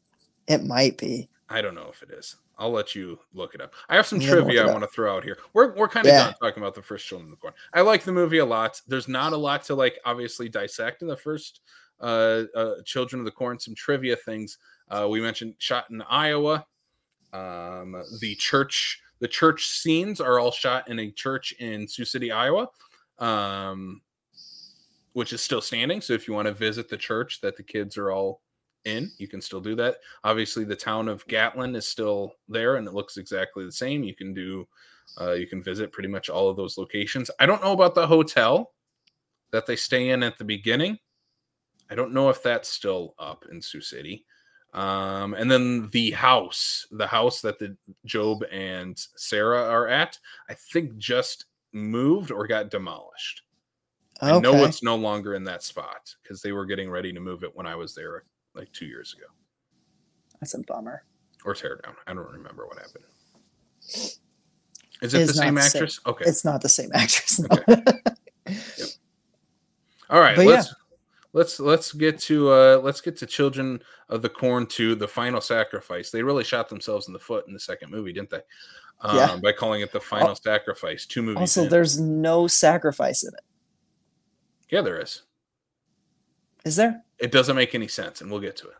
[0.47, 1.29] It might be.
[1.49, 2.37] I don't know if it is.
[2.59, 3.75] I'll let you look it up.
[3.89, 5.39] I have some trivia I want to throw out here.
[5.53, 6.25] We're we're kind of Yeah.
[6.25, 7.55] done talking about the first Children of the Corn.
[7.73, 8.81] I like the movie a lot.
[8.87, 11.61] There's not a lot to like obviously dissect in the first
[12.01, 13.59] uh, uh Children of the Corn.
[13.59, 14.59] Some trivia things.
[14.89, 16.65] Uh, we mentioned shot in Iowa.
[17.33, 22.31] Um, the church the church scenes are all shot in a church in Sioux City,
[22.31, 22.69] Iowa.
[23.19, 24.01] Um,
[25.15, 26.01] which is still standing.
[26.01, 28.41] So if you want to visit the church that the kids are all
[28.85, 29.97] in, you can still do that.
[30.23, 34.05] Obviously, the town of Gatlin is still there, and it looks exactly the same.
[34.05, 34.66] You can do,
[35.20, 37.31] uh, you can visit pretty much all of those locations.
[37.40, 38.73] I don't know about the hotel
[39.52, 40.98] that they stay in at the beginning.
[41.90, 44.24] I don't know if that's still up in Sioux City.
[44.73, 50.55] Um, and then the house, the house that the Job and Sarah are at, I
[50.55, 53.43] think just moved or got demolished.
[54.20, 57.44] I know it's no longer in that spot because they were getting ready to move
[57.44, 58.24] it when I was there
[58.55, 59.27] like two years ago
[60.41, 61.05] That's a bummer.
[61.45, 61.95] or tear down.
[62.07, 63.05] I don't remember what happened.
[65.03, 65.83] Is it the same the same.
[65.83, 66.01] actress?
[66.07, 66.25] Okay.
[66.27, 67.39] It's not the same actress.
[67.41, 67.49] no.
[70.11, 70.37] All right.
[70.37, 70.47] but.
[70.47, 70.75] Let's
[71.33, 75.41] let's let's get to uh let's get to Children of the Corn 2, the final
[75.41, 76.11] sacrifice.
[76.11, 78.41] They really shot themselves in the foot in the second movie, didn't they?
[79.01, 79.37] Um, Yeah.
[79.43, 81.05] by calling it the final sacrifice.
[81.07, 81.41] Two movies.
[81.41, 81.69] also, in.
[81.69, 83.41] there's no sacrifice in it.
[84.71, 85.23] Yeah, there is.
[86.65, 87.03] Is there?
[87.19, 88.74] It doesn't make any sense, and we'll get to it.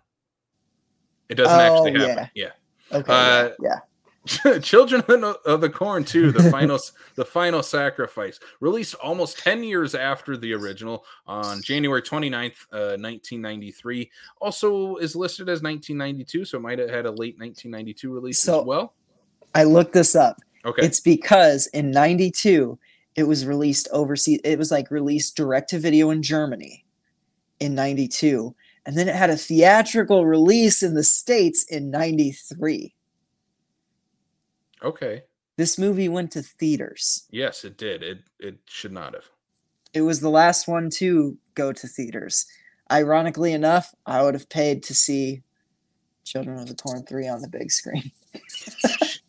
[1.28, 2.31] It doesn't actually Oh, happen.
[2.35, 2.51] yeah.
[2.93, 3.12] Okay.
[3.12, 3.81] Uh, yeah.
[4.61, 6.78] Children of the- of the Corn 2, the final
[7.15, 14.11] the final sacrifice, released almost 10 years after the original on January 29th, uh, 1993.
[14.40, 18.61] Also is listed as 1992, so it might have had a late 1992 release So-
[18.61, 18.94] as well.
[19.55, 20.39] I looked this up.
[20.65, 20.85] Okay.
[20.86, 22.78] It's because in 92
[23.16, 26.84] it was released overseas it was like released direct to video in Germany
[27.65, 28.55] in 92
[28.86, 32.95] and then it had a theatrical release in the states in 93.
[34.82, 35.23] okay.
[35.57, 37.28] This movie went to theaters.
[37.31, 38.03] Yes, it did.
[38.03, 39.31] It it should not have.
[39.93, 42.47] It was the last one to go to theaters.
[42.91, 45.43] Ironically enough, I would have paid to see
[46.24, 48.11] Children of the Corn 3 on the big screen.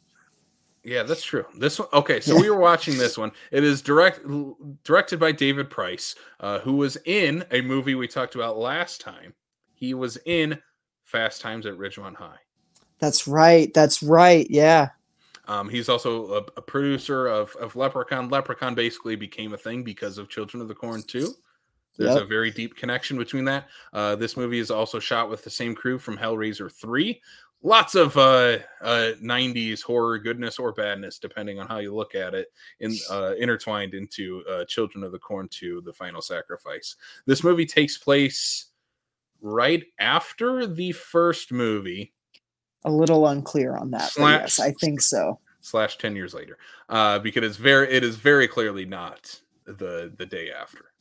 [0.86, 1.46] Yeah, that's true.
[1.58, 2.22] This one, okay.
[2.22, 3.32] So we were watching this one.
[3.52, 4.22] It is direct
[4.84, 9.34] directed by David Price, uh, who was in a movie we talked about last time.
[9.74, 10.60] He was in
[11.04, 12.38] Fast Times at Ridgemont High.
[13.00, 13.74] That's right.
[13.74, 14.46] That's right.
[14.50, 14.90] Yeah.
[15.48, 18.30] Um, he's also a, a producer of, of Leprechaun.
[18.30, 21.34] Leprechaun basically became a thing because of Children of the Corn too.
[21.98, 22.24] There's Yep.
[22.24, 23.70] a very deep connection between that.
[23.94, 27.22] Uh, this movie is also shot with the same crew from Hellraiser 3.
[27.66, 32.36] Lots of uh, uh, 90s horror goodness or badness, depending on how you look at
[32.36, 36.96] it, in uh, intertwined into uh, Children of the Corn 2, The Final Sacrifice.
[37.26, 38.68] This movie takes place
[39.42, 42.14] right after the first movie.
[42.84, 44.12] A little unclear on that.
[44.12, 45.40] Slash- yes, I think so.
[45.62, 46.60] slash 10 years later
[46.90, 50.92] uh because it's very it is very clearly not the the day after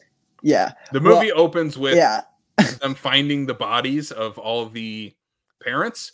[0.42, 0.72] Yeah.
[0.92, 2.22] the Well, movie opens with Yeah.
[2.80, 5.12] them finding the bodies of all the
[5.62, 6.12] parents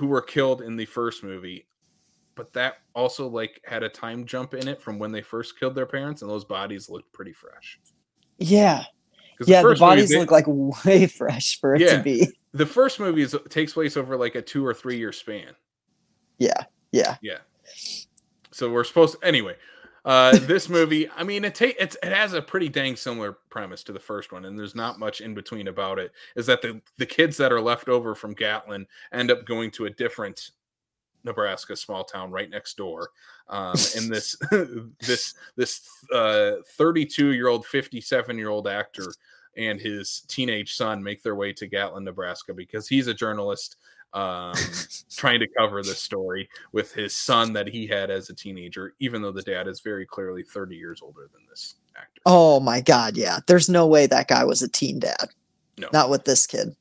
[0.00, 1.66] who were killed in the first movie
[2.34, 5.74] but that also like had a time jump in it from when they first killed
[5.74, 7.78] their parents and those bodies looked pretty fresh
[8.38, 8.84] yeah
[9.46, 9.60] Yeah.
[9.60, 11.98] The movie, bodies they- look like way fresh for it Yeah.
[11.98, 12.26] to be.
[12.54, 15.52] the first movie is takes place over like a two or three year span
[16.38, 16.64] Yeah.
[16.92, 17.16] Yeah.
[17.20, 17.38] Yeah.
[18.52, 19.56] So we're supposed anyway.
[20.04, 23.82] Uh this movie, I mean it ta- it's, it has a pretty dang similar premise
[23.84, 26.12] to the first one and there's not much in between about it.
[26.36, 29.86] Is that the the kids that are left over from Gatlin end up going to
[29.86, 30.50] a different
[31.22, 33.10] Nebraska small town right next door.
[33.48, 34.36] Um and this
[35.00, 39.12] this this uh 32 year old 57 year old actor
[39.56, 43.76] and his teenage son make their way to Gatlin, Nebraska, because he's a journalist
[44.12, 44.54] um,
[45.16, 49.22] trying to cover this story with his son that he had as a teenager, even
[49.22, 52.20] though the dad is very clearly 30 years older than this actor.
[52.26, 53.38] Oh my god, yeah.
[53.46, 55.30] There's no way that guy was a teen dad.
[55.78, 55.88] No.
[55.92, 56.74] Not with this kid.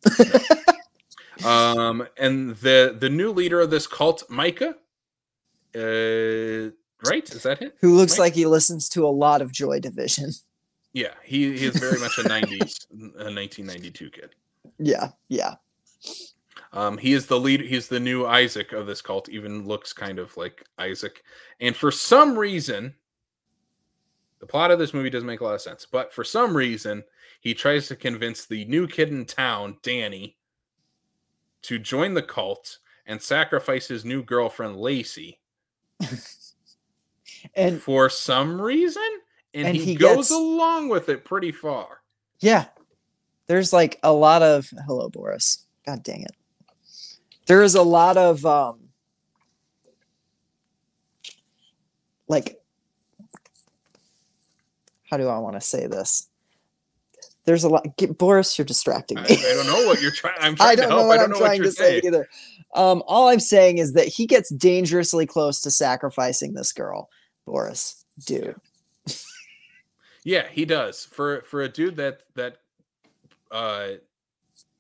[1.46, 4.76] Um, and the the new leader of this cult, Micah,
[5.74, 6.72] uh,
[7.10, 7.30] right?
[7.34, 7.72] Is that him?
[7.80, 8.26] Who looks Right.
[8.26, 10.32] like he listens to a lot of Joy Division.
[10.92, 14.36] Yeah, he, he is very much a 90s, a 1992 kid.
[14.80, 15.56] Yeah, yeah.
[16.72, 17.62] Um, he is the lead.
[17.62, 19.28] He's the new Isaac of this cult.
[19.30, 21.24] Even looks kind of like Isaac.
[21.60, 22.94] And for some reason,
[24.40, 25.88] the plot of this movie doesn't make a lot of sense.
[25.92, 27.04] But for some reason,
[27.42, 30.38] he tries to convince the new kid in town, Danny,
[31.64, 32.78] to join the cult
[33.08, 35.40] and sacrifice his new girlfriend, Lacey,
[37.56, 39.02] And for some reason.
[39.54, 42.02] And, and he, he goes gets- along with it pretty far.
[42.40, 42.66] yeah,
[43.48, 45.66] there's like a lot of hello, Boris.
[45.86, 46.36] God dang it.
[47.50, 48.80] There is a lot of um
[52.30, 52.62] like
[55.10, 56.28] how do I want to say this?
[57.46, 59.24] There's a lot get, Boris, you're distracting me.
[59.30, 60.36] I don't know what you're trying.
[60.40, 61.02] I'm trying I don't to help.
[61.02, 62.30] know what I I'm don't know what trying you're to say either.
[62.76, 67.10] Um, all I'm saying is that he gets dangerously close to sacrificing this girl,
[67.48, 68.06] Boris.
[68.28, 68.56] Dude,
[70.24, 71.06] Yeah, he does.
[71.06, 72.58] For for a dude that that
[73.50, 73.94] uh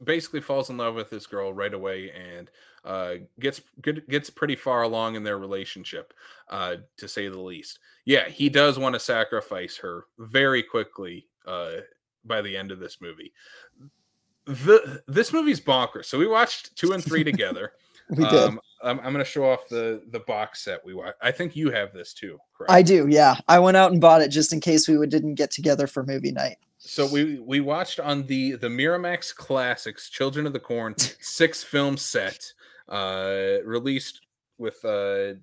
[0.04, 2.50] basically falls in love with this girl right away and
[2.86, 6.14] uh gets good gets pretty far along in their relationship,
[6.50, 7.80] uh, to say the least.
[8.06, 11.82] Yeah, he does want to sacrifice her very quickly uh
[12.26, 13.34] by the end of this movie.
[14.46, 16.06] The this movie's bonkers.
[16.06, 17.74] So we watched two and three together.
[18.10, 18.34] we did.
[18.34, 21.18] um, I'm, I'm going to show off the the box set we watched.
[21.22, 22.72] I think you have this too, correct?
[22.72, 23.36] I do, yeah.
[23.48, 26.04] I went out and bought it just in case we would, didn't get together for
[26.04, 26.58] movie night.
[26.80, 31.98] So we we watched on the the Miramax Classics Children of the Corn six film
[31.98, 32.54] set
[32.88, 34.22] uh released
[34.58, 35.34] with uh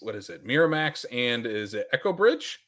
[0.00, 0.46] what is it?
[0.46, 2.60] Miramax and is it Echo Bridge?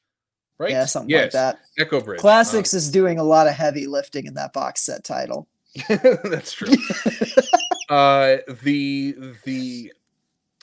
[0.58, 0.70] Right?
[0.70, 1.60] Yeah, something yes, like that.
[1.78, 2.20] Echo Bridge.
[2.20, 5.46] Classics is doing a lot of heavy lifting in that box set title.
[5.90, 6.74] Um, that's true.
[7.90, 9.92] uh the the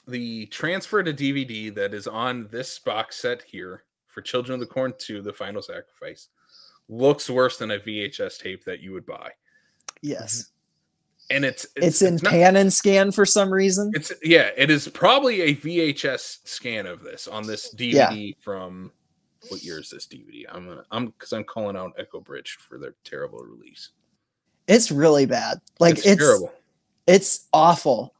[0.07, 4.73] the transfer to DVD that is on this box set here for Children of the
[4.73, 6.29] Corn 2 The Final Sacrifice
[6.91, 9.31] looks worse than a VHS tape that you would buy.
[10.03, 10.49] yes.
[11.29, 13.91] And it's It's, in not- pan and scan for some reason.
[13.95, 18.91] It's yeah, it is probably a VHS scan of this on this DVD from
[19.47, 20.43] what year is this DVD?
[20.51, 23.91] I'm gonna I'm because I'm calling out Echo Bridge for their terrible release.
[24.67, 25.61] It's really bad.
[25.79, 26.51] Like it's, it's terrible.
[27.07, 28.13] it's awful.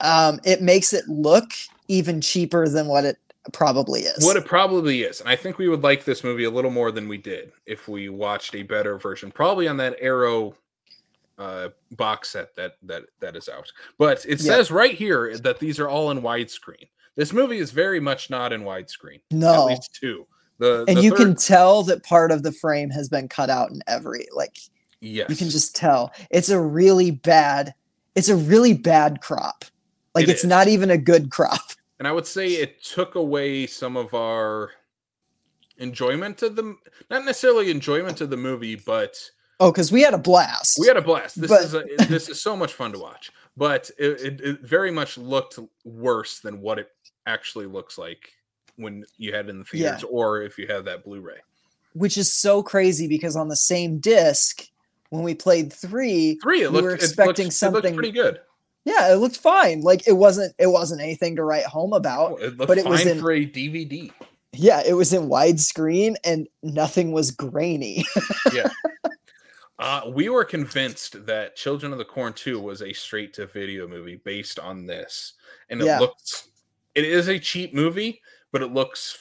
[0.00, 1.50] Um, it makes it look
[1.88, 3.18] even cheaper than what it
[3.52, 4.24] probably is.
[4.24, 6.90] What it probably is, and I think we would like this movie a little more
[6.92, 10.54] than we did if we watched a better version, probably on that Arrow
[11.38, 13.70] uh box set that that that is out.
[13.98, 16.88] But it says right here that these are all in widescreen.
[17.14, 19.20] This movie is very much not in widescreen.
[19.30, 20.26] At no, least two.
[20.58, 23.50] The and the you third- can tell that part of the frame has been cut
[23.50, 24.58] out in every like
[25.00, 25.28] yes.
[25.28, 27.74] you can just tell it's a really bad
[28.14, 29.66] it's a really bad crop
[30.14, 30.48] like It it's is.
[30.48, 31.60] not even a good crop
[31.98, 34.70] and I would say it took away some of our
[35.78, 36.76] enjoyment of the
[37.10, 39.16] not necessarily enjoyment of the movie, but
[39.60, 41.40] oh because we had a blast we had a blast.
[41.40, 44.60] This But- is a, this is so much fun to watch, but it, it, it
[44.62, 46.88] very much looked worse than what it
[47.26, 48.32] actually looks like
[48.76, 49.90] when you had it in the Yeah.
[49.92, 51.38] theaters or if you have that Blu-ray.
[51.94, 54.62] which is so crazy because on the same disc
[55.10, 58.40] when we played three Three, it We were expecting looked- something- pretty good.
[58.86, 62.56] Yeah it looked fine like it wasn't it wasn't anything to write home about it
[62.56, 64.10] looked but it fine was in- for a DVD.
[64.54, 68.04] yeah it was in widescreen and nothing was grainy
[69.78, 73.86] Uh, we were convinced that Children of the Corn 2 was a straight to video
[73.86, 75.34] movie based on this.
[75.68, 75.98] And it Yeah.
[75.98, 76.48] looks,
[76.94, 78.22] it is a cheap movie,
[78.52, 79.18] but it looks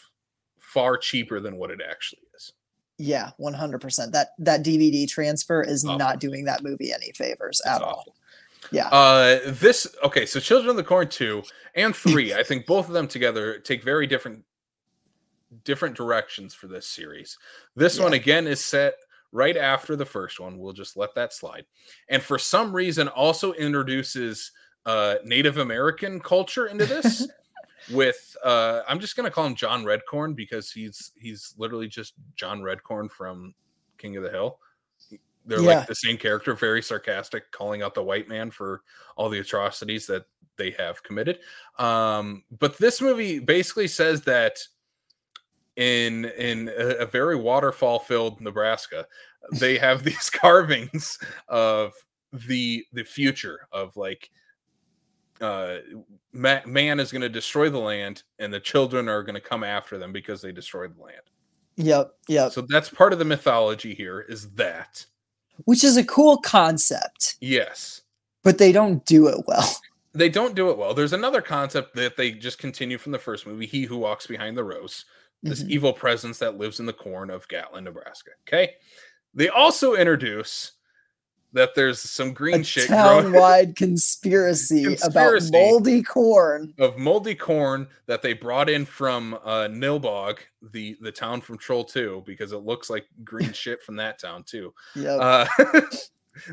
[0.57, 2.53] far cheaper than what it actually is.
[2.97, 5.97] yeah 100% that that dvd transfer is Awful.
[5.99, 8.15] not doing that movie any favors It's at all awful.
[8.71, 11.43] Yeah Uh, this, okay, so Children of the Corn 2
[11.75, 14.43] and 3, I think both of them together take very different
[15.63, 17.37] different directions for this series.
[17.75, 18.95] This one again is set
[19.31, 20.57] right after the first one.
[20.57, 21.65] We'll just let that slide.
[22.09, 24.51] And for some reason also introduces
[24.85, 27.27] uh Native American culture into this
[27.91, 32.13] with uh I'm just going to call him John Redcorn because he's he's literally just
[32.35, 33.53] John Redcorn from
[33.97, 34.59] King of the Hill.
[35.45, 35.79] They're Yeah.
[35.79, 38.81] like the same character, very sarcastic, calling out the white man for
[39.15, 40.25] all the atrocities that
[40.57, 41.39] they have committed.
[41.79, 44.57] Um, but this movie basically says that
[45.75, 49.05] in in a, a very waterfall filled Nebraska,
[49.59, 51.93] they have these carvings of
[52.47, 54.29] the the future of like
[55.41, 55.77] uh
[56.33, 59.63] ma- man is going to destroy the land and the children are going to come
[59.63, 61.21] after them because they destroyed the land
[61.77, 62.51] Yep, yep.
[62.53, 65.05] so that's part of the mythology here is that
[65.63, 68.01] Which is a cool concept, yes
[68.43, 69.67] but they don't do it well.
[70.13, 73.47] they don't do it well there's another concept that they just continue from the first
[73.47, 75.05] movie he who walks behind the rows
[75.43, 75.69] this Mhm.
[75.69, 78.75] evil presence that lives in the corn of gatlin nebraska okay
[79.33, 80.73] they also introduce
[81.55, 85.47] that there's some green a shit town-wide conspiracy, Conspiracy.
[85.47, 86.73] about moldy corn.
[86.77, 90.37] of moldy corn that they brought in from uh, Nilbog,
[90.71, 94.43] the the town from Troll 2, because it looks like green shit from that town
[94.43, 94.73] too.
[94.95, 95.19] Yep.
[95.19, 95.45] Uh,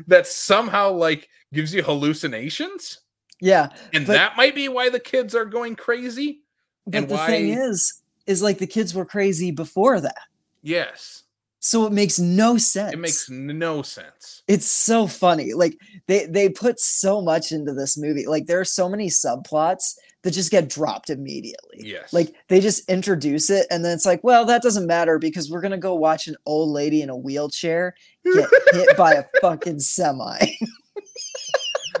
[0.07, 3.01] that somehow like gives you hallucinations,
[3.41, 6.41] yeah, and But- that might be why the kids are going crazy.
[6.87, 10.17] but and the thing is, is like the kids were crazy before that,
[10.61, 11.22] Yes,
[11.65, 12.91] so it makes no sense.
[12.91, 14.43] it makes no sense.
[14.49, 15.53] it's so funny.
[15.53, 15.77] Like
[16.07, 18.27] they they put so much into this movie.
[18.27, 21.79] Like there are so many subplots that just get dropped immediately.
[21.83, 25.49] Yes, Like they just introduce it and then it's like, well, that doesn't matter because
[25.49, 27.95] we're gonna go watch an old lady in a wheelchair
[28.25, 30.37] get hit by a fucking semi.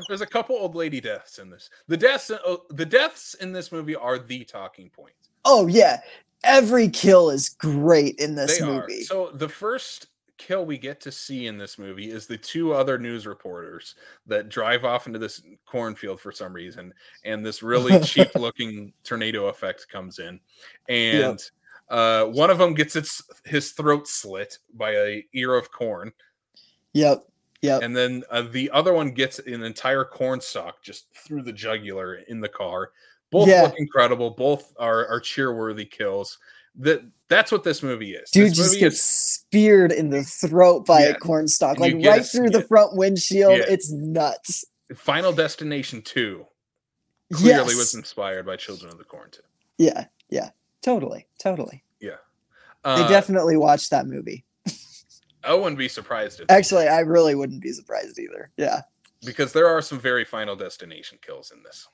[0.09, 1.69] there's a couple old lady deaths in this.
[1.87, 5.13] The deaths, uh, the deaths in this movie are the talking point.
[5.45, 6.01] oh yeah.
[6.43, 9.01] Every kill is great in this they movie.
[9.01, 9.03] are.
[9.03, 10.07] So the first
[10.37, 13.95] kill we get to see in this movie is the two other news reporters
[14.27, 16.93] that drive off into this cornfield for some reason,
[17.23, 20.39] and this really cheap looking tornado effect comes in,
[20.89, 21.39] and
[21.89, 26.11] uh, one of them gets its his throat slit by a ear of corn,
[26.93, 27.25] yep.
[27.61, 27.81] Yep.
[27.81, 32.15] and then uh, the other one gets an entire corn stalk just through the jugular
[32.15, 32.91] in the car.
[33.33, 33.63] Both Yeah.
[33.63, 34.29] look incredible.
[34.29, 36.37] Both are are cheer-worthy kills.
[36.75, 38.29] That that's what this movie is.
[38.31, 41.09] Dude this just movie gets is speared in the throat by Yeah.
[41.09, 43.57] a corn stalk, like a right through the front windshield.
[43.57, 43.65] Yeah.
[43.67, 44.63] It's nuts.
[44.95, 46.45] Final Destination 2
[47.33, 47.75] clearly yes.
[47.75, 49.41] was inspired by Children of the Corn 2.
[49.79, 50.49] Yeah, yeah,
[50.81, 51.83] totally, totally.
[52.85, 54.43] Uh, They definitely watched that movie.
[55.41, 58.51] I wouldn't be surprised if Actually, I really wouldn't be surprised either.
[58.57, 58.81] Yeah.
[59.25, 61.87] because there are some very Final Destination kills in this.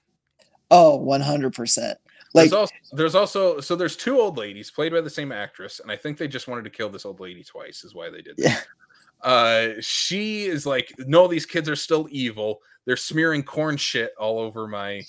[0.72, 1.96] Oh, 100%.
[2.36, 5.80] Like, there's also there's also so there's two old ladies played by the same actress,
[5.80, 8.22] and I think they just wanted to kill this old lady twice, is why they
[8.22, 8.44] did that.
[8.44, 8.60] yeah.
[9.24, 12.60] Uh, she is like, no, these kids are still evil.
[12.86, 15.02] They're smearing corn shit all over my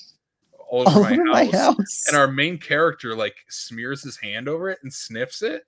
[0.68, 1.52] all over, All my, over house.
[1.52, 2.04] my house.
[2.08, 5.64] And our main character like smears his hand over it and sniffs it.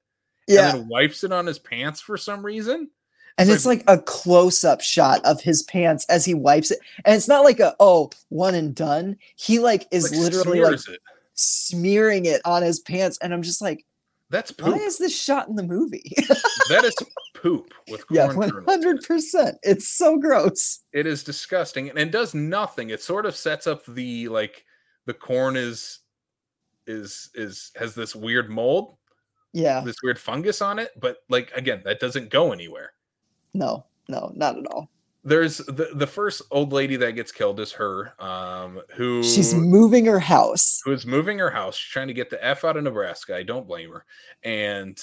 [0.49, 0.71] yeah.
[0.71, 2.89] and then wipes it on his pants for some reason.
[3.39, 6.79] And it's like a close up shot of his pants as he wipes it.
[7.05, 9.17] And it's not like a, oh, one and done.
[9.37, 11.01] He like is Like, literally like it.
[11.35, 13.19] smearing it on his pants.
[13.23, 13.85] And I'm just like,
[14.31, 16.13] That's why is this shot in the movie?
[16.69, 16.95] that is
[17.35, 19.05] poop with yeah, corn kernels in it.
[19.09, 19.55] 100%.
[19.63, 20.81] It's so gross.
[20.93, 22.91] It is disgusting and it does nothing.
[22.91, 24.65] It sort of sets up the like
[25.07, 26.01] the corn is
[26.87, 28.97] is is has this weird mold,
[29.53, 29.81] Yeah.
[29.81, 32.93] this weird fungus on it, but like again, that doesn't go anywhere.
[33.55, 34.89] No, no, not at all.
[35.25, 40.05] There's the the first old lady that gets killed is her, um, who She's moving
[40.07, 40.81] her house.
[40.85, 41.77] who is moving her house.
[41.77, 43.37] She's trying to get the F out of Nebraska.
[43.37, 44.05] I don't blame her.
[44.43, 44.99] And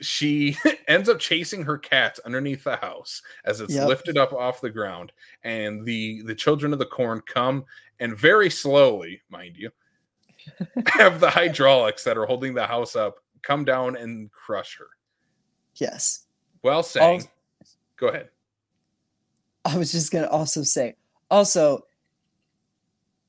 [0.00, 0.56] she
[0.88, 3.86] ends up chasing her cat underneath the house as it's Yep.
[3.88, 5.12] lifted up off the ground.
[5.44, 7.64] And the the children of the corn come
[8.00, 9.70] and very slowly, mind you,
[10.88, 14.86] have the hydraulics that are holding the house up come down and crush her.
[15.76, 16.26] Yes.
[16.64, 17.22] well saying,
[17.98, 18.28] go ahead.
[19.64, 20.94] I was just going to also say,
[21.30, 21.82] also,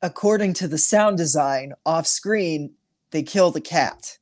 [0.02, 2.72] according to the sound design off screen,
[3.12, 4.18] they kill the cat.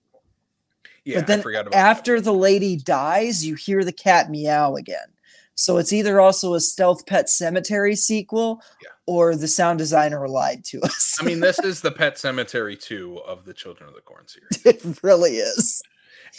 [1.06, 1.78] Yeah, but then I forgot about that.
[1.98, 5.08] after the lady dies, you hear the cat meow again.
[5.56, 8.90] So it's either also a Stealth Pet Sematary sequel Yeah.
[9.08, 11.18] or the sound designer lied to us.
[11.20, 14.64] I mean, this is the Pet Sematary 2 of the Children of the Corn series.
[14.66, 15.82] it really is.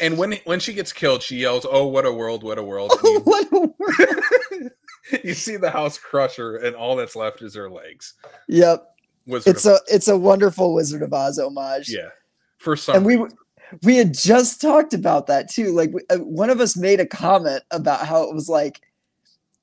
[0.01, 2.43] And when when she gets killed, she yells, "Oh, what a world!
[2.43, 4.71] What a world!" And you- what a word.
[5.25, 8.15] you see the house crush her, and all that's left is her legs.
[8.49, 8.85] Yep.
[9.27, 11.89] Wizard It's a it's a wonderful Wizard of Oz homage.
[11.91, 12.09] yeah,
[12.59, 13.39] for some and we reason.
[13.83, 17.05] we had just talked about that too like we- uh, one of us made a
[17.07, 18.81] comment about how it was like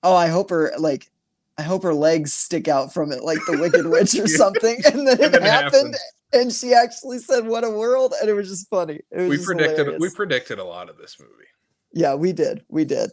[0.03, 1.10] oh i hope her like
[1.57, 4.38] i hope her legs stick out from it like the wicked witch or Yeah.
[4.38, 5.95] something and then it And then it happened happened.
[6.35, 9.35] And she actually said what a world and it was just funny it was we
[9.37, 11.47] just predicted we predicted a lot of this movie.
[11.93, 13.09] yeah we did we did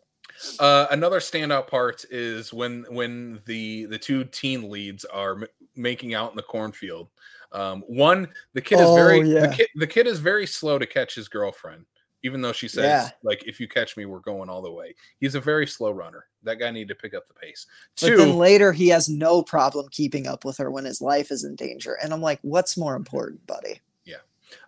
[0.58, 5.46] Uh, another standout part is when when the the two teen leads are m-
[5.76, 7.08] making out in the cornfield.
[7.52, 9.46] Um, one, the kid is Oh, very yeah.
[9.46, 11.84] the, kid, the kid is very slow to catch his girlfriend,
[12.22, 13.10] even though she says Yeah.
[13.22, 16.26] like if you catch me we're going all the way he's a very slow runner
[16.42, 17.66] that guy needed to pick up the pace
[18.00, 21.30] But two then later he has no problem keeping up with her when his life
[21.30, 21.98] is in danger.
[22.02, 23.80] And I'm like, what's more important, buddy?
[24.04, 24.16] Yeah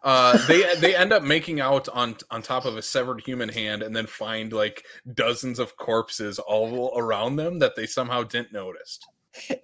[0.03, 3.83] uh they they end up making out on on top of a severed human hand
[3.83, 8.99] and then find like dozens of corpses all around them that they somehow didn't notice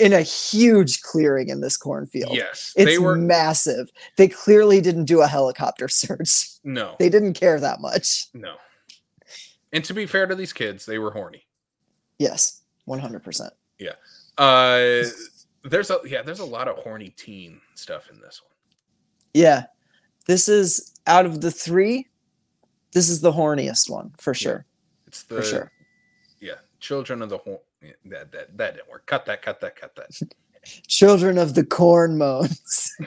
[0.01, 2.35] In a huge clearing in this cornfield.
[2.35, 3.91] yes It's they were massive.
[4.17, 6.47] They clearly didn't do a helicopter search.
[6.65, 8.27] no They didn't care that much.
[8.35, 8.57] no
[9.73, 11.47] and to be fair to these kids they were horny
[12.19, 13.51] Yes, 100%.
[14.39, 15.05] uh
[15.65, 18.55] there's a yeah there's a lot of horny teen stuff in this one
[19.35, 19.65] Yeah.
[20.27, 22.09] This is out of the three,
[22.93, 24.39] this is the horniest one for Yeah.
[24.39, 24.67] sure.
[25.07, 25.73] it's the For sure.
[26.41, 27.70] yeah children of the horn yeah,
[28.07, 30.11] that, that that didn't work cut that cut that cut that
[30.87, 32.93] Children of the corn moans.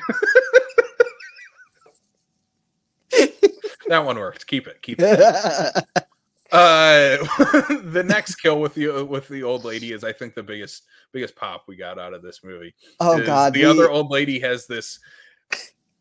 [3.88, 5.06] that one worked keep it keep it
[6.52, 7.18] uh
[7.84, 11.36] the next kill with the with the old lady is i think the biggest biggest
[11.36, 13.54] pop we got out of this movie oh is god.
[13.54, 15.00] the, other old lady has this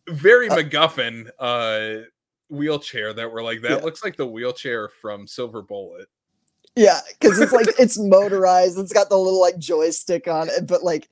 [0.08, 2.04] very Uh, MacGuffin uh
[2.48, 3.84] wheelchair that we're like that Yeah.
[3.84, 6.08] looks like the wheelchair from Silver Bullet.
[6.76, 8.78] Yeah, because it's like it's motorized.
[8.78, 11.08] It's got the little like joystick on it, but like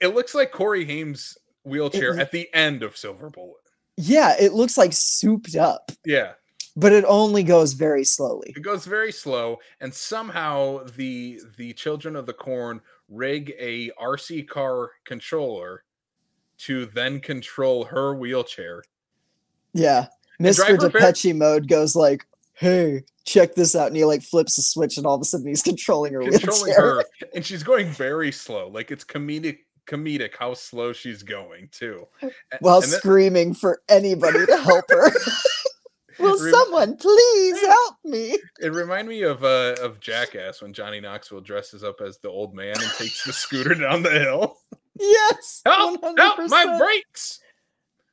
[0.00, 3.56] It looks like Corey Haim's wheelchair It- at the end of Silver Bullet.
[3.96, 6.32] yeah, it looks like souped up, Yeah,
[6.76, 8.52] but it only goes very slowly.
[8.56, 14.48] it goes very slow, and somehow the the children of the corn rig a RC
[14.48, 15.84] car controller
[16.58, 18.82] to then control her wheelchair.
[19.74, 20.06] Yeah.
[20.40, 20.78] Mr.
[20.78, 22.24] Depeche mode goes like,
[22.62, 23.88] hey, check this out.
[23.88, 26.62] And he like flips a switch and all of a sudden he's controlling her controlling
[26.64, 26.80] wheelchair.
[26.96, 32.06] her and she's going very slow like it's comedic comedic how slow she's going too
[32.22, 32.30] A-
[32.60, 35.10] while and then- screaming for anybody to help her.
[36.18, 38.38] Will Rem- someone please help me?
[38.60, 42.54] it reminded me of uh of jackass when johnny knoxville dresses up as the old
[42.54, 44.56] man and takes the scooter down the hill
[45.00, 45.62] Yes.
[45.66, 47.40] help help my brakes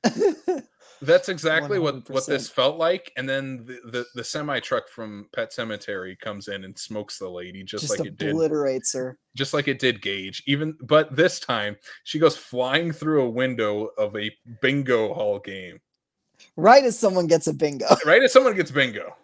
[1.01, 5.27] that's exactly what what this felt like and then the, the the semi truck from
[5.33, 9.17] pet sematary comes in and smokes the lady just, Just like it did obliterates her.
[9.35, 10.43] just like it did Gage.
[10.45, 14.31] Even but this time she goes flying through a window of a
[14.61, 15.79] bingo hall game.
[16.55, 17.87] Right as someone gets a bingo.
[18.05, 19.15] Right as someone gets bingo.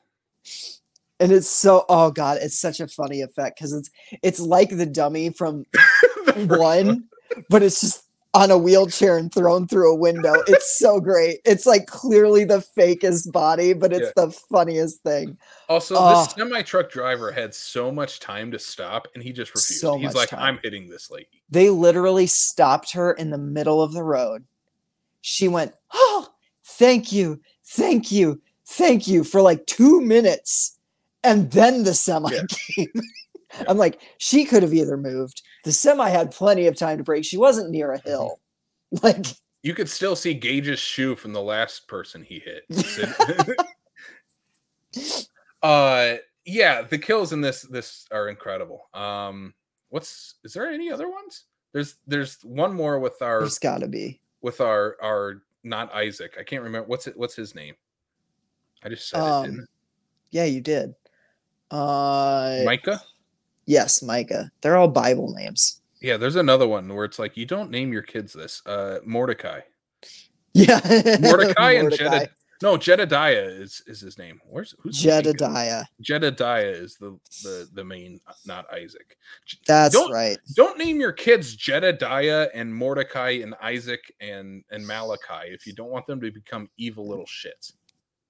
[1.19, 3.89] And it's so oh god, it's such a funny effect because it's
[4.23, 5.65] it's like the dummy from
[6.35, 7.05] one,
[7.49, 8.04] but it's just
[8.35, 10.33] on a wheelchair and thrown through a window.
[10.47, 11.39] It's so great.
[11.45, 15.37] It's like clearly the fakest body, but it's the funniest thing.
[15.69, 15.99] Also, Oh.
[15.99, 16.23] Ah.
[16.25, 19.79] this semi truck driver had so much time to stop, and he just refused.
[19.81, 20.39] So He's like, time.
[20.41, 24.43] "I'm hitting this lady." They literally stopped her in the middle of the road.
[25.21, 26.27] She went, Oh,
[26.65, 30.77] thank you, thank you, thank you for like two minutes.
[31.23, 32.41] And then the semi Yeah.
[32.75, 32.91] came.
[33.67, 35.41] I'm like, she could have either moved.
[35.63, 37.25] The semi had plenty of time to break.
[37.25, 38.39] She wasn't near a hill.
[39.01, 39.25] Like,
[39.63, 42.65] You could still see Gage's shoe from the last person he hit.
[45.61, 48.87] Uh, yeah, the kills in this this are incredible.
[48.93, 49.53] Um,
[49.89, 51.45] what's is there any other ones?
[51.73, 54.21] There's there's one more with our there's gotta be.
[54.41, 56.37] with our our not Isaac.
[56.39, 57.17] I can't remember what's it.
[57.17, 57.73] What's his name?
[58.83, 59.45] I just said it.
[59.47, 59.67] Didn't Um,
[60.29, 60.93] Yeah, you did.
[61.71, 63.01] Uh, Micah.
[63.65, 64.51] Yes, Micah.
[64.61, 65.81] They're all Bible names.
[66.01, 68.61] Yeah, there's another one where it's like you don't name your kids this.
[68.65, 69.61] Uh, Mordecai.
[70.57, 70.79] Yeah,
[71.19, 72.03] Mordecai and Mordecai.
[72.05, 72.27] Jedediah.
[72.63, 74.39] No, Jedediah is is his name.
[74.47, 74.97] Where's who's?
[74.97, 75.83] Jedediah.
[75.99, 79.17] Jedediah is the the the main, not Isaac.
[79.67, 80.37] That's Don't- right.
[80.55, 85.89] Don't name your kids Jedediah and Mordecai and Isaac and and Malachi if you don't
[85.89, 87.73] want them to become evil little shits.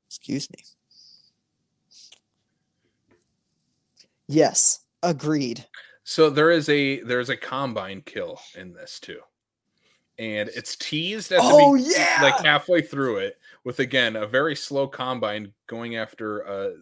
[0.07, 0.57] Excuse me.
[4.28, 5.65] Yes, agreed.
[6.03, 9.19] So there is a there's a combine kill in this too,
[10.19, 14.27] and it's teased at the Oh be- yeah, like halfway through it with again a
[14.27, 16.73] very slow combine going after a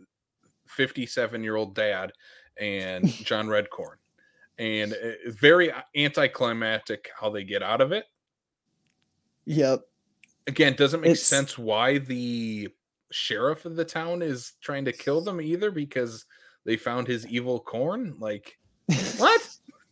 [0.67, 2.11] 57 year old dad
[2.59, 3.95] and John Redcorn,
[4.57, 8.05] and it's very uh, anticlimactic how they get out of it.
[9.45, 9.81] yep.
[10.47, 12.67] Again, doesn't make It's- sense why the
[13.11, 16.25] sheriff of the town is trying to kill them either because
[16.65, 18.15] they found his evil corn.
[18.19, 18.57] Like
[19.17, 19.49] what?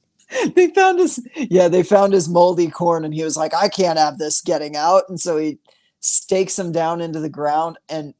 [0.55, 3.99] they found his yeah, they found his moldy corn, and he was like, "I can't
[3.99, 5.59] have this getting out," and so he
[5.99, 8.13] stakes him down into the ground and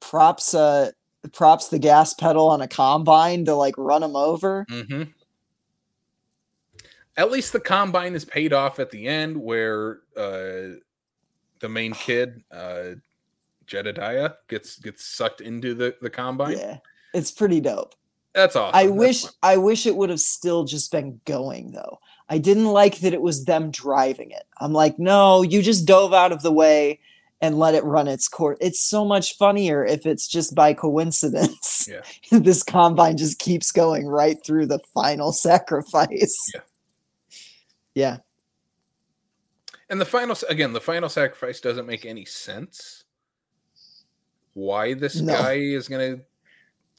[0.00, 0.90] props uh
[1.32, 4.64] props the gas pedal on a combine to like run him over.
[4.68, 5.04] hmm
[7.16, 10.78] At least the combine is paid off at the end, where uh,
[11.60, 12.94] the main kid uh,
[13.66, 16.56] Jedediah gets gets sucked into the the combine.
[16.56, 16.78] Yeah,
[17.14, 17.94] it's pretty dope.
[18.34, 18.76] That's awesome.
[18.78, 19.32] I That's wish fun.
[19.42, 21.98] I wish it would have still just been going though.
[22.28, 24.44] I didn't like that it was them driving it.
[24.60, 27.00] I'm like, no, you just dove out of the way
[27.40, 28.58] and let it run its course.
[28.60, 31.88] It's so much funnier if it's just by coincidence.
[31.90, 32.02] Yeah.
[32.38, 36.50] this combine just keeps going right through the final sacrifice.
[36.54, 36.60] Yeah.
[37.94, 38.16] Yeah.
[39.90, 43.04] And the final again, the final sacrifice doesn't make any sense.
[44.52, 45.32] Why this No.
[45.32, 46.18] guy is gonna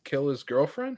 [0.09, 0.97] kill his girlfriend?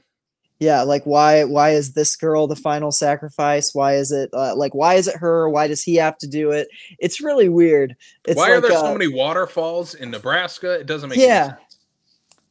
[0.58, 3.74] Yeah, like why why is this girl the final sacrifice?
[3.74, 5.48] Why is it uh, like why is it her?
[5.48, 6.68] Why does he have to do it?
[7.00, 7.96] It's really weird.
[8.26, 10.74] It's Why are there uh, so many waterfalls in Nebraska?
[10.74, 11.54] It doesn't make Yeah.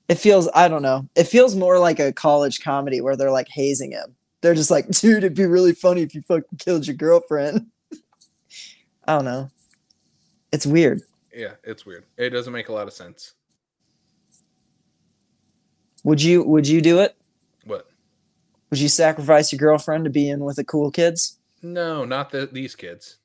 [0.10, 3.48] it feels i don't know it feels more like a college comedy where they're like
[3.48, 6.98] hazing him they're just like dude it'd be really funny if you fucking killed your
[6.98, 7.68] girlfriend
[9.08, 9.50] i don't know
[10.52, 11.00] it's weird
[11.34, 12.04] Yeah, it's weird.
[12.18, 13.36] It doesn't make a lot of sense.
[16.04, 17.16] Would you would you do it
[17.66, 17.88] What?
[18.70, 22.50] would you sacrifice your girlfriend to be in with the cool kids No, not the,
[22.52, 23.18] these kids.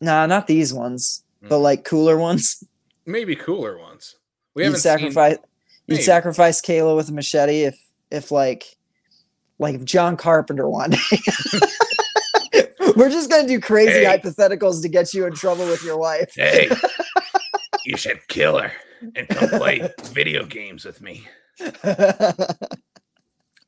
[0.00, 1.62] nah not these ones but Mm.
[1.62, 2.64] like cooler ones
[3.06, 4.16] Maybe cooler ones.
[4.54, 5.36] We you'd haven't seen- sacrifice
[5.86, 6.02] you'd Maybe.
[6.02, 7.78] sacrifice kayla with a machete if
[8.10, 8.64] if like
[9.58, 10.98] like if john carpenter wanted
[12.96, 14.18] we're just gonna do crazy Hey.
[14.18, 16.68] hypotheticals to get you in trouble with your wife Hey,
[17.84, 18.72] you should kill her
[19.14, 21.26] and come play video games with me.
[21.84, 22.56] I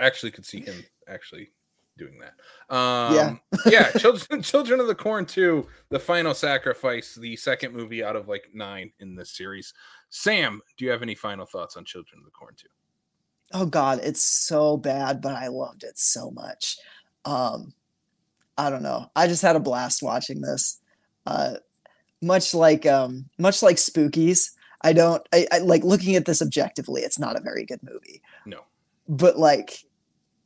[0.01, 1.51] actually could see him actually
[1.97, 2.75] doing that.
[2.75, 3.61] Um, Yeah.
[3.67, 3.91] yeah.
[3.93, 8.51] Children, Children of the Corn 2, The Final Sacrifice, the second movie out of like
[8.53, 9.73] nine in this series.
[10.11, 12.67] Sam, do you have any final thoughts on Children of the Corn 2?
[13.53, 16.79] oh god it's so bad but i loved it so much
[17.25, 17.73] um
[18.59, 20.81] i don't know i just had a blast watching this
[21.27, 21.55] uh
[22.23, 27.03] much like um much like spookies i don't I, I like looking at this objectively
[27.03, 28.61] it's not a very good movie No.
[29.09, 29.79] but like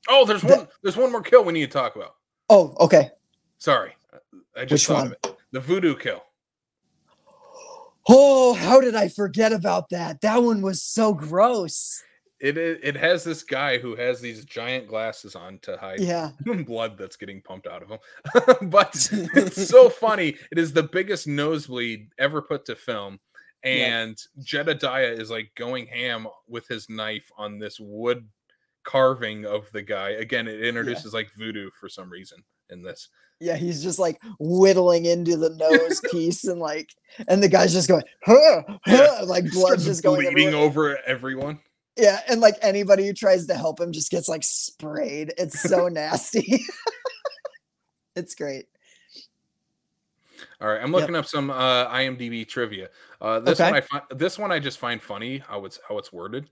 [0.08, 0.68] Oh, there's The- one.
[0.82, 2.14] There's one more kill we need to talk about.
[2.48, 3.10] oh okay
[3.58, 3.92] Sorry,
[4.56, 5.06] I just Which thought one?
[5.08, 5.36] of it.
[5.52, 6.22] The voodoo kill.
[8.08, 12.02] oh how did i forget about that that one was so gross
[12.40, 16.30] It, it it has this guy who has these giant glasses on to hide yeah
[16.66, 17.98] blood that's getting pumped out of him.
[18.70, 20.36] but it's so funny.
[20.50, 23.20] It is the biggest nosebleed ever put to film.
[23.64, 23.70] Yeah.
[24.02, 28.28] And Jedediah is like going ham with his knife on this wood
[28.84, 30.10] carving of the guy.
[30.10, 33.08] Again, it introduces like voodoo for some reason in this.
[33.40, 36.88] yeah he's just like whittling into the nose piece and like
[37.26, 39.20] and the guy's just going huh, huh, Yeah.
[39.24, 40.64] like blood just going bleeding everywhere.
[40.66, 41.58] over everyone.
[41.96, 45.34] Yeah, and like anybody who tries to help him just gets like sprayed.
[45.36, 46.64] It's so nasty.
[48.16, 48.66] it's great.
[50.60, 51.00] All right, I'm Yep.
[51.00, 52.88] looking up some uh, IMDb trivia.
[53.20, 53.70] Uh, this Okay.
[53.70, 56.50] one I find this one I just find funny how it's how it's worded.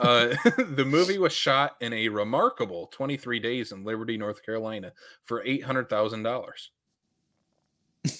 [0.00, 4.92] uh, the movie was shot in a remarkable 23 days in Liberty, North Carolina,
[5.22, 6.70] for eight hundred thousand dollars.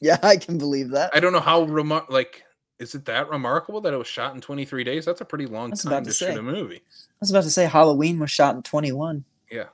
[0.00, 1.10] Yeah, I can believe that.
[1.14, 2.42] I don't know how remar- like
[2.78, 5.06] is it that remarkable that it was shot in 23 days?
[5.06, 6.76] That's a pretty long time to, to shoot a movie.
[6.84, 9.24] I was about to say Halloween was shot in 21.
[9.50, 9.66] Yeah.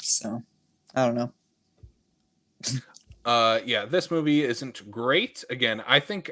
[0.00, 0.42] So,
[0.94, 1.32] I don't know.
[3.24, 5.44] Uh, yeah, this movie isn't great.
[5.50, 6.30] Again, I think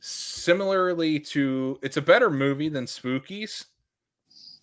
[0.00, 3.64] similarly to it's a better movie than Spookies.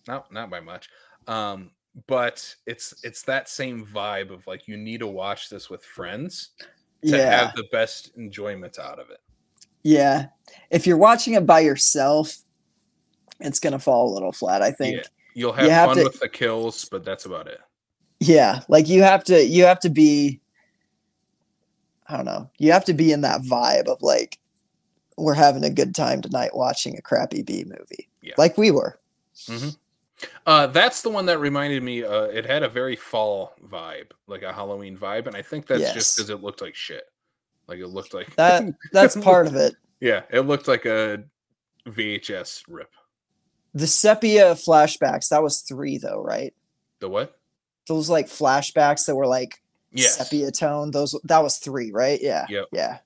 [0.08, 0.90] No, not by much.
[1.28, 1.72] Um,
[2.08, 6.50] but it's it's that same vibe of like you need to watch this with friends
[7.06, 7.46] to Yeah.
[7.46, 9.20] have the best enjoyment out of it.
[9.84, 10.28] Yeah.
[10.70, 12.36] If you're watching it by yourself,
[13.40, 14.98] it's going to fall a little flat, I think.
[14.98, 15.04] Yeah.
[15.34, 17.60] You'll You have, have fun to- with the kills, but that's about it.
[18.20, 20.40] yeah like you have to you have to be
[22.12, 24.38] i don't know you have to be in that vibe of like
[25.18, 28.34] we're having a good time tonight watching a crappy b movie Yeah.
[28.38, 29.00] like we were
[30.46, 32.04] Uh, that's the one that reminded me.
[32.04, 35.82] Uh, it had a very fall vibe, like a Halloween vibe, and I think that's
[35.94, 37.06] just because it looked like shit.
[37.68, 41.24] Like it looked like that that's part of it Yeah, it looked like a
[41.88, 42.92] VHS rip.
[43.74, 46.54] the sepia flashbacks that was three though right
[47.00, 47.40] The what?
[47.88, 50.18] those like flashbacks that were like Yes.
[50.18, 52.68] sepia tone those that was three right yeah Yep.
[52.72, 52.98] yeah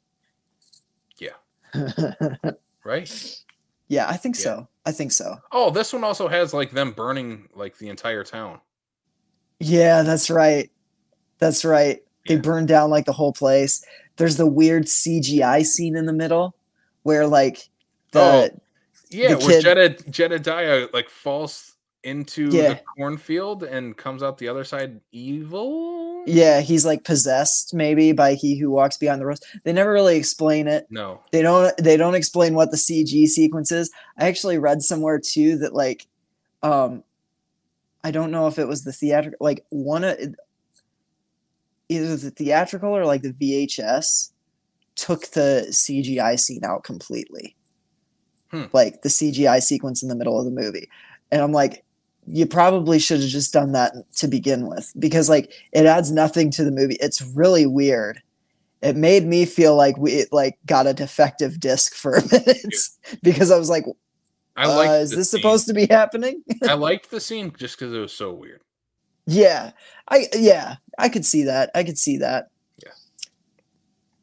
[1.18, 1.32] Yeah.
[2.84, 3.42] Right?
[3.88, 4.42] yeah i think Yeah.
[4.44, 8.24] so i think so Oh, this one also has like them burning like the entire
[8.24, 8.60] town.
[9.60, 10.70] Yeah, that's right.
[11.40, 12.04] That's right.
[12.28, 12.42] They Yeah.
[12.42, 13.84] burned down like the whole place.
[14.18, 16.56] There's the weird CGI scene in the middle
[17.04, 17.70] where like
[18.12, 18.60] the Oh,
[19.10, 21.75] Yeah, The where kid- Jedediah like falls
[22.06, 22.76] into Yeah.
[22.76, 26.24] the cornfield and comes out the other side evil.
[26.28, 29.40] Yeah, he's like possessed maybe by he who walks beyond the rows.
[29.64, 30.88] They never really explain it.
[30.90, 31.22] No.
[31.32, 33.92] They don't they don't explain what the CG sequence is.
[34.18, 36.08] I actually read somewhere too that like
[36.64, 37.04] um
[38.04, 40.18] I don't know if it was the theatrical like one of
[41.90, 44.32] either the theatrical or like the VHS
[44.96, 47.56] took the CGI scene out completely.
[48.52, 48.64] Hmm.
[48.74, 50.90] Like the CGI sequence in the middle of the movie.
[51.32, 51.84] And I'm like,
[52.28, 56.50] you probably should have just done that to begin with because like it adds nothing
[56.52, 56.98] to the movie.
[57.00, 58.22] It's really weird.
[58.82, 62.76] It made me feel like we like got a defective disc for a minute
[63.24, 63.86] because I was like,
[64.56, 66.44] I uh, like is this supposed to be happening?
[66.68, 68.62] I liked the scene just because it was so weird.
[69.26, 69.72] yeah.
[70.08, 71.72] I yeah, I could see that.
[71.74, 72.50] I could see that.
[72.84, 72.92] Yeah.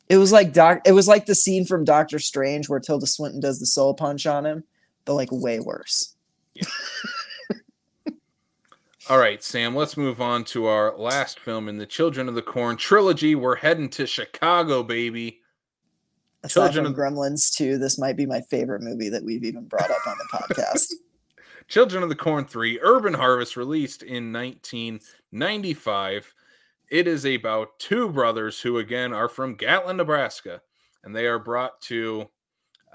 [0.09, 3.41] It was like doc it was like the scene from Doctor Strange where Tilda Swinton
[3.41, 4.65] does the soul punch on him,
[5.05, 6.15] but like way worse.
[9.13, 12.41] All right, Sam, let's move on to our last film in the Children of the
[12.41, 13.35] Corn trilogy.
[13.35, 15.43] We're heading to Chicago, baby.
[16.43, 19.91] Aside Children from Gremlins 2, this might be my favorite movie that we've even brought
[19.91, 20.95] up on the podcast.
[21.69, 26.35] Children of the Corn 3 Urban Harvest released in 1995.
[26.89, 30.63] It is about two brothers who, again, are from Gatlin, Nebraska,
[31.05, 32.31] and they are brought to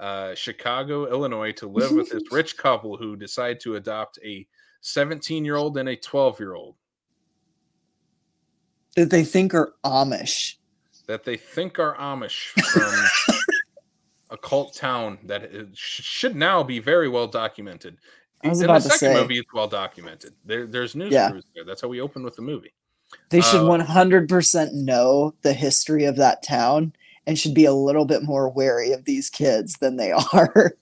[0.00, 4.48] uh, Chicago, Illinois to live with this rich couple who decide to adopt a
[4.80, 6.74] 17 year old and a 12 year old
[8.96, 10.54] that they think are Amish.
[11.06, 13.36] that they think are Amish from
[14.30, 17.96] a cult town that should now be very well documented.
[18.44, 19.20] I was in about the to second say.
[19.22, 20.34] movie, it's well documented.
[20.44, 21.30] There, there's news Yeah.
[21.30, 21.64] crews there.
[21.64, 22.72] That's how we open with the movie.
[23.30, 26.92] They should Uh, 100% know the history of that town
[27.26, 30.74] and should be a little bit more wary of these kids than they are.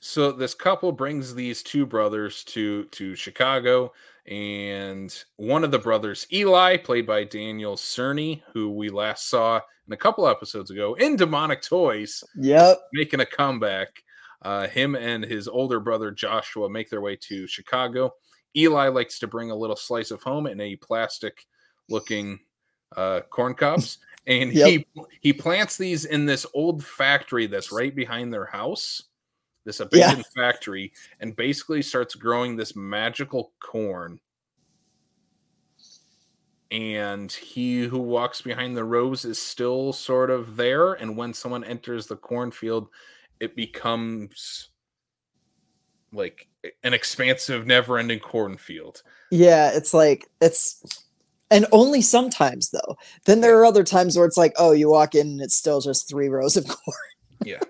[0.00, 3.92] So this couple brings these two brothers to to Chicago,
[4.26, 9.92] and one of the brothers, Eli, played by Daniel Cerny, who we last saw in
[9.92, 12.78] a couple episodes ago in Demonic Toys, yep.
[12.92, 13.88] making a comeback.
[14.42, 18.12] Uh, him and his older brother Joshua make their way to Chicago.
[18.56, 21.44] Eli likes to bring a little slice of home in a plastic
[21.88, 22.38] looking
[22.96, 24.86] uh, corn cobs, and he
[25.20, 29.02] he plants these in this old factory that's right behind their house,
[29.68, 30.90] this abandoned factory,
[31.20, 34.18] and basically starts growing this magical corn.
[36.70, 40.94] And he who walks behind the rows is still sort of there.
[40.94, 42.88] And when someone enters the cornfield,
[43.40, 44.70] it becomes
[46.12, 46.48] like
[46.82, 49.02] an expansive, never ending cornfield.
[49.30, 50.82] Yeah, it's like it's
[51.50, 52.96] and only sometimes though.
[53.26, 55.82] Then there are other times where it's like, oh, you walk in and it's still
[55.82, 56.96] just three rows of corn.
[57.44, 57.60] Yeah.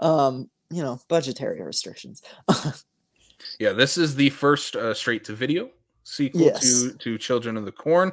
[0.00, 2.22] um, you know, budgetary restrictions.
[3.58, 5.70] Yeah, this is the first uh, straight to video
[6.04, 6.60] sequel Yes.
[6.60, 8.12] to to Children of the Corn.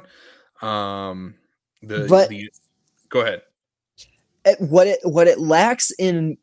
[0.62, 1.34] Um,
[1.82, 2.50] the But- the
[3.08, 3.42] go ahead.
[4.44, 6.38] it- what it what it lacks in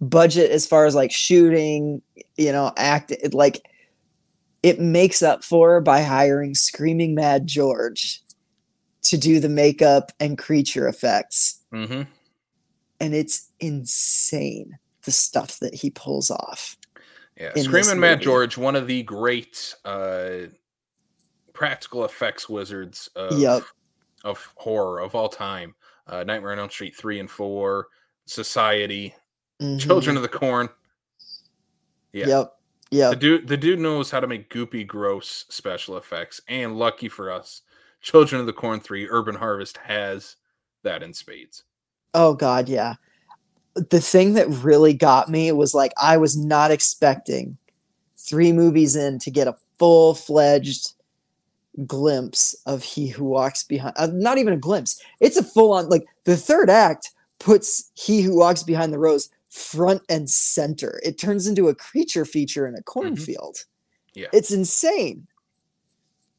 [0.00, 2.00] budget as far as like shooting,
[2.36, 3.60] you know, act it like
[4.62, 8.22] it makes up for by hiring Screaming Mad George
[9.02, 11.60] to do the makeup and creature effects.
[11.72, 12.02] hmm
[13.00, 14.78] And it's insane
[15.08, 16.76] the stuff that he pulls off.
[17.40, 18.20] Yeah, Screaming Mad.
[18.20, 20.48] George, one of the great uh,
[21.54, 23.62] practical effects wizards of Yep.
[24.24, 25.74] of horror of all time.
[26.06, 27.88] Uh, Nightmare on Elm Street three and four,
[28.26, 29.14] Society,
[29.62, 29.80] Mhm.
[29.80, 30.68] Children of the Corn.
[32.12, 32.44] Yeah.
[32.90, 33.10] Yep.
[33.10, 37.30] The dude, the dude knows how to make goopy, gross special effects, and lucky for
[37.30, 37.62] us,
[38.02, 40.36] Children of the Corn Three: Urban Harvest has
[40.82, 41.64] that in spades.
[42.14, 42.96] Oh god, yeah.
[43.90, 47.56] The thing that really got me was like I was not expecting
[48.16, 50.92] three movies in to get a full-fledged
[51.86, 55.00] glimpse of he who walks behind uh, not even a glimpse.
[55.20, 60.02] It's a full-on like the third act puts he who walks behind the rows front
[60.08, 61.00] and center.
[61.04, 63.64] It turns into a creature feature in a cornfield.
[64.14, 64.26] Yeah.
[64.32, 65.26] It's insane.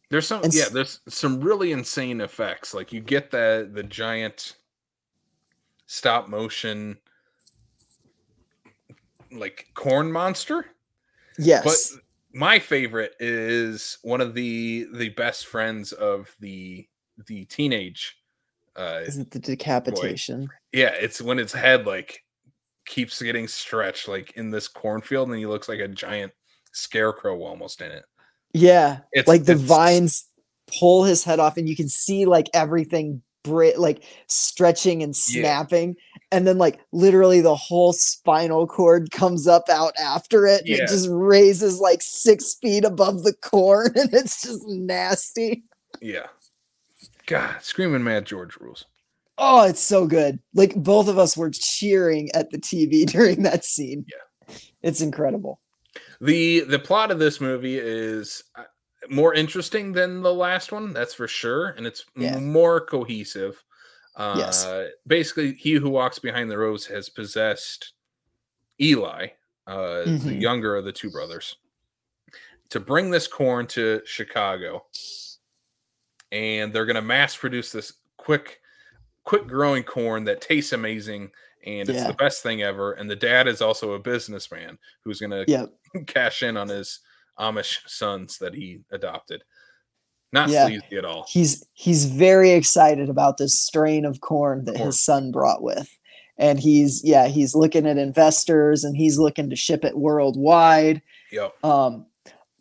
[0.10, 2.74] There's some, And yeah, there's some really insane effects.
[2.74, 4.56] Like you get the the giant
[5.86, 6.98] stop motion,
[9.32, 10.66] like corn monster.
[11.38, 11.64] Yes.
[11.64, 12.02] But
[12.34, 16.88] my favorite is one of the the best friends of the
[17.28, 18.18] the teenage
[18.76, 20.48] uh Is it the decapitation?
[20.72, 22.24] yeah it's when its head like
[22.86, 26.32] keeps getting stretched like in this cornfield and he looks like a giant
[26.72, 28.06] scarecrow almost in it
[28.54, 29.00] Yeah.
[29.12, 30.26] it's like the it's- vines
[30.80, 35.42] pull his head off and you can see like everything bri- like stretching and Yeah.
[35.42, 35.96] snapping
[36.32, 40.78] and then like literally the whole spinal cord comes up out after it Yeah.
[40.84, 45.64] it just raises like six feet above the corn and it's just nasty
[46.02, 46.28] Yeah.
[47.28, 48.86] God, screaming mad George rules.
[49.38, 50.40] Oh, it's so good.
[50.54, 54.06] Like both of us were cheering at the TV during that scene.
[54.08, 54.56] Yeah.
[54.82, 55.62] It's incredible.
[56.20, 58.44] The the plot of this movie is
[59.10, 62.38] more interesting than the last one, that's for sure, and it's Yeah.
[62.40, 63.64] more cohesive.
[64.16, 64.66] Uh, Yes.
[65.08, 67.94] Basically, he who walks behind the rows has possessed
[68.82, 69.28] Eli,
[69.68, 70.42] uh, the Mhm.
[70.42, 71.56] younger of the two brothers,
[72.70, 74.86] to bring this corn to Chicago,
[76.32, 78.62] and they're going to mass produce this quick,
[79.24, 81.32] quick growing corn that tastes amazing.
[81.66, 82.08] And it's Yeah.
[82.08, 82.94] the best thing ever.
[82.94, 85.70] And the dad is also a businessman who's going to Yep.
[86.08, 87.00] cash in on his
[87.40, 89.44] Amish sons that he adopted.
[90.32, 90.66] Not Yeah.
[90.68, 91.26] sleazy at all.
[91.30, 94.86] He's he's very excited about this strain of corn that Corn.
[94.88, 95.90] his son brought with.
[96.38, 101.02] And he's yeah, he's looking at investors and he's looking to ship it worldwide.
[101.32, 101.64] Yep.
[101.64, 102.06] Um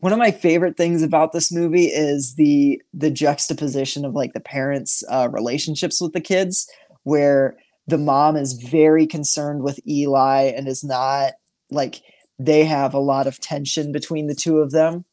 [0.01, 4.41] one of my favorite things about this movie is the the juxtaposition of like the
[4.41, 6.69] parents' uh, relationships with the kids,
[7.03, 7.57] where
[7.89, 11.33] the mom is very concerned with Eli and is not
[11.71, 12.01] like
[12.39, 15.05] they have a lot of tension between the two of them,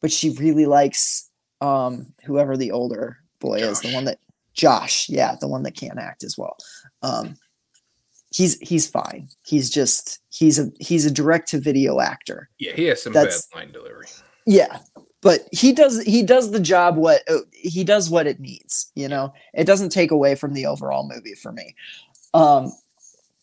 [0.00, 1.30] but she really likes
[1.60, 4.18] um whoever the older boy is, the one that
[4.54, 6.56] Josh, yeah, the one that can't act as well.
[7.02, 7.36] Um
[8.32, 9.28] he's he's fine.
[9.44, 12.48] He's just he's a he's a direct to video actor.
[12.58, 14.06] Yeah, he has some That's- bad line delivery.
[14.46, 14.78] Yeah,
[15.22, 18.90] but he does he does the job what uh, he does what it needs.
[18.94, 21.74] You know, it doesn't take away from the overall movie for me.
[22.32, 22.72] Um,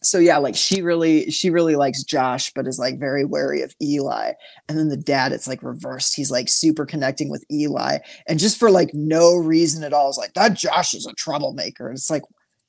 [0.06, 3.74] so yeah, like she really she really likes Josh, but is like very wary of
[3.82, 4.34] Eli.
[4.68, 6.16] And then the dad, it's like reversed.
[6.16, 10.18] He's like super connecting with Eli, and just for like no reason at all, is
[10.18, 11.88] like that Josh is a troublemaker.
[11.88, 12.24] And it's like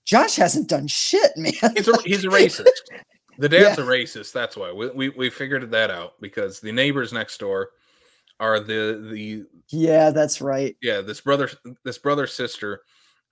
[0.04, 1.52] Josh hasn't done shit, man.
[1.76, 2.68] He's a he's a racist.
[3.38, 3.84] The dad's Yeah.
[3.84, 4.32] a racist.
[4.32, 7.70] That's why we, we we figured that out because the neighbors next door
[8.40, 10.76] are the the yeah, that's right.
[10.82, 11.48] yeah this brother
[11.84, 12.82] this brother sister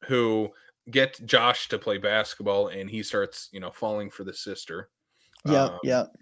[0.07, 0.49] who
[0.91, 4.89] get Josh to play basketball and he starts you know falling for the sister.
[5.47, 6.13] Yep, Um, yep.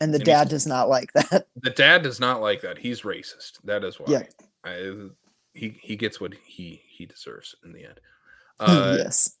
[0.00, 1.46] And the and dad does not like that.
[1.62, 2.78] The dad does not like that.
[2.78, 3.58] He's racist.
[3.64, 4.06] That is why.
[4.08, 4.22] Yeah.
[4.64, 5.08] I,
[5.54, 8.00] he he gets what he he deserves in the end.
[8.58, 9.36] Uh, yes.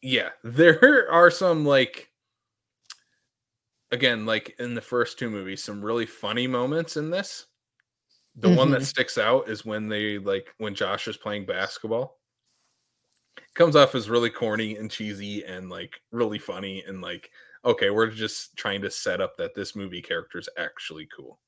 [0.00, 2.10] yeah there are some like
[3.90, 7.46] again like in the first two movies some really funny moments in this
[8.36, 8.86] the one that Mhm.
[8.86, 12.18] sticks out is when they like when josh is playing basketball
[13.54, 17.30] comes off as really corny and cheesy and like really funny and like
[17.64, 21.38] okay we're just trying to set up that this movie character is actually cool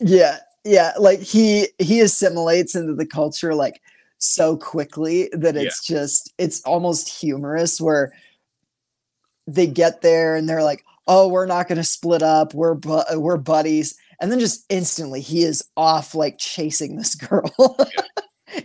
[0.00, 0.92] Yeah, yeah.
[0.98, 3.80] Like he he assimilates into the culture like
[4.18, 5.62] so quickly that Yeah.
[5.62, 8.12] it's just it's almost humorous where
[9.46, 12.52] they get there and they're like, "Oh, we're not going to split up.
[12.52, 17.50] We're bu- we're buddies." And then just instantly he is off like chasing this girl.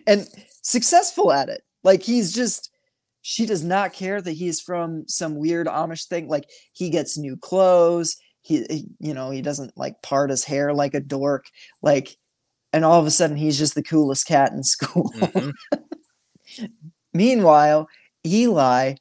[0.07, 0.27] and
[0.63, 1.63] successful at it.
[1.83, 2.70] Like he's just
[3.21, 6.27] she does not care that he's from some weird Amish thing.
[6.27, 8.17] Like he gets new clothes.
[8.41, 11.45] He, he- you know, he doesn't like part his hair like a dork.
[11.81, 12.15] Like,
[12.73, 15.11] and all of a sudden he's just the coolest cat in school.
[15.17, 15.53] Mhm.
[17.13, 17.87] Meanwhile,
[18.25, 18.95] Eli,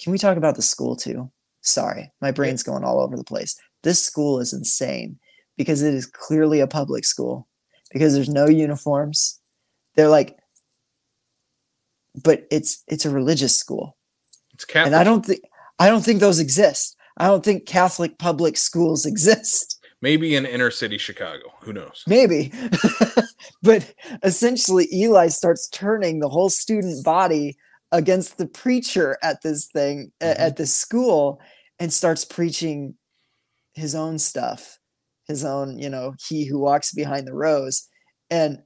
[0.00, 1.30] can we talk about the school too?
[1.62, 3.56] Sorry, my brain's going all over the place.
[3.82, 5.18] This school is insane
[5.56, 7.48] because it is clearly a public school
[7.92, 9.40] because there's no uniforms.
[9.94, 10.36] They're like,
[12.22, 13.96] but it's it's a religious school,
[14.52, 14.86] it's Catholic.
[14.86, 15.40] and I don't think
[15.78, 16.96] I don't think those exist.
[17.16, 19.78] I don't think Catholic public schools exist.
[20.02, 22.52] maybe in inner city chicago who knows Maybe.
[23.62, 27.56] but essentially, Eli starts turning the whole student body
[27.92, 30.34] against the preacher at this thing, Mhm.
[30.38, 31.40] at this school,
[31.78, 32.94] and starts preaching
[33.74, 34.78] his own stuff,
[35.26, 37.88] his own, you know, he who walks behind the rows.
[38.30, 38.62] And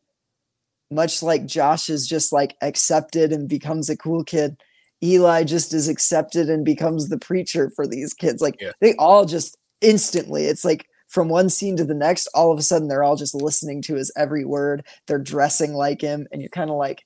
[0.91, 4.57] much like Josh is just like accepted and becomes a cool kid,
[5.03, 8.41] Eli just is accepted and becomes the preacher for these kids.
[8.43, 8.73] Like Yeah.
[8.81, 12.63] they all just instantly, it's like from one scene to the next, all of a
[12.63, 14.85] sudden they're all just listening to his every word.
[15.07, 17.05] They're dressing like him, and you're kind of like,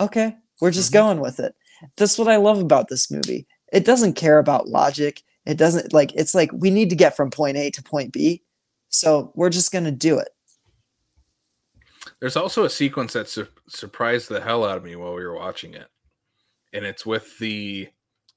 [0.00, 0.94] okay, we're just Mhm.
[0.94, 1.54] going with it.
[1.96, 3.46] That's what I love about this movie.
[3.72, 5.22] It doesn't care about logic.
[5.44, 8.42] It doesn't like it's like we need to get from point A to point B.
[8.88, 10.28] So we're just gonna do it.
[12.20, 15.34] There's also a sequence that sur- surprised the hell out of me while we were
[15.36, 15.88] watching it,
[16.72, 17.88] and it's with the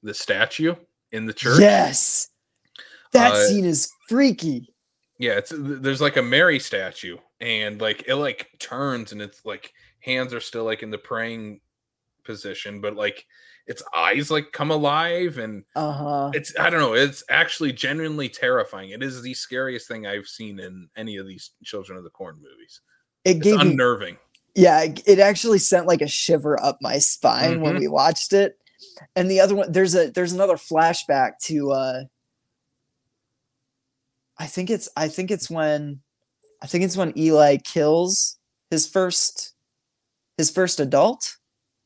[0.02, 0.74] the statue
[1.12, 1.60] in the church.
[1.60, 2.28] Yes.
[3.12, 4.72] That Uh, scene is freaky.
[5.18, 9.72] Yeah, it's there's like a Mary statue, and like it like turns, and it's like
[10.00, 11.60] hands are still like in the praying
[12.24, 13.26] position, but like
[13.66, 16.30] its eyes like come alive, and Uh-huh.
[16.34, 18.90] it's I don't know, it's actually genuinely terrifying.
[18.90, 22.36] It is the scariest thing I've seen in any of these Children of the Corn
[22.36, 22.80] movies.
[23.24, 24.16] It It's gave me unnerving.
[24.54, 27.80] yeah, it- actually sent like a shiver up my spine when Mhm.
[27.80, 28.58] we watched it.
[29.14, 32.04] And the other one, there's a there's another flashback to uh
[34.38, 36.00] I think it's I think it's when
[36.62, 38.38] I think it's when Eli kills
[38.70, 39.52] his first
[40.38, 41.36] his first adult,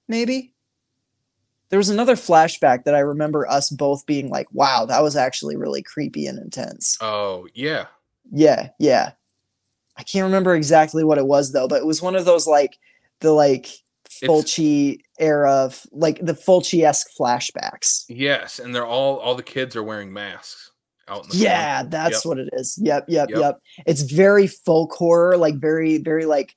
[0.09, 0.53] maybe.
[1.71, 5.57] There was another flashback that I remember us both being like, wow, that was actually
[5.57, 6.97] really creepy and intense.
[7.01, 7.87] Oh yeah,
[8.31, 9.13] Yeah, yeah.
[9.97, 12.77] I can't remember exactly what it was though, but it was one of those like
[13.21, 13.69] the like
[14.11, 18.05] Fulci era of like the Fulci esque flashbacks.
[18.09, 20.71] yes, and they're all all the kids are wearing masks
[21.09, 21.91] out in the Yeah, corn.
[21.91, 22.25] that's Yep.
[22.25, 22.79] what it is.
[22.83, 23.39] Yep, yep, Yep.
[23.39, 23.59] yep.
[23.87, 26.55] It's very folk horror, like very, very like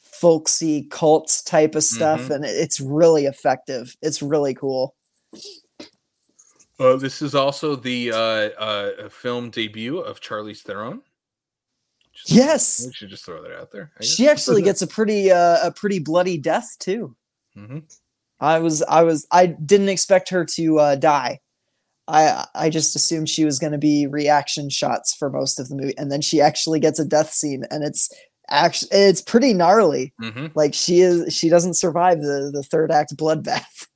[0.00, 2.30] folksy cult type of stuff, Mhm.
[2.36, 3.96] and it's really effective.
[4.02, 4.94] It's really cool.
[6.78, 8.16] Uh, this is also the uh,
[8.60, 11.02] uh, film debut of Charlize Theron.
[12.26, 13.92] Yes, we should just throw that out there.
[14.00, 17.16] She actually gets a pretty uh, a pretty bloody death too.
[17.56, 17.82] Mhm.
[18.40, 21.40] I was I was I didn't expect her to uh, die.
[22.08, 25.76] I I just assumed she was going to be reaction shots for most of the
[25.76, 28.10] movie, and then she actually gets a death scene, and it's
[28.48, 30.12] actually it's pretty gnarly.
[30.20, 30.52] Mhm.
[30.54, 33.86] Like she is she doesn't survive the the third act bloodbath.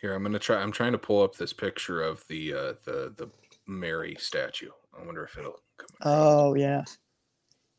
[0.00, 0.60] Here, I'm gonna try.
[0.60, 3.30] I'm trying to pull up this picture of the uh, the the
[3.66, 4.70] Mary statue.
[4.98, 5.88] I wonder if it'll come.
[6.02, 6.84] Oh yeah,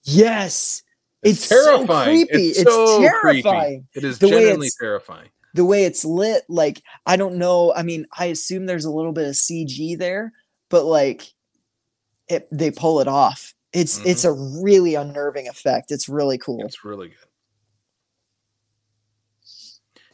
[0.03, 0.81] yes,
[1.23, 2.27] it's, it's so terrifying.
[2.27, 2.47] creepy.
[2.47, 3.41] It's, It's so creepy.
[3.43, 3.87] terrifying.
[3.93, 5.29] It is The genuinely terrifying.
[5.53, 6.43] the way it's lit.
[6.49, 7.73] Like I don't know.
[7.73, 10.33] I mean, I assume there's a little bit of CG there,
[10.69, 11.23] but like
[12.27, 13.53] it they pull it off.
[13.73, 14.09] It's mm-hmm.
[14.09, 15.91] it's a really unnerving effect.
[15.91, 16.65] It's really cool.
[16.65, 17.17] It's really good.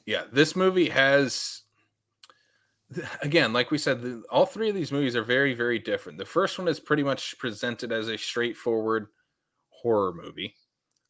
[0.06, 1.64] Yeah, this movie has
[3.22, 6.18] again, like we said, the, all three of these movies are very, very different.
[6.18, 9.08] The first one is pretty much presented as a straightforward
[9.70, 10.56] horror movie,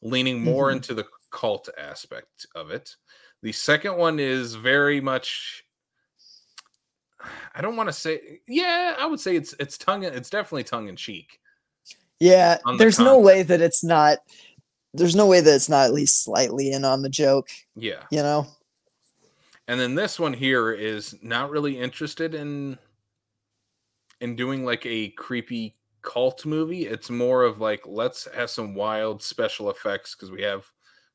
[0.01, 0.77] leaning more Mhm.
[0.77, 2.95] into the cult aspect of it.
[3.43, 5.63] The second one is very much
[7.55, 10.87] I don't want to say yeah, I would say it's it's tongue it's definitely tongue
[10.87, 11.39] in cheek.
[12.19, 14.19] Yeah, the there's no way that it's not.
[14.93, 17.49] There's no way that it's not at least slightly in on the joke.
[17.75, 18.03] Yeah.
[18.11, 18.47] You know.
[19.67, 22.77] And then this one here is not really interested in
[24.21, 29.21] in doing like a creepy cult movie it's more of like let's have some wild
[29.21, 30.65] special effects because we have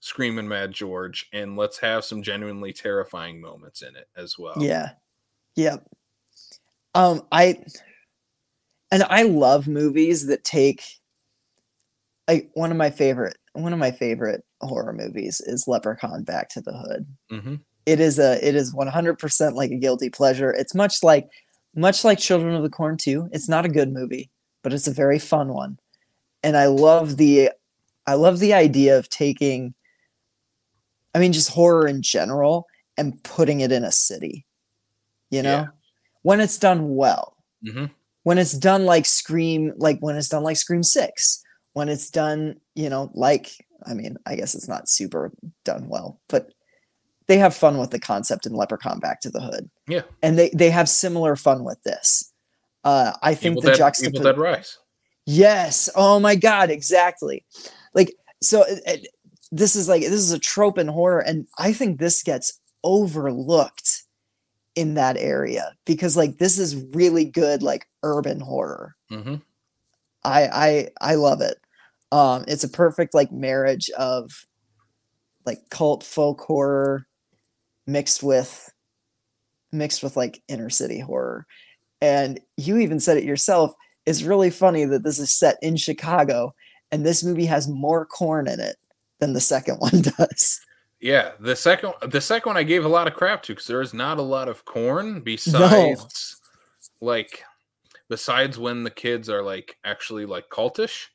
[0.00, 4.90] screaming mad george and let's have some genuinely terrifying moments in it as well Yeah.
[5.56, 5.86] Yep.
[6.94, 7.64] Um I
[8.90, 10.82] and I love movies that take
[12.28, 16.60] like one of my favorite one of my favorite horror movies is Leprechaun Back to
[16.60, 17.06] the Hood.
[17.30, 17.54] hmm
[17.86, 20.50] It is a it is 100% like a guilty pleasure.
[20.50, 21.28] It's much like
[21.74, 23.30] much like Children of the Corn 2.
[23.32, 24.30] It's not a good movie,
[24.62, 25.78] but it's a very fun one.
[26.42, 27.50] And I love the
[28.06, 29.74] I love the idea of taking
[31.14, 34.46] I mean just horror in general and putting it in a city.
[35.30, 35.50] You know?
[35.50, 35.66] Yeah.
[36.22, 37.36] When it's done well.
[37.64, 37.86] hmm
[38.22, 41.42] When it's done like Scream like when it's done like Scream 6.
[41.72, 43.50] When it's done, you know, like
[43.84, 45.32] I mean, I guess it's not super
[45.64, 46.52] done well, but
[47.28, 49.70] they have fun with the concept in Leprechaun Back to the Hood.
[49.88, 50.02] Yeah.
[50.22, 52.32] And they they have similar fun with this.
[52.84, 54.78] Uh I think evil, the dead, juxtaposition evil dead rise
[55.24, 55.88] Yes.
[55.94, 57.44] Oh my god, exactly.
[57.94, 59.08] Like so it, it-
[59.54, 64.02] this is like this is a trope in horror and I think this gets overlooked
[64.74, 68.96] in that area because like this is really good like urban horror.
[69.10, 69.34] hmm
[70.24, 70.48] I
[71.00, 71.58] I I love it.
[72.12, 74.46] Um it's a perfect like marriage of
[75.44, 77.06] like cult folk horror
[77.86, 78.72] mixed with
[79.72, 81.46] mixed with like inner city horror.
[82.00, 83.74] And you even said it yourself.
[84.06, 86.52] It's really funny that this is set in Chicago
[86.90, 88.76] and this movie has more corn in it
[89.20, 90.60] than the second one does.
[91.00, 93.80] yeah the second the second one i gave a lot of crap to because there
[93.80, 96.40] is not a lot of corn besides
[97.00, 97.42] like
[98.08, 101.06] besides when the kids are like actually like cultish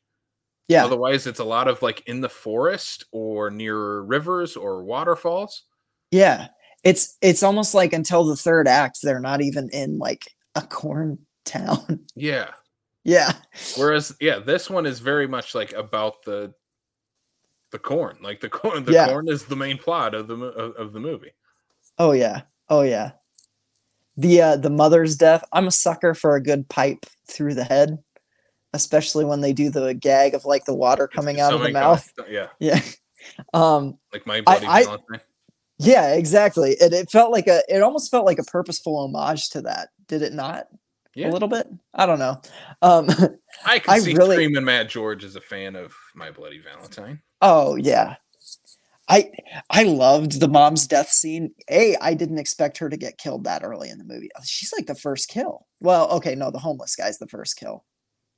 [0.70, 0.84] Yeah.
[0.86, 5.64] Otherwise, it's a lot of like in the forest or near rivers or waterfalls.
[6.12, 6.48] Yeah.
[6.84, 11.20] It's it's almost like until the third act they're not even in like a corn
[11.46, 12.06] town.
[12.16, 12.52] Yeah.
[13.04, 13.34] yeah.
[13.78, 16.54] Whereas, yeah, this one is very much like about the
[17.72, 18.18] the corn.
[18.22, 19.08] Like the corn, the Yeah.
[19.10, 21.32] corn is the main plot of the of, of the movie.
[21.98, 22.42] Oh yeah.
[22.70, 23.12] Oh yeah.
[24.18, 25.44] The uh the mother's death.
[25.54, 27.98] I'm a sucker for a good pipe through the head,
[28.74, 32.12] especially when they do the gag of like the water coming out of the mouth.
[32.30, 32.82] Yeah, Yeah.
[33.54, 34.98] Um like my bloody I-.
[35.80, 36.72] yeah, exactly.
[36.80, 39.90] It it felt like a it almost felt like a purposeful homage to that.
[40.08, 40.68] Did it not?
[41.16, 41.30] Yeah.
[41.30, 41.68] a little bit.
[41.96, 42.40] I don't know.
[42.84, 43.08] Um,
[43.66, 47.22] I can I see really- Screaming Mad George is a fan of My Bloody Valentine.
[47.42, 48.18] oh yeah,
[49.10, 49.32] I
[49.72, 51.52] I loved the mom's death scene.
[51.72, 54.30] A, I didn't expect her to get killed that early in the movie.
[54.44, 55.66] She's like the first kill.
[55.80, 57.84] Well, okay, no, the homeless guy's the first kill,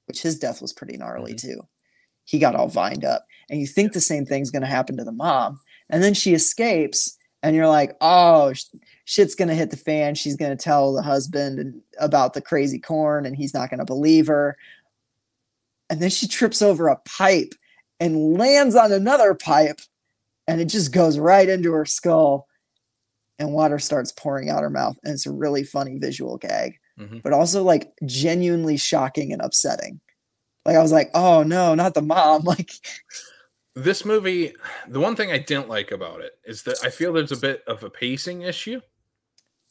[0.05, 1.61] which his death was pretty gnarly too.
[2.23, 5.03] He got all vined up, and you think the same thing's going to happen to
[5.03, 5.59] the mom,
[5.89, 8.53] and then she escapes, and you're like, oh,
[9.05, 10.15] shit's going to hit the fan.
[10.15, 13.85] She's going to tell the husband about the crazy corn, and he's not going to
[13.85, 14.57] believe her.
[15.89, 17.53] And then she trips over a pipe
[17.99, 19.79] and lands on another pipe
[20.47, 22.47] and it just goes right into her skull
[23.39, 27.21] and water starts pouring out her mouth and it's a really funny visual gag Mhm.
[27.23, 29.99] but also like genuinely shocking and upsetting
[30.65, 32.71] like i was like oh no not the mom like
[33.79, 34.53] This movie,
[34.89, 37.63] the one thing I didn't like about it is that I feel there's a bit
[37.65, 38.81] of a pacing issue.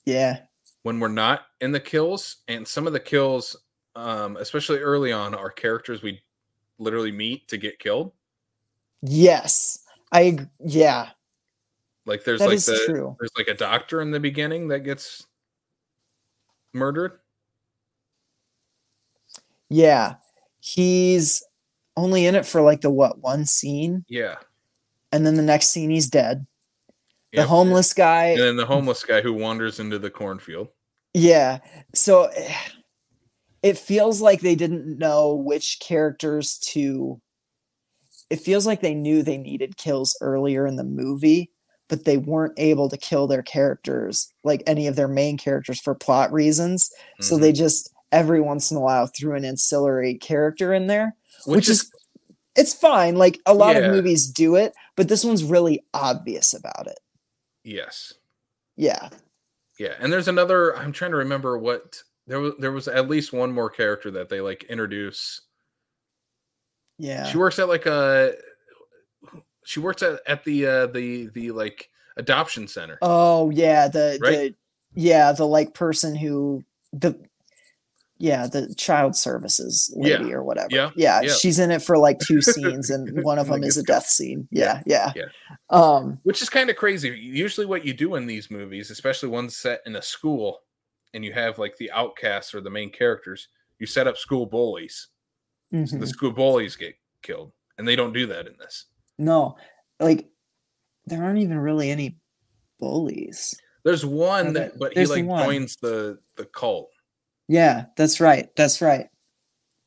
[0.06, 0.40] Yeah.
[0.82, 3.54] When we're not in the kills, and some of the kills,
[3.94, 6.22] um, especially early on, are characters we
[6.78, 8.12] literally meet to get killed.
[9.02, 9.80] yes.
[10.10, 11.10] I yeah.
[12.06, 13.14] Like there's that like the true.
[13.20, 15.26] there's like a doctor in the beginning that gets
[16.72, 17.18] murdered.
[19.68, 20.14] yeah.
[20.60, 21.44] He's
[21.98, 24.36] only in it for like the what one scene Yeah.
[25.12, 26.46] and then the next scene he's dead
[27.32, 27.46] the Yep.
[27.48, 30.68] homeless guy And then the homeless guy who wanders into the cornfield.
[31.12, 31.58] Yeah.
[31.94, 32.30] So
[33.62, 37.20] it feels like they didn't know which characters to.
[38.30, 41.50] It feels like they knew they needed kills earlier in the movie,
[41.88, 45.94] but they weren't able to kill their characters, like any of their main characters, for
[45.94, 46.90] plot reasons.
[47.20, 47.40] So Mhm.
[47.42, 51.14] they just every once in a while threw an ancillary character in there,
[51.46, 51.90] which, is,
[52.56, 53.16] it's fine.
[53.16, 53.82] Like a lot Yeah.
[53.82, 56.98] of movies do it, but this one's really obvious about it.
[57.64, 58.14] yes.
[58.76, 59.08] Yeah.
[59.78, 60.76] Yeah, and there's another.
[60.76, 62.54] I'm trying to remember what there was.
[62.58, 65.40] There was at least one more character that they like introduce.
[66.98, 67.24] Yeah.
[67.26, 68.34] She works at like a.
[69.64, 72.98] She works at at the uh the the like adoption center.
[73.02, 74.32] Oh yeah, the Right?
[74.32, 74.54] the
[75.00, 77.14] yeah, the like person who the
[78.18, 80.68] yeah, the child services lady or whatever.
[80.70, 81.32] Yeah, yeah, yeah.
[81.32, 84.48] she's in it for like two scenes, and one of them is a death scene.
[84.50, 85.26] Yeah, yeah, yeah.
[85.70, 87.10] Um, Which is kind of crazy.
[87.10, 90.60] Usually, what you do in these movies, especially ones set in a school,
[91.14, 95.08] and you have like the outcasts or the main characters, you set up school bullies.
[95.70, 96.00] So mhm.
[96.00, 98.86] the school bullies get killed, and they don't do that in this.
[99.18, 99.56] no,
[100.00, 100.26] like
[101.06, 102.18] there aren't even really any
[102.80, 103.54] bullies.
[103.84, 105.44] There's one, Okay, but he there's like one.
[105.44, 106.90] joins the the cult.
[107.48, 108.54] Yeah, that's right.
[108.56, 109.08] That's right.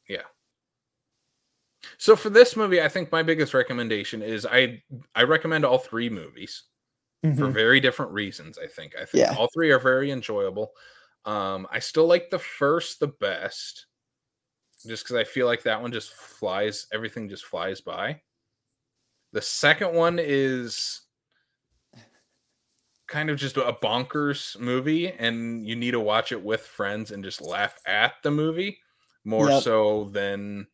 [0.09, 0.23] Yeah.
[1.97, 4.81] So for this movie, I think my biggest recommendation is I
[5.15, 6.63] I recommend all three movies
[7.21, 7.53] for Mhm.
[7.53, 8.57] very different reasons.
[8.57, 9.35] I think I think Yeah.
[9.37, 10.73] all three are very enjoyable.
[11.25, 13.87] Um, I still like the first the best,
[14.87, 16.87] just because I feel like that one just flies.
[16.93, 18.21] Everything just flies by.
[19.33, 21.01] The second one is
[23.11, 27.23] kind of just a bonkers movie, and you need to watch it with friends and
[27.23, 28.79] just laugh at the movie
[29.25, 29.63] more Yep.
[29.63, 30.65] so than.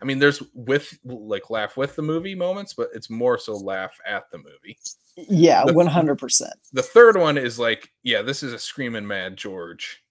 [0.00, 3.96] I mean, there's with like laugh with the movie moments, but it's more so laugh
[4.06, 4.76] at the movie.
[5.16, 6.54] Yeah, The- one hundred percent.
[6.72, 10.02] The third one is like, yeah, this is a screaming mad George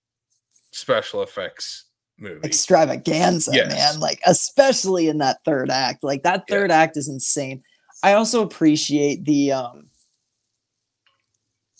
[0.71, 1.85] special effects
[2.17, 2.39] movie.
[2.45, 3.69] extravaganza, Yes.
[3.73, 3.99] man.
[3.99, 6.03] Like, especially in that third act.
[6.03, 6.55] Like that Yeah.
[6.55, 7.61] third act is insane.
[8.03, 9.89] I also appreciate the um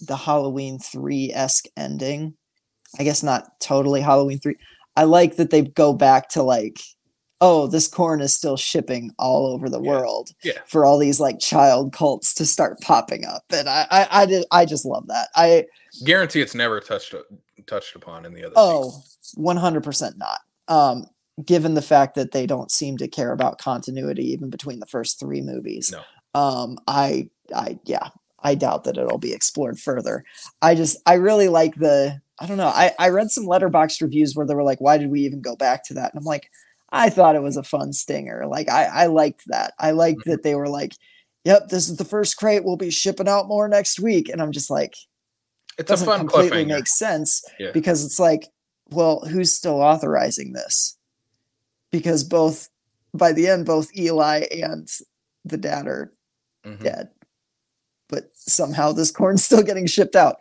[0.07, 2.34] the Halloween 3-esque ending.
[2.99, 4.56] I guess not totally Halloween 3.
[4.95, 6.80] I like that they go back to like,
[7.40, 9.90] oh, this corn is still shipping all over the Yeah.
[9.90, 10.60] world Yeah.
[10.68, 13.44] for all these like child cults to start popping up.
[13.52, 15.30] And I I I, did, I just love that.
[15.36, 15.65] I
[16.06, 17.15] Guarantee it's never touched
[17.68, 18.53] touched upon in the other.
[18.57, 18.90] Oh,
[19.36, 19.56] sequels.
[19.57, 20.40] 100% not.
[20.68, 21.06] Um,
[21.45, 25.19] given the fact that they don't seem to care about continuity even between the first
[25.19, 25.91] three movies.
[25.91, 26.02] No.
[26.40, 28.10] Um, I, I, yeah,
[28.41, 30.23] I doubt that it'll be explored further.
[30.61, 32.68] I just, I really like the, I don't know.
[32.73, 35.55] I, I read some Letterboxd reviews where they were like, why did we even go
[35.55, 36.11] back to that?
[36.13, 36.49] And I'm like,
[36.91, 38.45] I thought it was a fun stinger.
[38.47, 39.73] Like, I, I liked that.
[39.80, 40.31] I liked Mhm.
[40.31, 40.93] that they were like,
[41.45, 42.63] yep, this is the first crate.
[42.65, 44.27] We'll be shipping out more next week.
[44.27, 44.95] And I'm just like,
[45.77, 47.72] it doesn't fun completely make sense Yeah.
[47.72, 48.47] because it's like,
[48.89, 50.97] well, who's still authorizing this?
[51.91, 52.69] Because both
[53.13, 54.89] by the end, both Eli and
[55.45, 56.11] the dad are
[56.65, 56.80] Mhm.
[56.84, 57.09] dead,
[58.12, 60.38] but somehow this corn's still getting shipped out.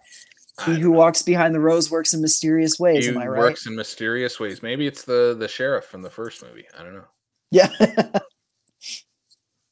[0.67, 0.99] He who know.
[0.99, 3.07] walks behind the rows works in mysterious ways.
[3.07, 3.39] He am I right?
[3.39, 4.63] works in mysterious ways.
[4.63, 6.67] Maybe it's the the sheriff from the first movie.
[6.79, 7.09] I don't know.
[7.51, 7.71] Yeah.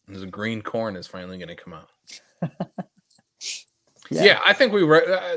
[0.09, 1.91] The green corn is finally going to come out.
[4.11, 4.25] yeah.
[4.25, 4.41] Yeah.
[4.45, 5.37] I think we re- uh,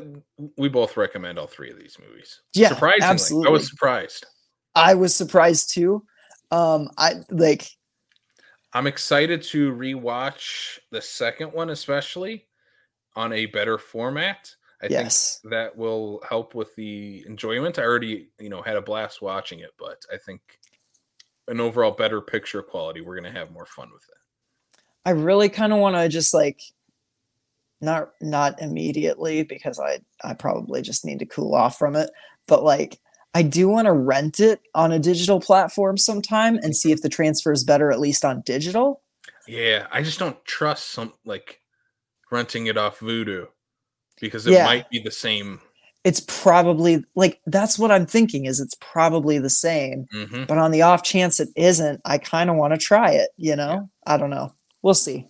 [0.58, 2.42] we both recommend all three of these movies.
[2.54, 4.26] Yeah, surprisingly, I was surprised.
[4.74, 6.06] I was surprised too.
[6.52, 7.68] Um, I like
[8.74, 12.48] I'm excited to rewatch the second one, especially
[13.16, 14.54] on a better format.
[14.82, 15.40] I yes.
[15.42, 17.78] think that will help with the enjoyment.
[17.78, 20.42] I already, you know, had a blast watching it, but I think
[21.48, 24.80] an overall better picture quality, we're gonna have more fun with it.
[25.06, 26.62] I really kind of want to just like
[27.80, 32.10] not not immediately because I I probably just need to cool off from it,
[32.48, 33.00] but like
[33.34, 37.10] I do want to rent it on a digital platform sometime and see if the
[37.10, 39.02] transfer is better at least on digital.
[39.48, 41.61] Yeah, I just don't trust some like
[42.32, 43.48] renting it off Vudu
[44.20, 44.66] because it Yeah.
[44.66, 45.62] might be the same.
[46.04, 50.48] It's probably like that's what I'm thinking is it's probably the same, Mhm.
[50.48, 53.56] but on the off chance it isn't, I kind of want to try it, you
[53.56, 53.90] know?
[54.08, 54.52] I don't know.
[54.82, 55.28] We'll see.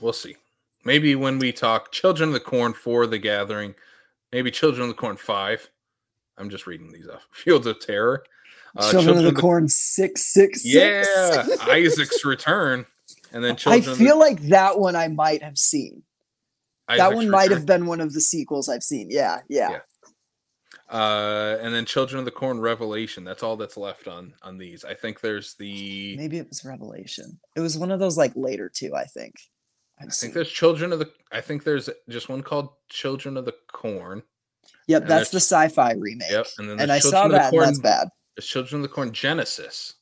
[0.00, 0.36] We'll see.
[0.84, 3.74] Maybe when we talk Children of the Corn for the Gathering,
[4.32, 5.68] maybe Children of the Corn 5.
[6.38, 7.26] I'm just reading these off.
[7.32, 8.24] Fields of Terror.
[8.76, 10.64] Uh, Children, of the Corn 666.
[10.64, 12.86] Yeah, Isaac's Return.
[13.32, 16.02] And then I Children of feel like that one I might have seen.
[16.88, 19.08] The, that one might have been one of the sequels I've seen.
[19.10, 19.70] Yeah, yeah.
[19.70, 19.78] Yeah.
[20.90, 23.22] Uh, and then Children of the Corn Revelation.
[23.22, 24.84] That's all that's left on on these.
[24.84, 27.38] I think there's the Maybe it was Revelation.
[27.56, 29.34] It was one of those like later two, I think.
[30.00, 30.28] I've I seen.
[30.28, 34.22] think there's Children of the I think there's just one called Children of the Corn.
[34.86, 36.30] Yep, and that's the sci-fi remake.
[36.30, 36.46] Yep.
[36.58, 38.08] And then and I saw the that, and Corn, that's bad.
[38.36, 39.94] There's Children of the Corn Genesis.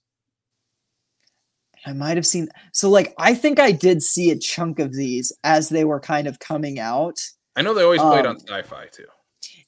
[1.87, 2.49] I might have seen.
[2.73, 6.27] So, like, I think I did see a chunk of these as they were kind
[6.27, 7.19] of coming out.
[7.55, 9.07] I know they always played on Um, sci-fi too.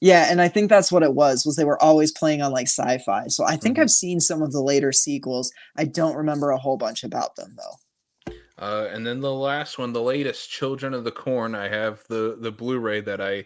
[0.01, 1.45] Yeah, and I think that's what it was.
[1.45, 3.27] Was they were always playing on like sci-fi.
[3.27, 3.81] So I think Mhm.
[3.81, 5.51] I've seen some of the later sequels.
[5.75, 8.33] I don't remember a whole bunch about them though.
[8.57, 11.55] Uh, and then the last one, the latest, Children of the Corn.
[11.55, 13.45] I have the the Blu-ray that I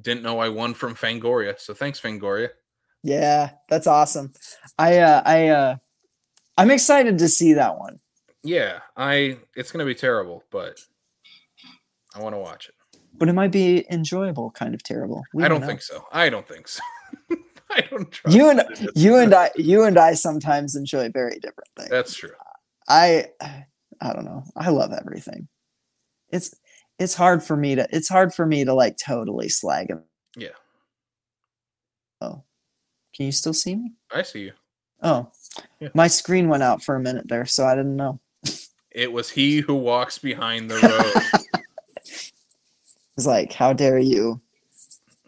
[0.00, 1.58] didn't know I won from Fangoria.
[1.58, 2.50] So thanks, Fangoria.
[3.02, 4.32] Yeah, that's awesome.
[4.78, 5.76] I uh I uh
[6.56, 7.98] I'm excited to see that one.
[8.44, 10.80] Yeah, I it's gonna be terrible, but
[12.14, 12.74] I want to watch it.
[13.14, 15.22] But it might be enjoyable, kind of terrible.
[15.34, 15.66] We I don't know.
[15.66, 16.06] think so.
[16.12, 16.80] I don't think so.
[17.70, 19.02] I don't trust you and that it is.
[19.02, 21.90] you and I you and I sometimes enjoy very different things.
[21.90, 22.32] That's true.
[22.88, 23.28] I
[24.00, 24.44] I don't know.
[24.56, 25.48] I love everything.
[26.30, 26.54] It's
[26.98, 30.02] it's hard for me to it's hard for me to like totally slag him.
[30.36, 30.48] Yeah.
[32.20, 32.42] Oh.
[33.14, 33.92] Can you still see me?
[34.10, 34.52] I see you.
[35.02, 35.28] Oh.
[35.80, 35.88] Yeah.
[35.94, 38.20] My screen went out for a minute there, so I didn't know.
[38.94, 41.22] It was he who walks behind the rows.
[43.16, 44.40] It's like, how dare you?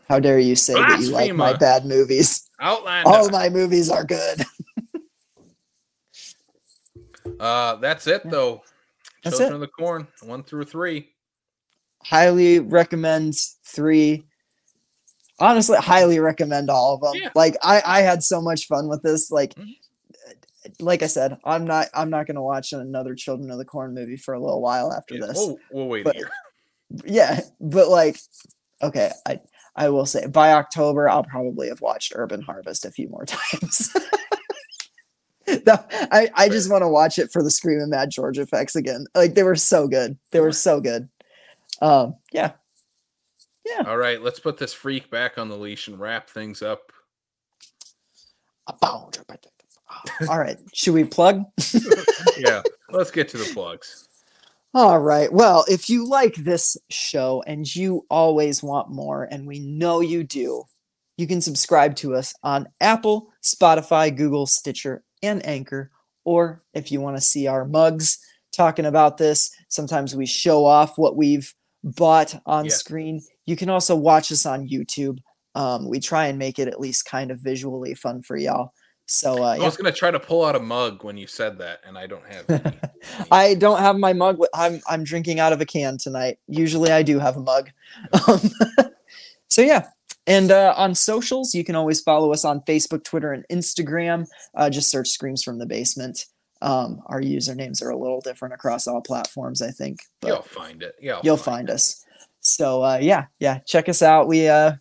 [0.09, 2.49] How dare you say that you like my bad movies?
[2.61, 3.09] Outlander.
[3.11, 4.43] All my movies are good.
[7.41, 8.63] Uh, that's it though.
[9.23, 9.55] That's Children it.
[9.57, 11.09] of the Corn, one through three.
[12.05, 13.35] highly recommend
[13.65, 14.25] three.
[15.41, 17.15] Honestly, highly recommend all of them.
[17.23, 17.31] Yeah.
[17.35, 19.31] Like I, I had so much fun with this.
[19.31, 19.75] Like, Mhm.
[20.81, 24.17] Like I said, I'm not, I'm not gonna watch another Children of the Corn movie
[24.17, 25.37] for a little while after Yeah, this.
[25.37, 26.31] We'll, we'll wait But- a year.
[27.05, 28.19] Yeah, but like,
[28.83, 29.41] okay, I,
[29.75, 33.93] I will say by October I'll probably have watched Urban Harvest a few more times.
[35.47, 39.07] That- I, I just want to watch it for the Screaming Mad George effects again.
[39.15, 40.17] Like they were so good.
[40.31, 41.09] They were so good.
[41.83, 42.53] Um, yeah,
[43.67, 43.83] yeah.
[43.87, 46.93] All right, let's put this freak back on the leash and wrap things up.
[50.29, 50.59] All right.
[50.73, 51.45] Should we plug?
[52.37, 54.09] Yeah, let's get to the plugs.
[54.75, 55.33] All right.
[55.33, 60.25] Well, if you like this show and you always want more, and we know you
[60.25, 60.65] do,
[61.17, 65.93] you can subscribe to us on Apple, Spotify, Google, Stitcher, and Anchor.
[66.25, 68.19] Or if you want to see our mugs
[68.53, 71.55] talking about this, sometimes we show off what we've
[71.85, 72.71] bought on Yeah.
[72.73, 73.23] screen.
[73.47, 75.19] You can also watch us on YouTube.
[75.55, 78.73] Um, we try and make it at least kind of visually fun for y'all.
[79.07, 79.65] So uh, I yeah.
[79.65, 82.25] was gonna try to pull out a mug when you said that, and I don't
[82.27, 82.75] have.
[83.31, 84.39] I don't have my mug.
[84.55, 86.39] I'm I'm drinking out of a can tonight.
[86.49, 87.71] Usually I do have a mug.
[88.29, 88.41] Um,
[89.49, 89.89] so yeah,
[90.27, 94.27] and uh, on socials you can always follow us on Facebook, Twitter, and Instagram.
[94.55, 96.27] Uh, just search "Screams from the Basement."
[96.63, 100.83] Um, our usernames are a little different across all platforms, I think, but You'll find
[100.83, 100.95] it.
[100.99, 102.03] Yeah, you'll find us.
[102.41, 104.29] So uh, yeah, yeah, check us out.
[104.29, 104.77] We uh,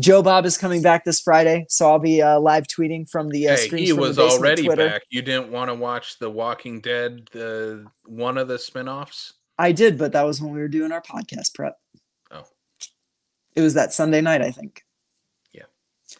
[0.00, 3.48] Joe Bob is coming back this Friday, so I'll be uh, live tweeting from the
[3.48, 5.02] uh, Hey, he was already back.
[5.10, 9.34] You didn't want to watch The Walking Dead, the one of the spin-offs?
[9.58, 11.76] I did, but that was when we were doing our podcast prep.
[12.30, 12.44] Oh.
[13.54, 14.82] It was that Sunday night, I think.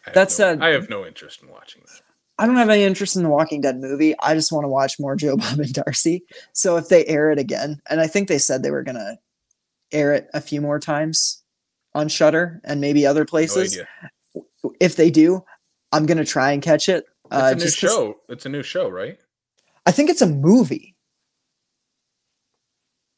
[0.05, 2.01] I have That's, no, uh, I have no interest in watching that.
[2.39, 4.15] I don't have any interest in the Walking Dead movie.
[4.19, 6.23] I just want to watch more Joe Bob and Darcy.
[6.53, 9.17] So if they air it again, and I think they said they were gonna
[9.91, 11.42] air it a few more times
[11.95, 13.73] on Shudder and maybe other No places.
[13.73, 13.87] idea.
[14.79, 15.43] if they do,
[15.91, 17.05] I'm gonna try and catch it.
[17.25, 18.15] It's Uh, a new show.
[18.29, 19.19] It's a new show, right?
[19.85, 20.95] I think it's a movie.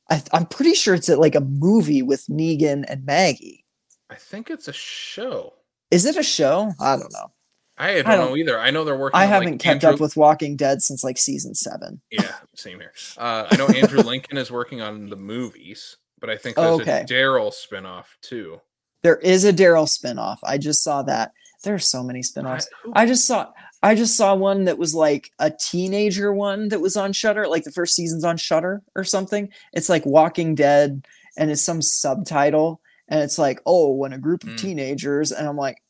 [0.10, 3.65] I, I'm pretty sure it's like a movie with Negan and Maggie.
[4.10, 5.53] I think it's a show.
[5.89, 6.72] Is it a show?
[6.80, 7.31] I don't know.
[7.77, 8.60] I don't, I don't- know either.
[8.60, 9.19] I know they're working.
[9.19, 12.02] I haven't like, kept Andrew- up with Walking Dead since like season seven.
[12.11, 12.93] Yeah, same here.
[13.18, 17.01] Uh, I know Andrew Lincoln is working on the movies, but I think there's Okay.
[17.01, 18.61] a Daryl spinoff too.
[19.03, 20.37] There is a Daryl spinoff.
[20.43, 21.31] I just saw that.
[21.63, 22.67] There are so many spinoffs.
[22.83, 23.51] who- I just saw
[23.83, 27.65] I just saw one that was like a teenager one that was on Shudder, like
[27.65, 29.49] the first season's on Shudder or something.
[29.73, 31.05] It's like Walking Dead
[31.37, 34.57] and it's some subtitle and it's like, "Oh, when a group of Mm.
[34.57, 35.83] teenagers." And I'm like,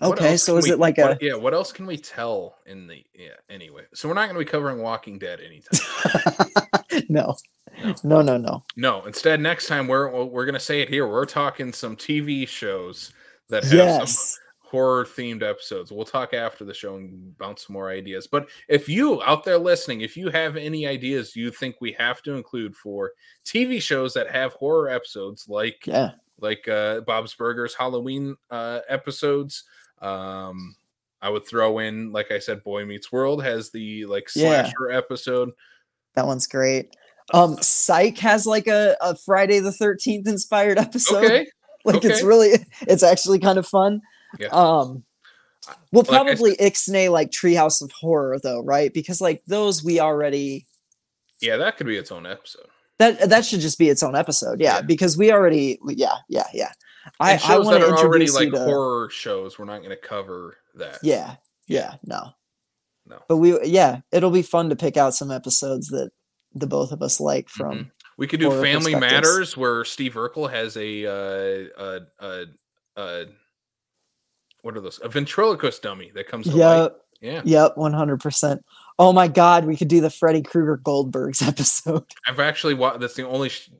[0.00, 1.34] "Okay, so is we- it like a what- yeah?
[1.34, 3.30] What else can we tell in the yeah?
[3.48, 5.80] Anyway, so we're not going to be covering Walking Dead anytime.
[7.08, 7.36] No.
[7.84, 7.94] No.
[8.04, 8.62] No, no, no.
[8.76, 11.06] no, instead, next time we're we're going to say it here.
[11.08, 13.12] We're talking some TV shows
[13.48, 15.90] that have some horror themed episodes.
[15.90, 18.26] We'll talk after the show and bounce some more ideas.
[18.26, 22.22] But if you out there listening, if you have any ideas you think we have
[22.22, 23.12] to include for
[23.44, 26.10] TV shows that have horror episodes, like Yeah.
[26.40, 29.64] Like uh, Bob's Burgers Halloween uh, episodes,
[30.00, 30.74] um,
[31.22, 34.62] I would throw in, like I said, Boy Meets World has the like Yeah.
[34.64, 35.50] slasher episode.
[36.14, 36.94] That one's great.
[37.32, 41.24] Um Psych has like a, a Friday the 13th inspired episode.
[41.24, 41.46] Okay,
[41.84, 44.00] like it's really it's actually kind of fun
[44.38, 44.48] Yeah.
[44.48, 45.04] um
[45.92, 50.66] we'll Like probably ixnay like treehouse of horror though right because like those we already
[51.40, 52.66] yeah, that could be its own episode.
[53.00, 54.82] That that should just be its own episode yeah, Yeah.
[54.82, 56.70] because we already yeah yeah yeah
[57.18, 59.64] i And i shows want that to are already introduce like to horror shows, we're
[59.64, 60.98] not going to cover that.
[61.02, 61.34] yeah
[61.66, 62.30] yeah no
[63.06, 63.18] No.
[63.28, 66.10] but we yeah it'll be fun to pick out some episodes that
[66.54, 67.90] the both of us like from Mhm.
[68.18, 68.94] We could do Family.
[68.94, 72.44] Matters, where Steve Urkel has a uh, uh, uh,
[72.94, 73.24] uh,
[74.60, 75.00] what are those?
[75.02, 76.92] A ventriloquist dummy that comes to life.
[77.22, 78.58] yep Yeah, yep 100%
[79.00, 83.00] oh my god we could do the freddy krueger goldbergs episode I've actually watched.
[83.00, 83.70] That's the only sh-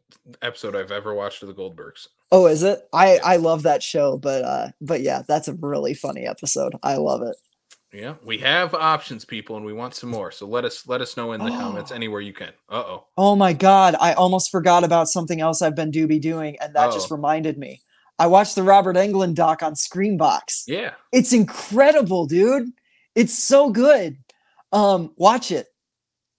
[0.43, 2.07] episode I've ever watched of the Goldbergs.
[2.33, 2.89] Oh, is it?
[2.93, 3.21] I Yeah.
[3.25, 6.73] I love that show, but uh but yeah, that's a really funny episode.
[6.83, 7.37] I love it.
[7.93, 10.31] Yeah, we have options, people, and we want some more.
[10.31, 11.95] So let us let us know in the comments Oh.
[12.01, 12.53] anywhere you can.
[12.69, 13.07] Uh oh.
[13.17, 16.93] Oh my god, I almost forgot about something else I've been doobie doing and that
[16.93, 17.17] just Uh-oh.
[17.17, 17.81] reminded me.
[18.21, 20.65] I watched the Robert Englund doc on Screambox.
[20.69, 20.93] Yeah.
[21.13, 22.69] It's incredible, dude.
[23.17, 24.19] It's so good.
[24.73, 25.67] Um watch it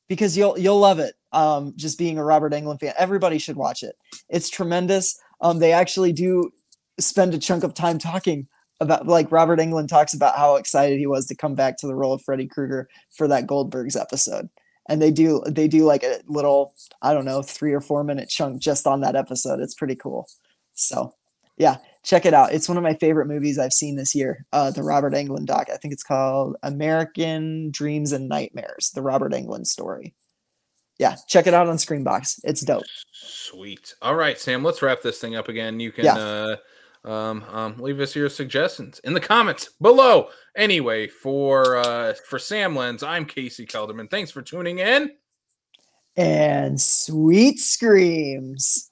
[0.07, 1.15] because you'll you'll love it.
[1.31, 2.93] Um just being a Robert Englund fan.
[2.97, 3.95] Everybody should watch it.
[4.29, 5.19] It's tremendous.
[5.41, 6.51] Um they actually do
[6.99, 8.47] spend a chunk of time talking
[8.79, 11.95] about like Robert Englund talks about how excited he was to come back to the
[11.95, 14.49] role of Freddy Krueger for that Goldberg's episode.
[14.89, 18.29] And they do they do like a little I don't know 3 or 4 minute
[18.29, 19.59] chunk just on that episode.
[19.59, 20.27] It's pretty cool.
[20.73, 21.13] So,
[21.57, 22.53] yeah, check it out.
[22.53, 24.45] It's one of my favorite movies I've seen this year.
[24.51, 25.67] Uh the Robert Englund doc.
[25.73, 30.13] I think it's called American Dreams and Nightmares, the Robert Englund story.
[30.97, 32.41] Yeah, check it out on Screambox.
[32.43, 32.83] It's dope.
[33.11, 33.95] Sweet.
[34.03, 34.63] All right, Sam.
[34.63, 35.79] Let's wrap this thing up again.
[35.79, 36.13] You can Yeah.
[36.15, 36.55] uh,
[37.03, 40.27] um, um, leave us your suggestions in the comments below.
[40.55, 44.11] Anyway, for uh, for Sam Lens, I'm Casey Kelderman.
[44.11, 45.11] Thanks for tuning in.
[46.15, 48.91] And sweet screams.